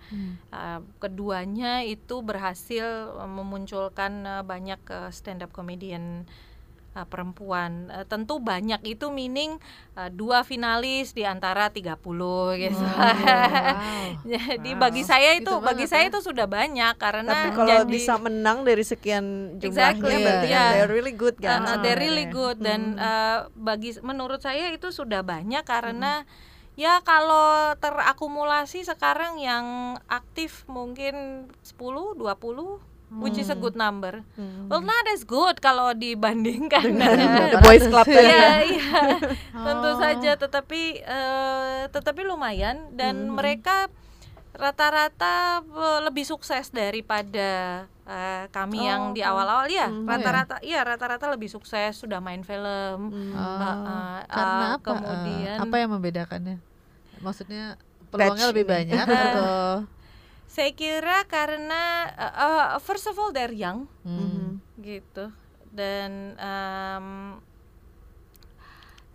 Uh, 0.56 0.80
keduanya 1.04 1.84
itu 1.84 2.24
berhasil 2.24 3.12
memunculkan 3.28 4.24
uh, 4.24 4.44
banyak 4.48 4.80
uh, 4.88 5.12
stand 5.12 5.44
up 5.44 5.52
comedian 5.52 6.24
uh, 6.96 7.06
perempuan. 7.06 7.90
Uh, 7.90 8.06
tentu 8.06 8.38
banyak 8.42 8.82
itu 8.86 9.10
meaning 9.14 9.58
uh, 9.98 10.10
dua 10.10 10.42
finalis 10.46 11.14
di 11.14 11.26
antara 11.26 11.70
30 11.70 11.98
gitu. 12.62 12.86
Jadi 14.34 14.72
bagi 14.78 15.04
saya 15.06 15.38
itu 15.38 15.54
Gitu 15.54 15.66
bagi 15.66 15.86
saya 15.86 16.08
ya. 16.08 16.10
itu 16.10 16.20
sudah 16.24 16.48
banyak 16.50 16.94
karena 16.98 17.30
Tapi 17.30 17.50
kalau 17.54 17.70
jadi 17.70 17.86
bisa 17.86 18.14
menang 18.18 18.66
dari 18.66 18.84
sekian 18.86 19.58
jumlahnya 19.60 19.70
Exactly, 19.70 20.16
berarti 20.24 20.48
kan 20.50 20.56
yeah. 20.58 20.70
they're 20.74 20.92
really 20.92 21.16
good 21.16 21.36
kan. 21.38 21.62
Uh, 21.64 21.70
uh, 21.70 21.78
they're 21.84 22.00
really 22.00 22.28
good 22.30 22.58
dan 22.64 22.98
uh, 22.98 23.50
bagi 23.54 23.94
menurut 24.02 24.42
saya 24.42 24.72
itu 24.74 24.90
sudah 24.90 25.22
banyak 25.22 25.62
karena 25.68 26.26
ya 26.74 27.06
kalau 27.06 27.78
terakumulasi 27.78 28.82
sekarang 28.82 29.38
yang 29.38 29.98
aktif 30.10 30.66
mungkin 30.66 31.46
10 31.62 32.18
20 32.18 32.93
which 33.16 33.36
is 33.36 33.48
a 33.48 33.56
good 33.56 33.76
number. 33.76 34.26
Well 34.66 34.82
not 34.82 35.06
as 35.08 35.22
good 35.22 35.58
kalau 35.58 35.94
dibandingkan 35.94 36.98
The 37.50 37.60
boys 37.60 37.84
club 37.84 38.06
tadi 38.06 38.24
Iya, 38.24 38.40
ya. 38.40 38.54
iya. 38.64 39.02
Tentu 39.66 39.90
saja 39.96 40.32
tetapi 40.36 40.82
eh, 41.00 41.82
tetapi 41.88 42.22
lumayan 42.22 42.90
dan 42.92 43.28
mereka 43.28 43.92
rata-rata 44.52 45.36
eh, 45.64 46.00
lebih 46.04 46.24
sukses 46.24 46.70
daripada 46.70 47.50
eh, 48.04 48.46
kami 48.50 48.86
yang 48.86 49.12
di 49.12 49.22
awal-awal 49.22 49.66
ya 49.66 49.90
rata-rata 49.90 50.62
iya 50.62 50.82
rata-rata 50.82 51.26
lebih 51.28 51.50
sukses 51.50 51.98
sudah 51.98 52.18
main 52.18 52.42
film 52.42 53.10
Oh, 53.32 53.40
eh, 53.60 53.76
eh, 53.84 54.20
karena 54.28 54.66
eh, 54.68 54.72
apa? 54.72 54.84
kemudian 54.84 55.58
apa 55.60 55.76
yang 55.76 55.90
membedakannya? 55.92 56.58
Maksudnya 57.20 57.82
peluangnya 58.10 58.46
lebih 58.48 58.62
ini. 58.64 58.74
banyak 58.74 59.06
atau 59.26 59.54
saya 60.54 60.70
kira 60.78 61.26
karena 61.26 62.14
eh, 62.14 62.34
eh, 62.46 62.66
first 62.78 63.10
of 63.10 63.18
all 63.18 63.34
they're 63.34 63.50
young. 63.50 63.90
Hmm. 64.06 64.62
gitu. 64.78 65.34
Dan 65.74 66.38
em, 66.38 67.08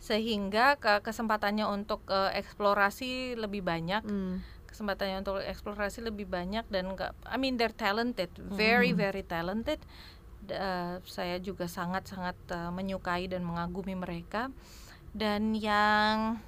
sehingga 0.02 0.74
ke 0.82 0.98
kesempatannya 1.06 1.62
untuk 1.70 2.02
eh, 2.10 2.34
eksplorasi 2.42 3.38
lebih 3.38 3.62
banyak. 3.62 4.02
Hmm. 4.02 4.42
kesempatannya 4.68 5.24
untuk 5.24 5.40
eksplorasi 5.40 6.04
lebih 6.04 6.28
banyak 6.28 6.62
dan 6.68 6.92
enggak 6.92 7.16
I 7.24 7.40
mean 7.40 7.56
they're 7.56 7.72
talented. 7.72 8.34
Very 8.36 8.90
very 8.90 9.22
talented. 9.22 9.78
Eh, 10.50 11.00
saya 11.06 11.38
juga 11.38 11.70
sangat 11.70 12.10
sangat 12.10 12.36
eh, 12.50 12.70
menyukai 12.74 13.30
dan 13.30 13.46
mengagumi 13.46 13.94
mereka. 13.94 14.50
Dan 15.14 15.54
yang 15.54 16.42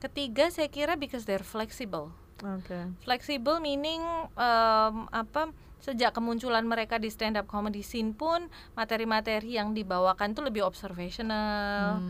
ketiga 0.00 0.48
saya 0.48 0.72
kira 0.72 0.96
because 0.98 1.24
they're 1.28 1.44
flexible 1.44 2.12
Oke. 2.44 2.92
flexible 3.00 3.62
meaning 3.64 4.04
em, 4.36 4.96
apa 5.08 5.48
sejak 5.80 6.12
kemunculan 6.12 6.66
mereka 6.66 7.00
di 7.00 7.08
stand 7.08 7.38
up 7.38 7.46
comedy 7.48 7.80
scene 7.80 8.12
pun 8.12 8.50
materi-materi 8.74 9.56
yang 9.56 9.72
dibawakan 9.72 10.34
tuh 10.34 10.44
lebih 10.44 10.66
observational 10.66 12.02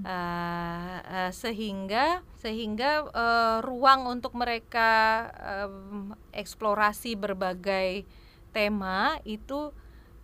Eh, 0.00 0.98
eh, 1.12 1.32
sehingga 1.32 2.24
sehingga 2.40 3.04
eh, 3.12 3.58
ruang 3.60 4.08
untuk 4.08 4.32
mereka 4.32 5.28
em, 5.36 6.16
eksplorasi 6.32 7.20
berbagai 7.20 8.08
tema 8.48 9.20
itu 9.28 9.76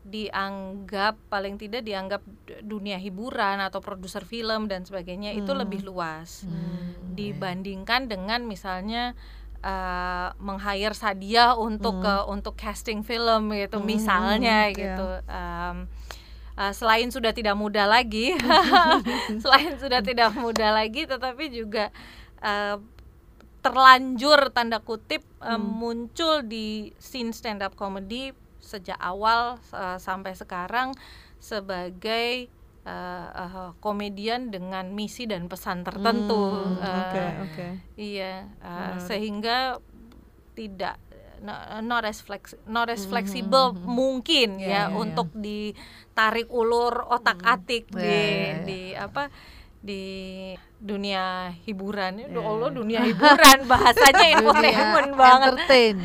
dianggap 0.06 1.18
paling 1.26 1.58
tidak 1.58 1.82
dianggap 1.82 2.22
dunia 2.62 2.94
hiburan 2.96 3.58
atau 3.58 3.82
produser 3.82 4.22
film 4.22 4.70
dan 4.70 4.86
sebagainya 4.86 5.34
itu 5.34 5.50
Hmm. 5.50 5.60
lebih 5.66 5.82
luas 5.82 6.46
Hmm. 6.46 7.10
dibandingkan 7.10 8.06
dengan 8.06 8.46
misalnya 8.46 9.18
uh, 9.66 10.30
meng-hire 10.38 10.94
Sadia 10.94 11.58
untuk 11.58 11.98
Hmm. 11.98 12.22
uh, 12.22 12.24
untuk 12.30 12.54
casting 12.54 13.02
film 13.02 13.50
gitu 13.50 13.82
Hmm, 13.82 13.88
misalnya 13.88 14.70
iya. 14.70 14.94
gitu 14.94 15.06
Um, 15.26 15.76
uh, 16.54 16.72
selain 16.72 17.10
sudah 17.10 17.34
tidak 17.34 17.58
muda 17.58 17.90
lagi 17.90 18.38
selain 19.42 19.74
sudah 19.76 20.00
tidak 20.06 20.30
muda 20.38 20.70
lagi 20.70 21.04
tetapi 21.04 21.50
juga 21.50 21.90
uh, 22.40 22.78
terlanjur 23.60 24.54
tanda 24.54 24.78
kutip 24.78 25.26
um, 25.42 25.58
Hmm. 25.58 25.66
muncul 25.82 26.46
di 26.46 26.94
scene 27.02 27.34
stand 27.34 27.66
up 27.66 27.74
comedy 27.74 28.30
sejak 28.66 28.98
awal 28.98 29.56
uh, 29.70 29.96
sampai 29.96 30.34
sekarang 30.34 30.90
sebagai 31.38 32.50
uh, 32.82 33.28
uh, 33.30 33.70
komedian 33.78 34.50
dengan 34.50 34.90
misi 34.90 35.24
dan 35.24 35.46
pesan 35.46 35.82
tertentu 35.82 36.34
Hmm, 36.36 36.76
Uh, 36.76 36.98
Oke, 37.00 37.24
oke. 37.40 37.66
iya 37.96 38.50
uh, 38.58 38.66
Menarik. 38.92 39.00
sehingga 39.00 39.58
tidak 40.52 40.96
no- 41.38 41.62
not 41.80 42.02
as 42.02 42.18
flex 42.18 42.56
not 42.66 42.88
as 42.88 43.04
Mhm, 43.04 43.08
fleksibel 43.08 43.64
mhm. 43.72 43.86
mungkin 43.86 44.48
Iya, 44.56 44.66
ya 44.66 44.72
iya, 44.72 44.82
iya. 44.82 44.96
untuk 44.96 45.28
ditarik 45.32 46.48
ulur 46.48 47.06
otak 47.06 47.38
atik 47.42 47.88
Iya, 47.90 47.96
di 47.96 48.08
iya, 48.08 48.26
iya. 48.26 48.58
di 48.64 48.80
apa 48.92 49.22
di 49.86 50.04
dunia 50.76 51.54
hiburan 51.62 52.18
ya 52.18 52.26
Iya, 52.26 52.42
Allah 52.42 52.68
dunia 52.68 53.00
hiburan 53.00 53.58
bahasanya 53.70 54.26
infotainment 54.34 55.14
banget 55.14 55.52
entertain 55.54 55.96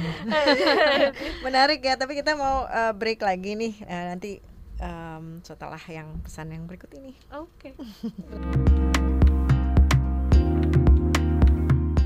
Menarik 1.46 1.82
ya, 1.82 1.98
tapi 1.98 2.14
kita 2.14 2.38
mau 2.38 2.64
uh, 2.64 2.94
break 2.94 3.20
lagi 3.20 3.58
nih 3.58 3.74
uh, 3.84 4.14
nanti 4.14 4.38
um, 4.78 5.42
setelah 5.42 5.82
yang 5.84 6.22
pesan 6.22 6.54
yang 6.54 6.64
berikut 6.64 6.94
ini. 6.94 7.18
oke 7.34 7.74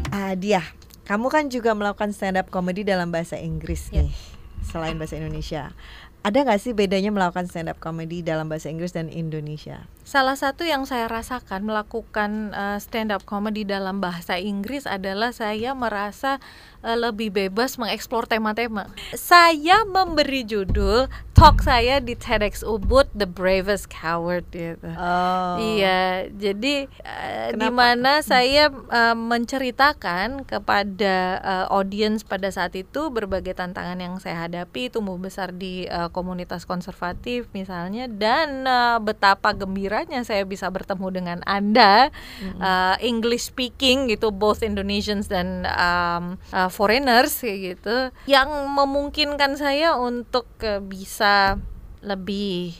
Ah, 0.09 0.31
dia, 0.33 0.63
kamu 1.03 1.27
kan 1.27 1.43
juga 1.51 1.75
melakukan 1.75 2.15
stand 2.15 2.39
up 2.39 2.47
comedy 2.47 2.87
dalam 2.87 3.11
bahasa 3.11 3.35
Inggris 3.35 3.91
Ya. 3.91 3.99
nih, 4.01 4.15
selain 4.63 4.95
bahasa 4.95 5.19
Indonesia. 5.19 5.75
Ada 6.23 6.41
nggak 6.41 6.57
sih 6.57 6.71
bedanya 6.71 7.11
melakukan 7.11 7.45
stand 7.45 7.67
up 7.67 7.77
comedy 7.77 8.23
dalam 8.23 8.47
bahasa 8.47 8.71
Inggris 8.71 8.95
dan 8.95 9.11
Indonesia? 9.11 9.85
Salah 10.05 10.37
satu 10.37 10.61
yang 10.61 10.85
saya 10.85 11.09
rasakan 11.09 11.65
melakukan 11.65 12.53
uh, 12.53 12.77
stand 12.77 13.09
up 13.09 13.25
comedy 13.25 13.65
dalam 13.65 14.05
bahasa 14.05 14.37
Inggris 14.37 14.85
adalah 14.85 15.33
saya 15.33 15.73
merasa 15.73 16.37
uh, 16.85 16.93
lebih 16.93 17.33
bebas 17.33 17.81
mengeksplor 17.81 18.29
tema-tema. 18.29 18.93
Saya 19.17 19.81
memberi 19.81 20.45
judul 20.45 21.09
talk 21.33 21.65
saya 21.65 21.99
di 21.99 22.13
TEDx 22.15 22.63
Ubud 22.63 23.11
The 23.11 23.25
Bravest 23.27 23.89
Coward 23.91 24.45
gitu. 24.53 24.87
Oh. 24.93 25.57
Iya, 25.57 26.29
jadi 26.31 26.85
uh, 27.01 27.49
di 27.57 27.69
mana 27.73 28.21
saya 28.21 28.69
uh, 28.71 29.17
menceritakan 29.17 30.45
kepada 30.45 31.41
uh, 31.41 31.65
audiens 31.73 32.21
pada 32.21 32.53
saat 32.53 32.77
itu 32.77 33.09
berbagai 33.09 33.57
tantangan 33.57 33.99
yang 33.99 34.15
saya 34.21 34.45
hadapi, 34.47 34.93
tumbuh 34.93 35.17
besar 35.17 35.49
di 35.49 35.89
uh, 35.89 36.13
komunitas 36.13 36.63
konservatif 36.63 37.49
misalnya, 37.57 38.05
dan 38.05 38.63
uh, 38.63 39.01
betapa 39.03 39.51
gembiranya 39.95 40.27
saya 40.27 40.43
bisa 40.43 40.67
bertemu 40.67 41.07
dengan 41.07 41.39
anda, 41.47 42.11
uh, 42.59 42.99
English 42.99 43.47
speaking 43.47 44.11
gitu, 44.11 44.27
both 44.27 44.59
Indonesians 44.59 45.31
dan 45.31 45.63
um, 45.63 46.35
uh, 46.51 46.67
foreigners 46.67 47.39
kayak 47.39 47.79
gitu, 47.79 48.11
yang 48.27 48.51
memungkinkan 48.75 49.55
saya 49.55 49.95
untuk 49.95 50.51
uh, 50.67 50.83
bisa 50.83 51.55
lebih 52.03 52.75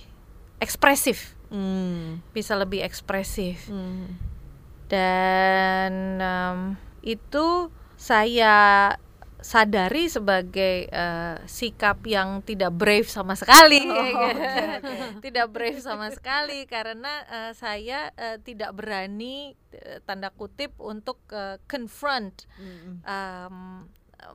ekspresif 0.60 1.32
Hmm. 1.46 2.26
bisa 2.34 2.58
lebih 2.58 2.82
ekspresif 2.82 3.70
Hmm. 3.70 4.18
dan 4.90 5.94
em, 6.18 6.60
itu 7.06 7.70
saya 7.96 8.90
sadari 9.46 10.10
sebagai 10.10 10.90
eh, 10.90 11.38
sikap 11.46 12.02
yang 12.10 12.42
tidak 12.42 12.74
brave 12.74 13.06
sama 13.06 13.38
sekali. 13.38 13.86
Tidak 15.26 15.48
brave 15.54 15.78
sama 15.78 16.10
sekali 16.10 16.66
karena 16.66 17.22
eh, 17.30 17.52
saya 17.54 18.10
eh, 18.18 18.42
tidak 18.42 18.74
berani 18.74 19.54
tanda 20.10 20.34
kutip 20.34 20.74
untuk 20.82 21.22
eh, 21.30 21.62
confront 21.70 22.50
Hmm. 22.58 23.04
um, 23.06 23.58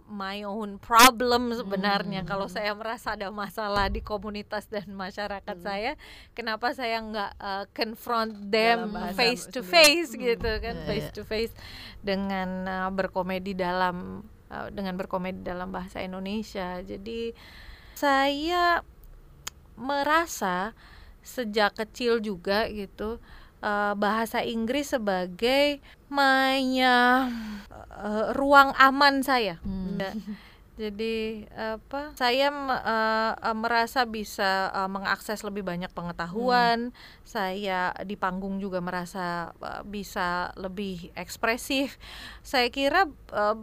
my 0.07 0.47
own 0.47 0.79
problem 0.79 1.51
sebenarnya. 1.51 2.23
Kalau 2.23 2.47
saya 2.47 2.71
merasa 2.77 3.19
ada 3.19 3.27
masalah 3.35 3.91
di 3.91 3.99
komunitas 3.99 4.71
dan 4.71 4.87
masyarakat 4.95 5.57
saya 5.59 5.99
kenapa 6.37 6.71
saya 6.77 7.03
nggak 7.03 7.33
uh, 7.41 7.65
confront 7.75 8.31
them 8.53 8.95
bahasa 8.95 9.19
face 9.19 9.45
to 9.51 9.67
face 9.67 10.15
gitu 10.15 10.51
kan 10.63 10.77
Iya, 10.85 10.87
face 10.87 11.09
iya. 11.11 11.17
to 11.17 11.23
face 11.27 11.51
dengan 12.05 12.49
uh, 12.69 12.91
berkomedi 12.95 13.57
dalam 13.57 14.23
uh, 14.51 14.69
dengan 14.75 14.99
berkomedi 14.99 15.47
dalam 15.47 15.71
bahasa 15.71 16.03
Indonesia 16.05 16.83
jadi 16.83 17.33
saya 17.95 18.85
merasa 19.81 20.77
sejak 21.21 21.77
kecil 21.77 22.21
juga 22.21 22.69
gitu 22.69 23.21
eh, 23.61 23.93
bahasa 23.97 24.41
Inggris 24.45 24.93
sebagai 24.93 25.81
uh, 26.13 27.29
eh, 28.01 28.27
ruang 28.37 28.73
aman 28.77 29.25
saya. 29.25 29.61
Hmm. 29.65 30.01
Ya. 30.01 30.13
Jadi 30.81 31.45
apa? 31.53 32.17
Saya 32.17 32.49
eh, 32.49 33.33
eh, 33.37 33.57
merasa 33.57 34.09
bisa 34.09 34.73
eh, 34.73 34.89
mengakses 34.89 35.45
lebih 35.45 35.61
banyak 35.61 35.93
pengetahuan. 35.93 36.97
Saya 37.21 37.93
di 38.09 38.17
panggung 38.17 38.57
juga 38.65 38.81
merasa 38.81 39.53
eh, 39.61 39.85
bisa 39.85 40.57
lebih 40.57 41.13
ekspresif. 41.13 42.01
Saya 42.41 42.73
kira 42.73 43.13
eh, 43.13 43.57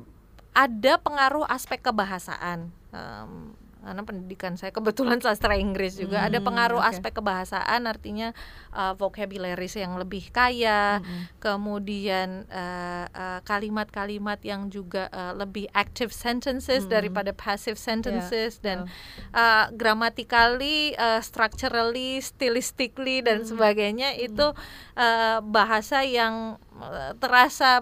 ada 0.58 0.98
pengaruh 0.98 1.46
aspek 1.46 1.86
kebahasaan. 1.86 2.74
Em, 2.90 3.54
karena 3.78 4.04
pendidikan 4.04 4.60
saya 4.60 4.76
kebetulan 4.76 5.16
sastra 5.24 5.56
Inggris 5.56 5.96
juga 5.96 6.28
ada 6.28 6.44
Hmm, 6.44 6.48
pengaruh 6.50 6.82
oke. 6.84 6.92
aspek 6.92 7.14
kebahasaan 7.22 7.88
artinya 7.88 8.36
uh, 8.76 8.92
vocabularies 9.00 9.80
yang 9.80 9.96
lebih 9.96 10.28
kaya 10.28 11.00
Hmm. 11.00 11.24
kemudian 11.40 12.44
uh, 12.52 13.06
uh, 13.08 13.40
kalimat-kalimat 13.48 14.44
yang 14.44 14.68
juga 14.68 15.08
uh, 15.14 15.32
lebih 15.40 15.72
active 15.72 16.12
sentences 16.12 16.84
Mm. 16.84 16.92
daripada 16.92 17.32
passive 17.32 17.80
sentences 17.80 18.60
dan 18.60 18.92
betul. 18.92 19.24
uh, 19.32 19.66
grammatically, 19.72 20.92
uh, 21.00 21.24
structurally, 21.24 22.20
stylistically 22.20 23.24
dan 23.24 23.46
Mm. 23.46 23.56
sebagainya 23.56 24.10
itu 24.20 24.52
uh, 25.00 25.40
bahasa 25.48 26.04
yang 26.04 26.60
uh, 26.76 27.16
terasa 27.24 27.80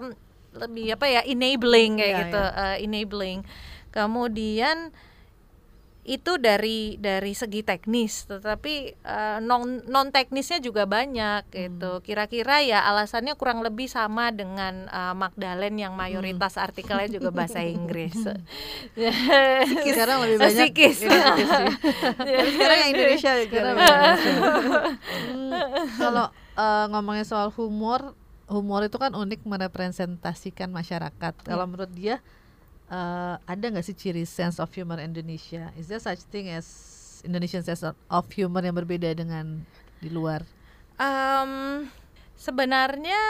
lebih 0.56 0.96
apa 0.96 1.06
ya 1.06 1.20
enabling 1.22 2.00
kayak 2.00 2.12
Ya, 2.12 2.20
gitu, 2.26 2.42
uh, 2.42 2.76
enabling. 2.80 3.38
Kemudian 3.92 4.92
itu 6.06 6.38
dari 6.38 6.94
dari 7.02 7.34
segi 7.34 7.66
teknis 7.66 8.30
tetapi 8.30 8.94
uh, 9.02 9.42
non 9.42 9.82
non 9.90 10.14
teknisnya 10.14 10.62
juga 10.62 10.86
banyak 10.86 11.50
gitu. 11.50 11.98
Kira-kira 12.06 12.62
ya 12.62 12.86
alasannya 12.86 13.34
kurang 13.34 13.66
lebih 13.66 13.90
sama 13.90 14.30
dengan 14.30 14.86
uh, 14.86 15.18
Magdalen 15.18 15.74
yang 15.74 15.98
mayoritas 15.98 16.62
artikelnya 16.62 17.10
juga 17.10 17.34
bahasa 17.34 17.58
Inggris. 17.66 18.14
Sekarang 19.82 20.22
lebih 20.22 20.38
banyak. 20.38 20.70
Tapi 22.22 22.50
sekarang 22.54 22.76
yang 22.78 22.90
Indonesia 22.94 23.32
Sekarang. 23.42 23.76
Hmm, 25.26 25.52
Kalau 25.98 26.26
eh, 26.54 26.84
ngomongin 26.90 27.26
soal 27.26 27.50
humor, 27.54 28.14
humor 28.46 28.86
itu 28.86 28.96
kan 28.96 29.12
unik 29.14 29.42
merepresentasikan 29.42 30.70
masyarakat. 30.70 31.34
Kalau 31.42 31.66
menurut 31.66 31.90
dia 31.90 32.22
eh, 32.90 33.34
ada 33.38 33.64
nggak 33.66 33.86
sih 33.86 33.96
ciri 33.96 34.24
sense 34.26 34.62
of 34.62 34.70
humor 34.74 35.02
Indonesia? 35.02 35.70
Is 35.74 35.90
there 35.90 36.02
such 36.02 36.22
thing 36.30 36.50
as 36.50 36.66
Indonesian 37.26 37.66
sense 37.66 37.82
of 37.86 38.24
humor 38.30 38.62
yang 38.62 38.78
berbeda 38.78 39.10
dengan 39.14 39.66
di 39.98 40.10
luar? 40.12 40.46
Em, 40.96 41.84
sebenarnya 42.38 43.20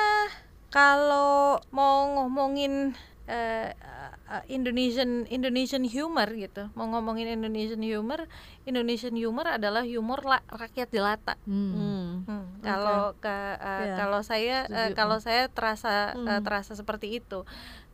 kalau 0.69 1.59
mau 1.73 2.13
ngomongin 2.21 2.93
eh, 3.27 3.71
eh, 3.75 4.45
Indonesian 4.49 5.27
Indonesian 5.27 5.83
humor 5.83 6.31
gitu, 6.33 6.71
mau 6.75 6.87
ngomongin 6.87 7.27
Indonesian 7.29 7.83
humor, 7.83 8.31
Indonesian 8.63 9.15
humor 9.15 9.47
adalah 9.51 9.83
humor 9.83 10.23
la- 10.23 10.47
rakyat 10.47 10.89
jelata. 10.91 11.35
Hmm. 11.45 11.71
Hmm. 11.75 12.11
Hmm, 12.27 12.47
kalau 12.63 13.15
ke 13.19 13.37
eh, 13.59 13.87
Iya. 13.87 13.95
kalau 13.97 14.21
saya 14.23 14.57
eh, 14.67 14.91
Setuju. 14.91 14.97
kalau 14.97 15.19
saya 15.19 15.43
terasa 15.51 16.15
eh, 16.15 16.19
Hmm. 16.19 16.43
terasa 16.43 16.73
seperti 16.73 17.19
itu 17.19 17.43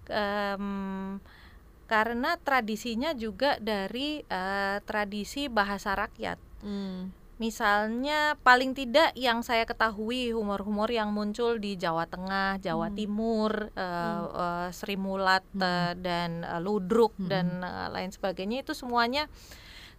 Em, 0.06 1.22
karena 1.86 2.34
tradisinya 2.40 3.14
juga 3.14 3.54
dari 3.58 4.20
eh, 4.22 4.78
tradisi 4.82 5.46
bahasa 5.46 5.94
rakyat 5.94 6.38
Hmm. 6.62 7.10
Misalnya 7.42 8.38
paling 8.46 8.70
tidak 8.70 9.10
yang 9.18 9.42
saya 9.42 9.66
ketahui 9.66 10.30
humor-humor 10.30 10.86
yang 10.86 11.10
muncul 11.10 11.58
di 11.58 11.74
Jawa 11.74 12.06
Tengah 12.06 12.62
Jawa 12.62 12.86
Hmm. 12.86 12.94
Timur 12.94 13.50
eh, 13.74 14.22
eh, 14.30 14.68
Sri 14.70 14.94
Mulat 14.94 15.42
eh, 15.58 15.98
dan 15.98 16.46
eh, 16.46 16.60
Ludruk 16.62 17.18
Hmm. 17.18 17.26
dan 17.26 17.46
eh, 17.66 17.88
lain 17.90 18.14
sebagainya 18.14 18.62
itu 18.62 18.78
semuanya 18.78 19.26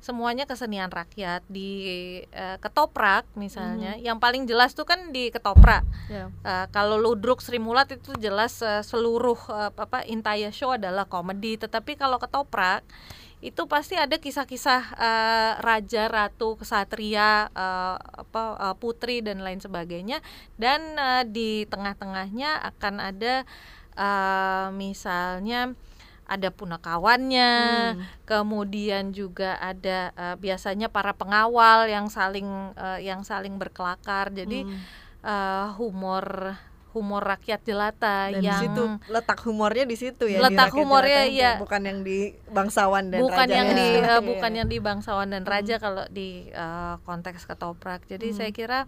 semuanya 0.03 0.43
kesenian 0.43 0.91
rakyat 0.91 1.47
di 1.47 1.71
uh, 2.35 2.59
ketoprak 2.59 3.23
misalnya 3.39 3.95
mm. 3.95 4.03
yang 4.03 4.19
paling 4.19 4.43
jelas 4.43 4.75
tuh 4.75 4.83
kan 4.83 5.15
di 5.15 5.31
ketoprak 5.31 5.87
yeah. 6.11 6.27
uh, 6.43 6.67
kalau 6.75 6.99
ludruk 6.99 7.39
Sri 7.39 7.55
Mulat 7.55 7.87
itu 7.87 8.11
jelas 8.19 8.59
uh, 8.59 8.83
seluruh 8.83 9.39
uh, 9.47 9.71
apa 9.71 10.03
entire 10.03 10.51
show 10.51 10.75
adalah 10.75 11.07
komedi 11.07 11.55
tetapi 11.55 11.95
kalau 11.95 12.19
ketoprak 12.19 12.83
itu 13.43 13.67
pasti 13.67 13.99
ada 13.99 14.15
kisah-kisah 14.15 14.95
uh, 14.95 15.51
raja, 15.59 16.07
ratu, 16.07 16.55
kesatria, 16.55 17.51
uh, 17.51 17.99
apa 17.99 18.43
uh, 18.55 18.75
putri 18.79 19.19
dan 19.19 19.43
lain 19.43 19.59
sebagainya 19.59 20.23
dan 20.55 20.95
uh, 20.95 21.27
di 21.27 21.67
tengah-tengahnya 21.67 22.63
akan 22.71 23.03
ada 23.03 23.43
uh, 23.99 24.71
misalnya 24.71 25.75
ada 26.23 26.49
punakawannya, 26.55 27.51
hmm. 27.99 28.23
kemudian 28.23 29.11
juga 29.11 29.59
ada 29.59 30.15
uh, 30.15 30.35
biasanya 30.39 30.87
para 30.87 31.11
pengawal 31.11 31.91
yang 31.91 32.07
saling 32.07 32.47
uh, 32.79 32.95
yang 33.03 33.27
saling 33.27 33.59
berkelakar. 33.59 34.31
Jadi 34.31 34.63
hmm. 34.63 34.79
uh, 35.19 35.75
humor 35.75 36.55
humor 36.93 37.25
rakyat 37.25 37.65
jelata 37.65 38.29
dan 38.29 38.39
yang 38.39 38.61
di 38.61 38.69
situ 38.69 38.83
letak 39.09 39.39
humornya 39.41 39.85
di 39.89 39.97
situ 39.97 40.25
ya 40.29 40.39
letak 40.45 40.69
humornya 40.77 41.25
ya 41.25 41.57
bukan 41.57 41.81
yang 41.89 41.99
di 42.05 42.37
bangsawan 42.53 43.09
dan 43.09 43.19
bukan 43.25 43.49
raja 43.49 43.53
yang 43.57 43.69
ya. 43.73 43.77
di 43.77 43.89
uh, 43.97 44.21
bukan 44.29 44.51
yang 44.53 44.67
di 44.69 44.77
bangsawan 44.77 45.27
dan 45.33 45.43
raja 45.43 45.75
hmm. 45.77 45.83
kalau 45.83 46.05
di 46.13 46.53
uh, 46.53 47.01
konteks 47.01 47.49
ketoprak 47.49 48.05
jadi 48.05 48.29
hmm. 48.29 48.37
saya 48.37 48.51
kira 48.53 48.79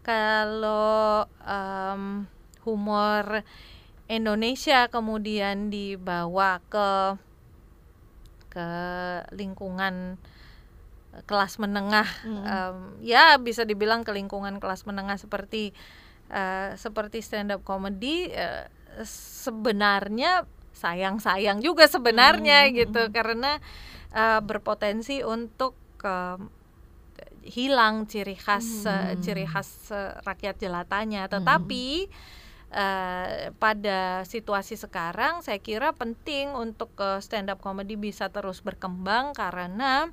kalau 0.00 1.28
um, 1.44 2.24
humor 2.64 3.44
Indonesia 4.08 4.88
kemudian 4.88 5.68
dibawa 5.68 6.64
ke 6.72 7.20
ke 8.48 8.68
lingkungan 9.36 10.16
kelas 11.28 11.60
menengah 11.60 12.08
hmm. 12.24 12.44
um, 12.44 12.76
ya 13.04 13.36
bisa 13.36 13.68
dibilang 13.68 14.08
ke 14.08 14.12
lingkungan 14.16 14.56
kelas 14.56 14.88
menengah 14.88 15.20
seperti 15.20 15.76
uh, 16.30 16.74
seperti 16.74 17.22
stand 17.22 17.52
up 17.54 17.62
comedy 17.62 18.30
uh, 18.32 18.66
sebenarnya 19.06 20.48
sayang-sayang 20.76 21.64
juga 21.64 21.88
sebenarnya 21.88 22.68
hmm. 22.68 22.72
gitu 22.76 23.02
karena 23.12 23.58
uh, 24.12 24.40
berpotensi 24.44 25.24
untuk 25.24 25.76
uh, 26.04 26.36
hilang 27.46 28.04
ciri 28.10 28.36
khas 28.36 28.84
hmm. 28.84 29.22
ciri 29.22 29.46
khas 29.48 29.94
uh, 29.94 30.18
rakyat 30.26 30.58
jelatanya 30.60 31.30
tetapi 31.30 32.10
uh, 32.74 33.54
pada 33.56 34.26
situasi 34.26 34.74
sekarang 34.74 35.40
saya 35.40 35.62
kira 35.62 35.94
penting 35.94 36.52
untuk 36.52 36.92
uh, 36.98 37.22
stand 37.22 37.48
up 37.48 37.62
comedy 37.62 37.94
bisa 37.94 38.28
terus 38.28 38.60
berkembang 38.60 39.32
karena 39.32 40.10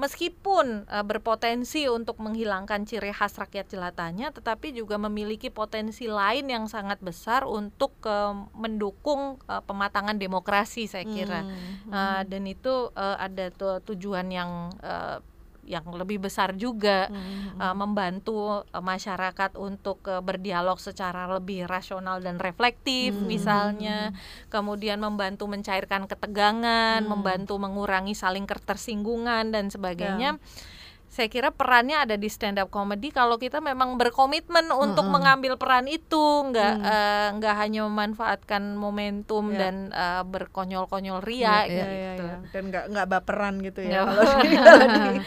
meskipun 0.00 0.88
uh, 0.88 1.04
berpotensi 1.04 1.84
untuk 1.86 2.16
menghilangkan 2.18 2.88
ciri 2.88 3.12
khas 3.12 3.36
rakyat 3.36 3.68
jelatanya 3.68 4.32
tetapi 4.32 4.72
juga 4.72 4.96
memiliki 4.96 5.52
potensi 5.52 6.08
lain 6.08 6.48
yang 6.48 6.64
sangat 6.66 6.98
besar 7.04 7.44
untuk 7.44 7.92
uh, 8.08 8.32
mendukung 8.56 9.36
uh, 9.46 9.60
pematangan 9.62 10.16
demokrasi 10.16 10.88
saya 10.88 11.04
kira 11.04 11.44
hmm, 11.44 11.52
hmm. 11.52 11.90
Uh, 11.92 12.22
dan 12.24 12.42
itu 12.48 12.88
uh, 12.96 13.16
ada 13.20 13.52
tujuan 13.84 14.32
yang 14.32 14.72
uh, 14.80 15.20
yang 15.62 15.86
lebih 15.94 16.18
besar 16.18 16.58
juga 16.58 17.06
hmm. 17.06 17.58
uh, 17.62 17.74
membantu 17.74 18.66
uh, 18.66 18.82
masyarakat 18.82 19.54
untuk 19.54 20.02
uh, 20.10 20.18
berdialog 20.18 20.82
secara 20.82 21.30
lebih 21.30 21.70
rasional 21.70 22.18
dan 22.18 22.42
reflektif 22.42 23.14
hmm. 23.14 23.26
misalnya 23.26 24.10
kemudian 24.50 24.98
membantu 24.98 25.46
mencairkan 25.46 26.10
ketegangan 26.10 27.02
hmm. 27.02 27.10
membantu 27.10 27.56
mengurangi 27.62 28.14
saling 28.18 28.44
ketersinggungan 28.44 29.54
dan 29.54 29.70
sebagainya 29.70 30.36
yeah 30.38 30.80
saya 31.12 31.28
kira 31.28 31.52
perannya 31.52 32.00
ada 32.08 32.16
di 32.16 32.24
stand 32.32 32.56
up 32.56 32.72
comedy 32.72 33.12
kalau 33.12 33.36
kita 33.36 33.60
memang 33.60 34.00
berkomitmen 34.00 34.64
mm 34.64 34.72
-hmm. 34.72 34.84
untuk 34.88 35.04
mengambil 35.12 35.60
peran 35.60 35.84
itu 35.84 36.48
nggak 36.48 36.74
mm. 36.80 36.88
uh, 36.88 37.28
nggak 37.36 37.54
hanya 37.60 37.84
memanfaatkan 37.84 38.80
momentum 38.80 39.52
yeah. 39.52 39.60
dan 39.60 39.74
uh, 39.92 40.24
berkonyol-konyol 40.24 41.20
ria 41.20 41.44
yeah, 41.44 41.60
gitu 41.68 41.92
yeah, 41.92 42.14
yeah, 42.16 42.38
dan 42.48 42.62
nggak 42.72 42.84
nggak 42.88 43.06
baperan 43.12 43.60
gitu 43.60 43.84
ya 43.84 44.04
kalau 44.08 44.24
di, 44.40 45.20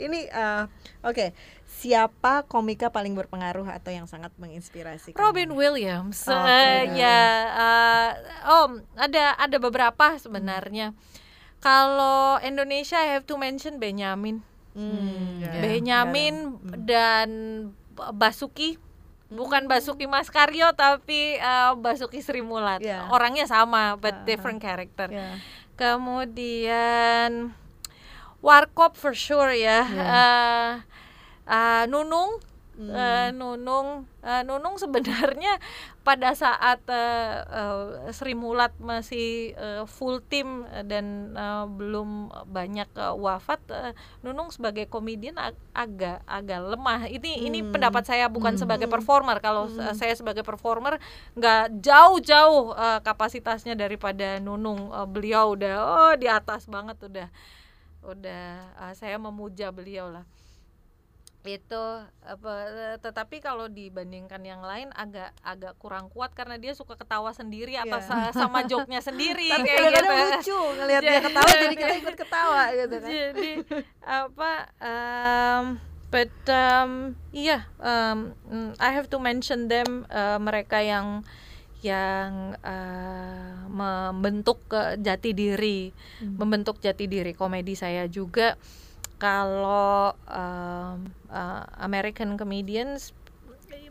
ini 0.00 0.24
uh, 0.32 0.72
oke 1.04 1.12
okay. 1.12 1.28
siapa 1.68 2.48
komika 2.48 2.88
paling 2.88 3.12
berpengaruh 3.12 3.68
atau 3.76 3.92
yang 3.92 4.08
sangat 4.08 4.32
menginspirasi 4.40 5.12
Robin 5.20 5.52
kamu? 5.52 5.60
Williams 5.60 6.24
oh, 6.24 6.32
uh, 6.32 6.80
ya 6.96 7.20
uh, 7.52 8.08
oh 8.48 8.80
ada 8.96 9.36
ada 9.36 9.56
beberapa 9.60 10.16
sebenarnya 10.16 10.96
kalau 11.60 12.40
Indonesia 12.40 12.96
I 12.96 13.20
have 13.20 13.28
to 13.28 13.36
mention 13.36 13.76
Benjamin 13.76 14.53
Hmm, 14.74 15.38
yeah. 15.38 15.62
Benyamin 15.62 16.58
yeah. 16.58 16.78
dan 16.82 17.30
Basuki 17.94 18.74
bukan 19.30 19.70
Basuki 19.70 20.10
Mas 20.10 20.28
Karyo 20.30 20.74
tapi 20.74 21.38
uh, 21.38 21.78
Basuki 21.78 22.18
Sri 22.20 22.42
Mulat 22.42 22.82
yeah. 22.82 23.06
orangnya 23.10 23.46
sama 23.46 23.94
but 23.98 24.14
uh, 24.14 24.24
different 24.26 24.58
character 24.58 25.10
yeah. 25.10 25.38
kemudian 25.78 27.54
Warkop 28.42 28.98
for 28.98 29.14
sure 29.14 29.54
ya 29.54 29.86
yeah. 29.86 30.10
uh, 30.10 30.70
uh, 31.48 31.84
Nunung 31.86 32.42
hmm. 32.78 32.90
uh, 32.90 33.28
Nunung 33.34 34.06
uh, 34.22 34.42
Nunung 34.42 34.76
sebenarnya 34.76 35.58
pada 36.06 36.36
saat 36.36 36.84
uh, 36.86 37.32
uh, 37.48 37.84
Sri 38.12 38.36
Mulat 38.36 38.74
masih 38.76 39.56
uh, 39.56 39.82
full 39.88 40.20
tim 40.20 40.68
dan 40.84 41.32
uh, 41.34 41.64
belum 41.64 42.28
banyak 42.50 42.90
uh, 42.98 43.16
wafat 43.16 43.60
uh, 43.72 43.92
Nunung 44.20 44.52
sebagai 44.52 44.86
komedian 44.90 45.38
ag 45.40 45.56
agak 45.74 46.20
agak 46.28 46.60
lemah 46.60 47.08
ini 47.08 47.40
hmm. 47.40 47.46
ini 47.48 47.58
pendapat 47.64 48.04
saya 48.04 48.28
bukan 48.28 48.54
hmm. 48.54 48.62
sebagai 48.62 48.88
performer 48.90 49.40
kalau 49.40 49.66
hmm. 49.66 49.96
saya 49.96 50.12
sebagai 50.14 50.44
performer 50.44 51.00
nggak 51.34 51.80
jauh-jauh 51.80 52.74
uh, 52.74 53.00
kapasitasnya 53.00 53.74
daripada 53.74 54.38
Nunung 54.38 54.92
uh, 54.92 55.08
beliau 55.08 55.56
udah 55.56 55.74
oh 55.80 56.14
di 56.14 56.28
atas 56.28 56.68
banget 56.68 57.00
udah 57.00 57.28
udah 58.04 58.44
uh, 58.76 58.92
saya 58.92 59.16
memuja 59.16 59.72
beliau 59.72 60.12
lah 60.12 60.24
itu 61.44 61.84
apa 62.24 62.52
tetapi 63.04 63.44
kalau 63.44 63.68
dibandingkan 63.68 64.40
yang 64.40 64.64
lain 64.64 64.88
agak 64.96 65.36
agak 65.44 65.76
kurang 65.76 66.08
kuat 66.08 66.32
karena 66.32 66.56
dia 66.56 66.72
suka 66.72 66.96
ketawa 66.96 67.36
sendiri 67.36 67.76
yeah. 67.76 67.84
apa 67.84 68.32
sama 68.32 68.64
joknya 68.64 69.04
sendiri 69.04 69.52
Tapi 69.54 69.68
kayak 69.68 69.92
gitu 69.92 70.12
lucu 70.12 70.60
ngelihat 70.80 71.02
dia 71.04 71.20
ketawa 71.20 71.52
jadi 71.52 71.76
kita 71.76 71.94
ikut 72.02 72.16
ketawa 72.16 72.62
gitu 72.72 72.96
kan 72.96 73.10
jadi 73.12 73.50
apa 74.00 74.52
um, 74.80 75.64
but 76.08 76.34
um, 76.48 76.90
iya 77.36 77.68
yeah, 77.68 78.08
um, 78.08 78.32
I 78.80 78.90
have 78.96 79.12
to 79.12 79.20
mention 79.20 79.68
them 79.68 80.08
uh, 80.08 80.40
mereka 80.40 80.80
yang 80.80 81.28
yang 81.84 82.56
uh, 82.64 83.68
membentuk 83.68 84.64
uh, 84.72 84.96
jati 84.96 85.36
diri 85.36 85.92
hmm. 86.24 86.40
membentuk 86.40 86.80
jati 86.80 87.04
diri 87.04 87.36
komedi 87.36 87.76
saya 87.76 88.08
juga 88.08 88.56
kalau 89.24 90.12
uh, 90.28 90.92
uh, 91.32 91.62
American 91.80 92.36
comedians 92.36 93.16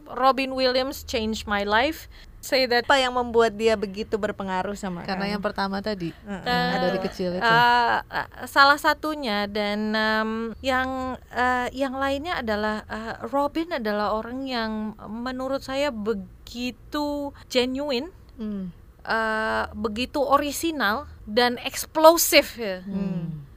Robin 0.05 0.53
Williams 0.53 1.01
changed 1.01 1.49
my 1.49 1.65
life. 1.65 2.11
Say 2.43 2.67
that 2.67 2.84
apa 2.84 2.99
yang 2.99 3.15
membuat 3.15 3.55
dia 3.55 3.79
begitu 3.79 4.19
berpengaruh 4.19 4.75
sama 4.75 5.07
karena 5.07 5.31
yang 5.31 5.39
pertama 5.39 5.79
tadi 5.79 6.11
uh, 6.27 6.43
uh, 6.43 6.75
dari 6.75 6.99
kecil 6.99 7.39
itu. 7.39 7.39
uh, 7.39 8.03
uh, 8.03 8.27
salah 8.51 8.75
satunya 8.75 9.47
dan 9.47 9.95
um, 9.95 10.51
yang 10.59 11.15
uh, 11.31 11.71
yang 11.71 11.95
lainnya 11.95 12.43
adalah 12.43 12.84
uh, 12.91 13.23
Robin 13.31 13.79
adalah 13.79 14.11
orang 14.11 14.43
yang 14.43 14.91
menurut 15.07 15.63
saya 15.63 15.88
begitu 15.88 17.31
genuine 17.47 18.11
hmm. 18.36 18.75
uh, 19.07 19.71
begitu 19.71 20.19
orisinal 20.19 21.07
dan 21.23 21.55
eksplosif 21.63 22.59
ya 22.59 22.84
hmm 22.84 23.53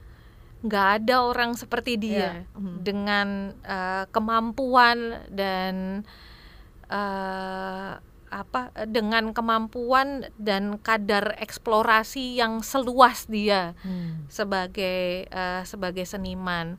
nggak 0.67 0.87
ada 1.01 1.23
orang 1.23 1.55
seperti 1.55 1.95
dia 1.95 2.43
yeah. 2.45 2.59
mm. 2.59 2.83
dengan 2.83 3.55
uh, 3.63 4.03
kemampuan 4.11 5.23
dan 5.31 6.03
uh, 6.91 7.97
apa 8.27 8.75
dengan 8.91 9.31
kemampuan 9.31 10.27
dan 10.35 10.83
kadar 10.83 11.39
eksplorasi 11.39 12.35
yang 12.35 12.59
seluas 12.59 13.23
dia 13.31 13.71
hmm. 13.87 14.27
sebagai 14.27 15.31
uh, 15.31 15.63
sebagai 15.63 16.03
seniman 16.03 16.75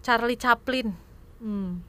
Charlie 0.00 0.40
Chaplin 0.40 0.96
hmm. 1.44 1.84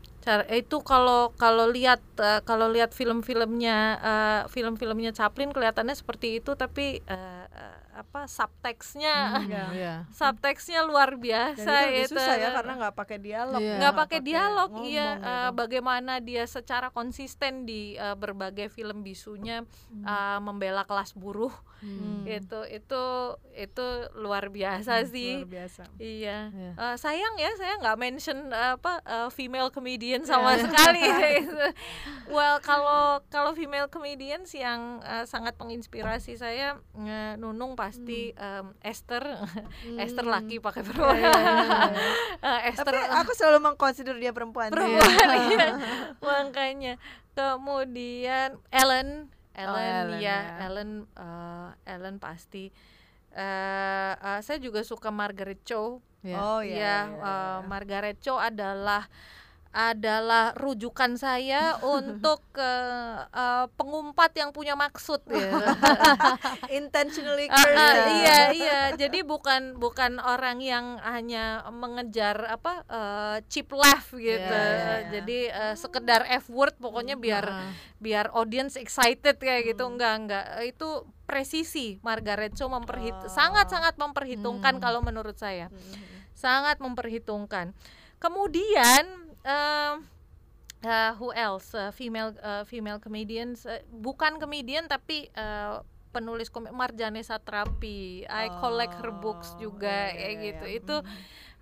itu 0.51 0.77
kalau 0.83 1.31
kalau 1.39 1.71
lihat 1.71 2.03
uh, 2.19 2.43
kalau 2.43 2.67
lihat 2.67 2.91
film-filmnya 2.91 3.77
uh, 4.03 4.41
film-filmnya 4.51 5.15
Chaplin 5.15 5.55
kelihatannya 5.55 5.95
seperti 5.95 6.43
itu 6.43 6.59
tapi 6.59 6.99
uh, 7.07 7.47
apa 7.93 8.25
subteksnya 8.25 9.15
Iya. 9.43 9.65
Iya. 9.69 9.93
subteksnya 10.09 10.81
luar 10.81 11.13
Dan 11.13 11.21
biasa 11.21 11.73
itu 11.87 11.93
lebih 11.93 12.07
susah 12.09 12.35
ya 12.35 12.49
karena 12.51 12.73
nggak 12.79 12.95
pakai 12.95 13.17
dialog, 13.17 13.61
Iya. 13.61 13.75
nggak 13.77 13.95
pakai 13.95 14.19
dialog 14.19 14.69
iya 14.83 15.07
eh, 15.15 15.49
bagaimana 15.51 16.17
dia 16.17 16.43
secara 16.45 16.89
konsisten 16.89 17.63
di 17.63 17.93
eh, 17.95 18.15
berbagai 18.15 18.67
film 18.67 19.01
bisunya 19.01 19.61
eh, 19.95 20.39
membela 20.39 20.83
kelas 20.83 21.13
buruh 21.13 21.53
Hmm. 21.83 22.23
itu 22.23 22.63
itu 22.71 23.03
itu 23.53 23.85
luar 24.15 24.47
biasa 24.47 25.03
sih 25.03 25.43
Luar 25.43 25.67
biasa. 25.67 25.83
Iya, 25.97 26.47
Iya. 26.49 26.71
Eh, 26.73 26.95
sayang 26.95 27.35
ya 27.35 27.51
saya 27.53 27.75
nggak 27.77 27.97
mention 27.97 28.37
eh, 28.49 28.71
apa 28.73 29.03
eh, 29.03 29.27
female 29.29 29.67
comedian 29.67 30.23
Iya, 30.23 30.31
sama 30.31 30.55
sekali. 30.63 31.03
Gitu. 31.03 31.67
well 32.29 32.63
kalau 32.63 33.19
kalau 33.27 33.51
female 33.51 33.85
comedians 33.87 34.55
yang 34.55 35.03
eh, 35.03 35.25
sangat 35.25 35.59
menginspirasi 35.59 36.39
saya, 36.39 36.79
eh, 36.95 37.35
Nunung 37.35 37.75
pasti 37.83 38.31
Hmm. 38.31 38.71
em, 38.71 38.81
Esther, 38.81 39.23
Esther 39.99 40.23
laki 40.25 40.57
pakai 40.57 40.79
Iya, 40.79 40.87
perempuan. 40.87 41.17
iya, 41.17 41.31
iya. 41.35 41.79
Eh, 42.63 42.71
Esther 42.71 42.93
Tapi 42.93 43.11
aku 43.13 43.31
selalu 43.33 43.59
mengconsider 43.61 44.15
dia 44.15 44.31
perempuan. 44.31 44.71
perempuan 44.71 45.27
iya. 45.51 45.67
makanya 46.23 46.93
kemudian 47.33 48.55
Ellen 48.69 49.27
Ellen, 49.53 49.77
Ellen, 50.09 50.17
ya 50.17 50.37
ya. 50.57 50.65
Ellen 50.65 50.91
eh, 51.13 51.69
Ellen 51.85 52.15
pasti 52.17 52.71
eh 53.31 54.13
eh, 54.13 54.39
saya 54.39 54.57
juga 54.57 54.81
suka 54.81 55.09
Margaret 55.09 55.59
Cho 55.61 55.99
Iya. 56.23 56.37
Oh 56.37 56.59
ya 56.59 56.71
iya. 56.71 56.97
eh, 57.11 57.59
Margaret 57.65 58.15
Cho 58.17 58.39
adalah 58.39 59.03
adalah 59.73 60.53
rujukan 60.53 61.17
saya 61.17 61.75
untuk 61.97 62.45
eh, 62.55 63.17
eh, 63.25 63.65
pengumpat 63.73 64.37
yang 64.37 64.53
punya 64.53 64.77
maksud 64.77 65.25
ya. 65.27 65.49
Intentionally 66.79 67.49
ah, 67.49 67.57
cursing. 67.57 68.13
iya 68.15 68.39
iya 68.53 68.79
jadi 68.93 69.25
bukan 69.25 69.75
bukan 69.75 70.17
orang 70.17 70.61
yang 70.61 71.01
hanya 71.01 71.65
mengejar 71.69 72.37
apa 72.47 72.85
eh, 72.85 73.37
cheap 73.49 73.73
laugh 73.73 74.13
gitu 74.13 74.29
Iya, 74.37 74.45
iya, 74.45 74.77
iya. 74.77 74.95
jadi 75.11 75.39
eh, 75.49 75.75
sekedar 75.75 76.21
f 76.29 76.47
word 76.47 76.77
pokoknya 76.77 77.17
biar 77.17 77.41
Ah. 77.43 77.73
biar 77.97 78.29
audience 78.31 78.77
excited 78.77 79.35
kayak 79.35 79.65
gitu 79.67 79.83
enggak 79.83 80.13
enggak 80.15 80.45
itu 80.63 80.89
presisi 81.23 81.97
Margaret 81.99 82.53
Cho 82.53 82.67
memperhit 82.67 83.15
Oh. 83.15 83.25
sangat 83.25 83.67
sangat 83.67 83.97
memperhitungkan 83.97 84.77
Hmm. 84.77 84.83
kalau 84.83 85.01
menurut 85.01 85.33
saya 85.33 85.67
Mhm. 85.67 86.29
sangat 86.31 86.77
memperhitungkan 86.77 87.73
kemudian 88.19 89.22
em, 89.43 90.03
eh, 90.81 91.11
who 91.15 91.31
else? 91.31 91.71
Eh, 91.73 91.91
female 91.91 92.31
eh, 92.39 92.63
female 92.63 92.99
comedians. 92.99 93.63
Eh, 93.65 93.83
bukan 93.87 94.39
comedian 94.39 94.87
tapi 94.87 95.27
eh, 95.29 95.75
penulis 96.11 96.47
komik 96.47 96.71
Marjane 96.71 97.21
Satrapi. 97.21 98.23
I 98.23 98.45
collect 98.53 98.93
her 98.95 99.11
books 99.11 99.55
Oh, 99.55 99.59
juga 99.59 100.09
iya, 100.09 100.13
kayak 100.13 100.31
iya, 100.31 100.43
gitu. 100.45 100.65
iya. 100.65 100.77
itu 100.79 100.95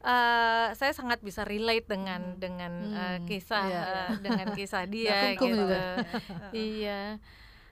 eh, 0.01 0.67
saya 0.73 0.91
sangat 0.91 1.19
bisa 1.21 1.45
relate 1.45 1.87
dengan 1.87 2.35
dengan 2.35 2.73
eh, 2.91 3.17
Hmm, 3.17 3.25
kisah 3.25 3.65
iya. 3.65 3.83
eh, 3.83 4.09
dengan 4.19 4.47
kisah 4.51 4.83
dia 4.93 5.33
gitu. 5.33 5.45
juga. 5.55 6.03
iya 6.51 7.17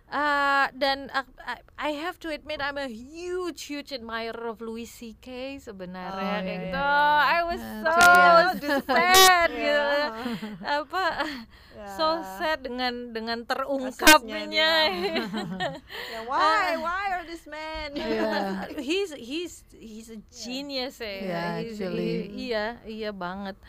Eh, 0.10 0.66
dan 0.74 1.05
ak- 1.14 1.38
I, 1.78 1.93
have 1.93 2.18
to 2.18 2.34
admit 2.34 2.57
I'm 2.60 2.82
a 2.82 2.89
huge 2.89 3.70
huge 3.70 3.93
admirer 3.93 4.49
of 4.49 4.57
Louis 4.57 4.89
C.K. 4.89 5.62
sebenarnya 5.62 6.10
Oh, 6.10 6.41
kayak 6.41 6.49
iya, 6.49 6.66
gitu 6.66 6.82
iya, 6.82 6.97
iya. 6.97 7.30
I 7.30 7.39
was 7.45 7.62
so 7.62 7.93
iya. 7.93 8.78
sad 8.82 9.49
Iya. 9.53 9.53
gitu 9.53 9.93
apa 10.66 11.03
Ya. 11.78 11.86
so 11.95 12.07
sad 12.36 12.60
dengan 12.60 13.14
dengan 13.14 13.45
terungkapnya. 13.45 14.49
Ya, 14.49 14.74
why 16.30 16.74
why 16.76 17.14
are 17.14 17.24
this 17.24 17.45
men? 17.45 17.93
Iya. 17.93 18.66
he's 18.82 19.14
he's 19.14 19.62
he's 19.72 20.10
a 20.10 20.18
genius 20.28 20.97
ya 20.97 21.05
Yeah, 21.05 21.49
He's- 21.62 21.78
actually. 21.78 22.10
i- 22.26 22.49
iya 22.49 22.66
iya 22.84 23.10
banget 23.14 23.62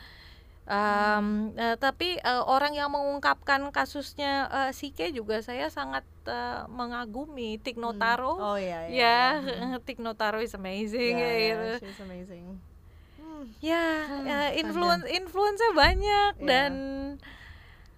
Um, 0.71 1.27
eh, 1.57 1.75
tapi 1.77 2.15
eh, 2.17 2.43
orang 2.47 2.71
yang 2.73 2.89
mengungkapkan 2.89 3.59
kasusnya 3.71 4.33
eh, 4.49 4.71
Sike 4.71 5.11
juga 5.11 5.43
saya 5.43 5.67
sangat 5.67 6.07
eh, 6.25 6.63
mengagumi 6.71 7.59
Tik 7.59 7.75
Notaro 7.75 8.39
Oh 8.39 8.55
iya 8.55 8.87
ya 8.87 8.95
iya. 9.43 9.77
Tik 9.85 9.99
Notaro 9.99 10.39
is 10.39 10.55
amazing 10.55 11.13
Ya, 11.13 11.21
kayak 11.21 11.35
ya, 11.35 11.51
gitu 11.51 11.69
she's 11.83 11.99
amazing. 12.01 12.45
Hmm. 13.19 13.45
ya 13.59 13.83
eh, 14.23 14.51
influence 14.59 15.11
influence 15.11 15.59
banyak 15.75 16.33
Iya. 16.39 16.47
dan 16.47 16.73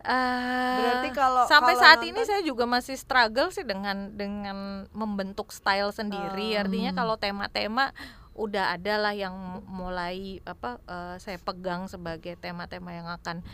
eh, 0.00 0.78
Berarti 0.80 1.08
kalau- 1.12 1.46
sampai 1.46 1.74
kalau 1.74 1.82
saat 1.84 2.00
ini 2.00 2.16
nonton- 2.16 2.26
saya 2.26 2.40
juga 2.40 2.64
masih 2.64 2.96
struggle 2.96 3.48
sih 3.48 3.62
dengan 3.62 4.10
dengan 4.10 4.58
membentuk 4.90 5.52
style 5.52 5.92
sendiri 5.92 6.56
Oh. 6.56 6.60
artinya 6.64 6.90
Hmm. 6.90 6.98
kalau 6.98 7.14
tema-tema 7.16 7.92
udah 8.34 8.72
ada 8.72 8.94
lah 8.98 9.12
yang 9.12 9.34
mulai 9.64 10.16
apa 10.42 10.80
eh, 10.82 11.16
saya 11.18 11.36
pegang 11.38 11.84
sebagai 11.84 12.34
tema-tema 12.34 12.90
yang 12.90 13.06
akan 13.06 13.44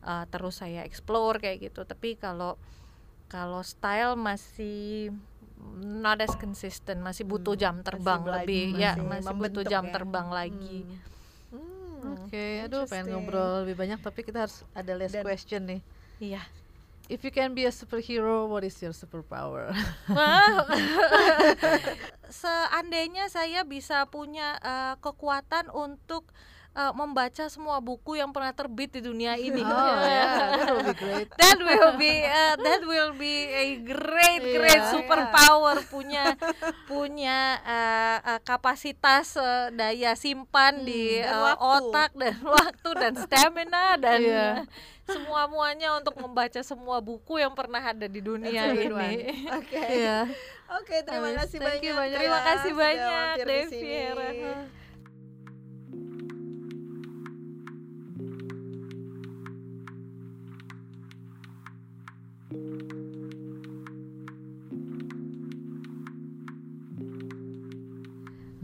eh, 0.00 0.24
terus 0.28 0.58
saya 0.58 0.82
explore 0.82 1.38
kayak 1.38 1.58
gitu 1.64 1.82
tapi 1.82 2.14
kalau 2.14 2.54
kalau 3.26 3.60
style 3.60 4.14
masih 4.14 5.10
not 5.74 6.16
as 6.18 6.32
consistent 6.34 6.98
masih 6.98 7.22
butuh 7.22 7.52
Hmm, 7.52 7.60
jam 7.60 7.74
masih 7.74 7.86
terbang 7.88 8.20
bela- 8.22 8.36
lebih 8.40 8.66
ya 8.74 8.92
masih 8.94 9.04
masih 9.26 9.34
butuh 9.36 9.64
jam 9.64 9.84
ya. 9.84 9.92
terbang 9.92 10.28
lagi 10.30 10.78
Hmm. 11.50 11.58
Hmm. 11.98 12.14
Oke, 12.16 12.62
aduh 12.62 12.86
pengen 12.86 13.10
ngobrol 13.10 13.66
lebih 13.66 13.74
banyak 13.76 13.98
tapi 13.98 14.22
kita 14.22 14.46
harus 14.46 14.62
ada 14.72 14.94
last 14.94 15.12
Dan- 15.12 15.26
question 15.26 15.66
nih. 15.66 15.80
iya 16.20 16.42
If 17.08 17.24
you 17.24 17.32
can 17.32 17.56
be 17.56 17.64
a 17.64 17.72
superhero, 17.72 18.44
what 18.44 18.68
is 18.68 18.76
your 18.84 18.92
superpower? 18.92 19.72
Seandainya 22.28 23.32
saya 23.32 23.64
bisa 23.64 24.04
punya 24.12 24.60
eh, 24.60 24.94
kekuatan 25.00 25.72
untuk 25.72 26.28
eh, 26.78 26.92
membaca 26.94 27.44
semua 27.48 27.82
buku 27.82 28.14
yang 28.14 28.30
pernah 28.30 28.54
terbit 28.54 28.94
di 28.94 29.02
dunia 29.02 29.34
ini. 29.34 29.58
oh 29.60 29.98
ya, 30.06 30.54
that 30.54 30.70
will 30.70 30.86
be 30.86 30.94
great. 30.94 31.26
That 31.34 31.58
will 31.58 31.92
be 31.98 32.12
eh, 32.22 32.54
that 32.56 32.82
will 32.86 33.12
be 33.12 33.34
a 33.50 33.64
great 33.82 34.40
Iya, 34.40 34.54
great 34.54 34.82
iya. 34.86 34.92
superpower 34.94 35.82
punya 35.90 36.38
punya 36.86 37.38
eh, 37.60 38.16
eh, 38.22 38.40
kapasitas 38.42 39.34
eh, 39.34 39.74
daya 39.74 40.14
simpan 40.14 40.86
di 40.86 41.18
dan 41.18 41.34
eh, 41.34 41.42
waktu. 41.42 41.66
otak 41.74 42.10
dan 42.14 42.36
waktu 42.56 42.90
dan 42.94 43.12
stamina 43.18 43.98
dan 43.98 44.20
Iya. 44.22 44.48
semua 45.04 45.48
muanya 45.48 45.96
untuk 45.96 46.20
membaca 46.20 46.60
semua 46.60 47.00
buku 47.00 47.40
yang 47.40 47.56
pernah 47.56 47.80
ada 47.80 48.04
di 48.04 48.20
dunia 48.20 48.70
ini. 48.70 49.40
Oke. 49.58 49.80
Iya. 49.80 50.28
Oke, 50.68 51.00
terima 51.00 51.32
Habis. 51.32 51.48
kasih 51.48 51.58
Thank 51.64 51.80
you 51.80 51.94
banyak. 51.96 52.18
Terima 52.20 52.38
ya, 52.38 52.44
kasih 52.44 52.72
banyak, 52.76 53.32
di 53.34 53.42
Devi 53.48 54.87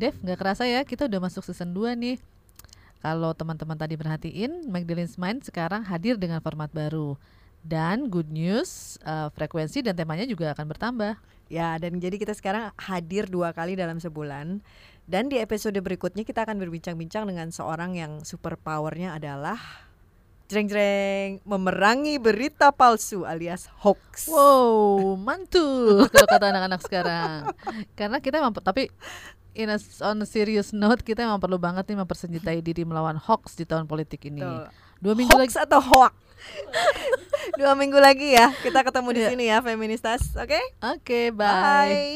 Dev, 0.05 0.21
nggak 0.21 0.37
kerasa 0.37 0.69
ya 0.69 0.85
kita 0.85 1.09
udah 1.09 1.17
masuk 1.17 1.49
season 1.49 1.73
2 1.73 1.97
nih. 1.97 2.21
Kalau 3.01 3.33
teman-teman 3.33 3.73
tadi 3.73 3.97
perhatiin, 3.97 4.69
Magdalene's 4.69 5.17
Mind 5.17 5.41
sekarang 5.41 5.81
hadir 5.81 6.21
dengan 6.21 6.45
format 6.45 6.69
baru. 6.69 7.17
Dan 7.65 8.13
good 8.13 8.29
news, 8.29 9.01
eh, 9.01 9.33
frekuensi 9.33 9.81
dan 9.81 9.97
temanya 9.97 10.29
juga 10.29 10.53
akan 10.53 10.69
bertambah. 10.69 11.17
Ya, 11.49 11.81
dan 11.81 11.97
jadi 12.05 12.21
kita 12.21 12.37
sekarang 12.37 12.69
hadir 12.77 13.33
dua 13.33 13.57
kali 13.57 13.81
dalam 13.81 13.97
sebulan. 13.97 14.61
Dan 15.09 15.33
di 15.33 15.41
episode 15.41 15.81
berikutnya 15.81 16.29
kita 16.29 16.45
akan 16.45 16.61
berbincang-bincang 16.61 17.25
dengan 17.25 17.49
seorang 17.49 17.97
yang 17.97 18.21
super 18.29 18.61
powernya 18.61 19.17
adalah 19.17 19.57
jreng-jreng 20.53 21.41
memerangi 21.49 22.21
berita 22.21 22.77
palsu 22.77 23.25
alias 23.25 23.73
hoax. 23.81 24.29
Wow, 24.29 25.17
mantul 25.17 26.05
kalau 26.13 26.29
kata 26.29 26.53
anak-anak 26.53 26.81
sekarang. 26.85 27.49
Karena 27.97 28.21
kita 28.21 28.45
emang 28.45 28.53
tapi 28.61 28.93
in 29.55 29.71
a, 29.71 29.79
on 30.03 30.19
a 30.21 30.27
serious 30.27 30.71
note 30.71 31.03
kita 31.03 31.23
emang 31.23 31.39
perlu 31.39 31.57
banget 31.57 31.87
nih 31.87 31.99
mempersenjatai 31.99 32.59
diri 32.61 32.83
melawan 32.83 33.17
hoax 33.17 33.55
di 33.55 33.65
tahun 33.65 33.87
politik 33.87 34.27
ini. 34.27 34.43
Tuh. 34.43 34.67
Dua 34.99 35.15
minggu 35.15 35.31
hoax 35.31 35.55
lagi. 35.55 35.65
atau 35.67 35.81
hoax? 35.81 36.15
dua 37.61 37.73
minggu 37.73 37.97
lagi 37.97 38.35
ya 38.35 38.53
kita 38.61 38.85
ketemu 38.85 39.09
di 39.11 39.21
Iya. 39.21 39.29
sini 39.33 39.45
ya 39.49 39.59
feministas, 39.61 40.21
oke? 40.37 40.61
Oke, 40.93 41.33
bye. 41.33 41.49
Bye. 41.49 42.15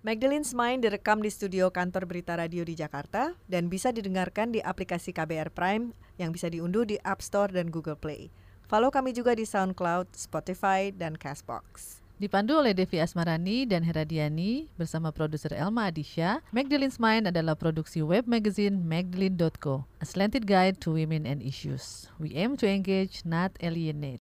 Magdalene's 0.00 0.56
Mind 0.56 0.80
direkam 0.80 1.20
di 1.20 1.28
studio 1.28 1.68
kantor 1.68 2.08
Berita 2.08 2.32
Radio 2.32 2.64
di 2.64 2.72
Jakarta 2.72 3.36
dan 3.46 3.68
bisa 3.68 3.92
didengarkan 3.92 4.48
di 4.48 4.58
aplikasi 4.58 5.12
KBR 5.12 5.52
Prime 5.52 5.92
yang 6.16 6.32
bisa 6.32 6.48
diunduh 6.48 6.88
di 6.88 6.96
App 7.04 7.20
Store 7.20 7.52
dan 7.52 7.68
Google 7.68 8.00
Play. 8.00 8.32
Follow 8.64 8.88
kami 8.88 9.12
juga 9.12 9.36
di 9.36 9.44
SoundCloud, 9.44 10.16
Spotify, 10.16 10.88
dan 10.88 11.20
Castbox. 11.20 11.99
Dipandu 12.20 12.60
oleh 12.60 12.76
Devi 12.76 13.00
Asmarani 13.00 13.64
dan 13.64 13.80
Heradiani 13.80 14.68
bersama 14.76 15.08
produser 15.08 15.56
Elma 15.56 15.88
Adisha, 15.88 16.44
Magdalene's 16.52 17.00
Mind 17.00 17.24
adalah 17.24 17.56
produksi 17.56 18.04
web 18.04 18.28
magazine 18.28 18.76
magdalene.co, 18.76 19.88
a 19.88 20.04
slanted 20.04 20.44
guide 20.44 20.76
to 20.84 20.92
women 20.92 21.24
and 21.24 21.40
issues. 21.40 22.12
We 22.20 22.36
aim 22.36 22.60
to 22.60 22.68
engage, 22.68 23.24
not 23.24 23.56
alienate. 23.64 24.20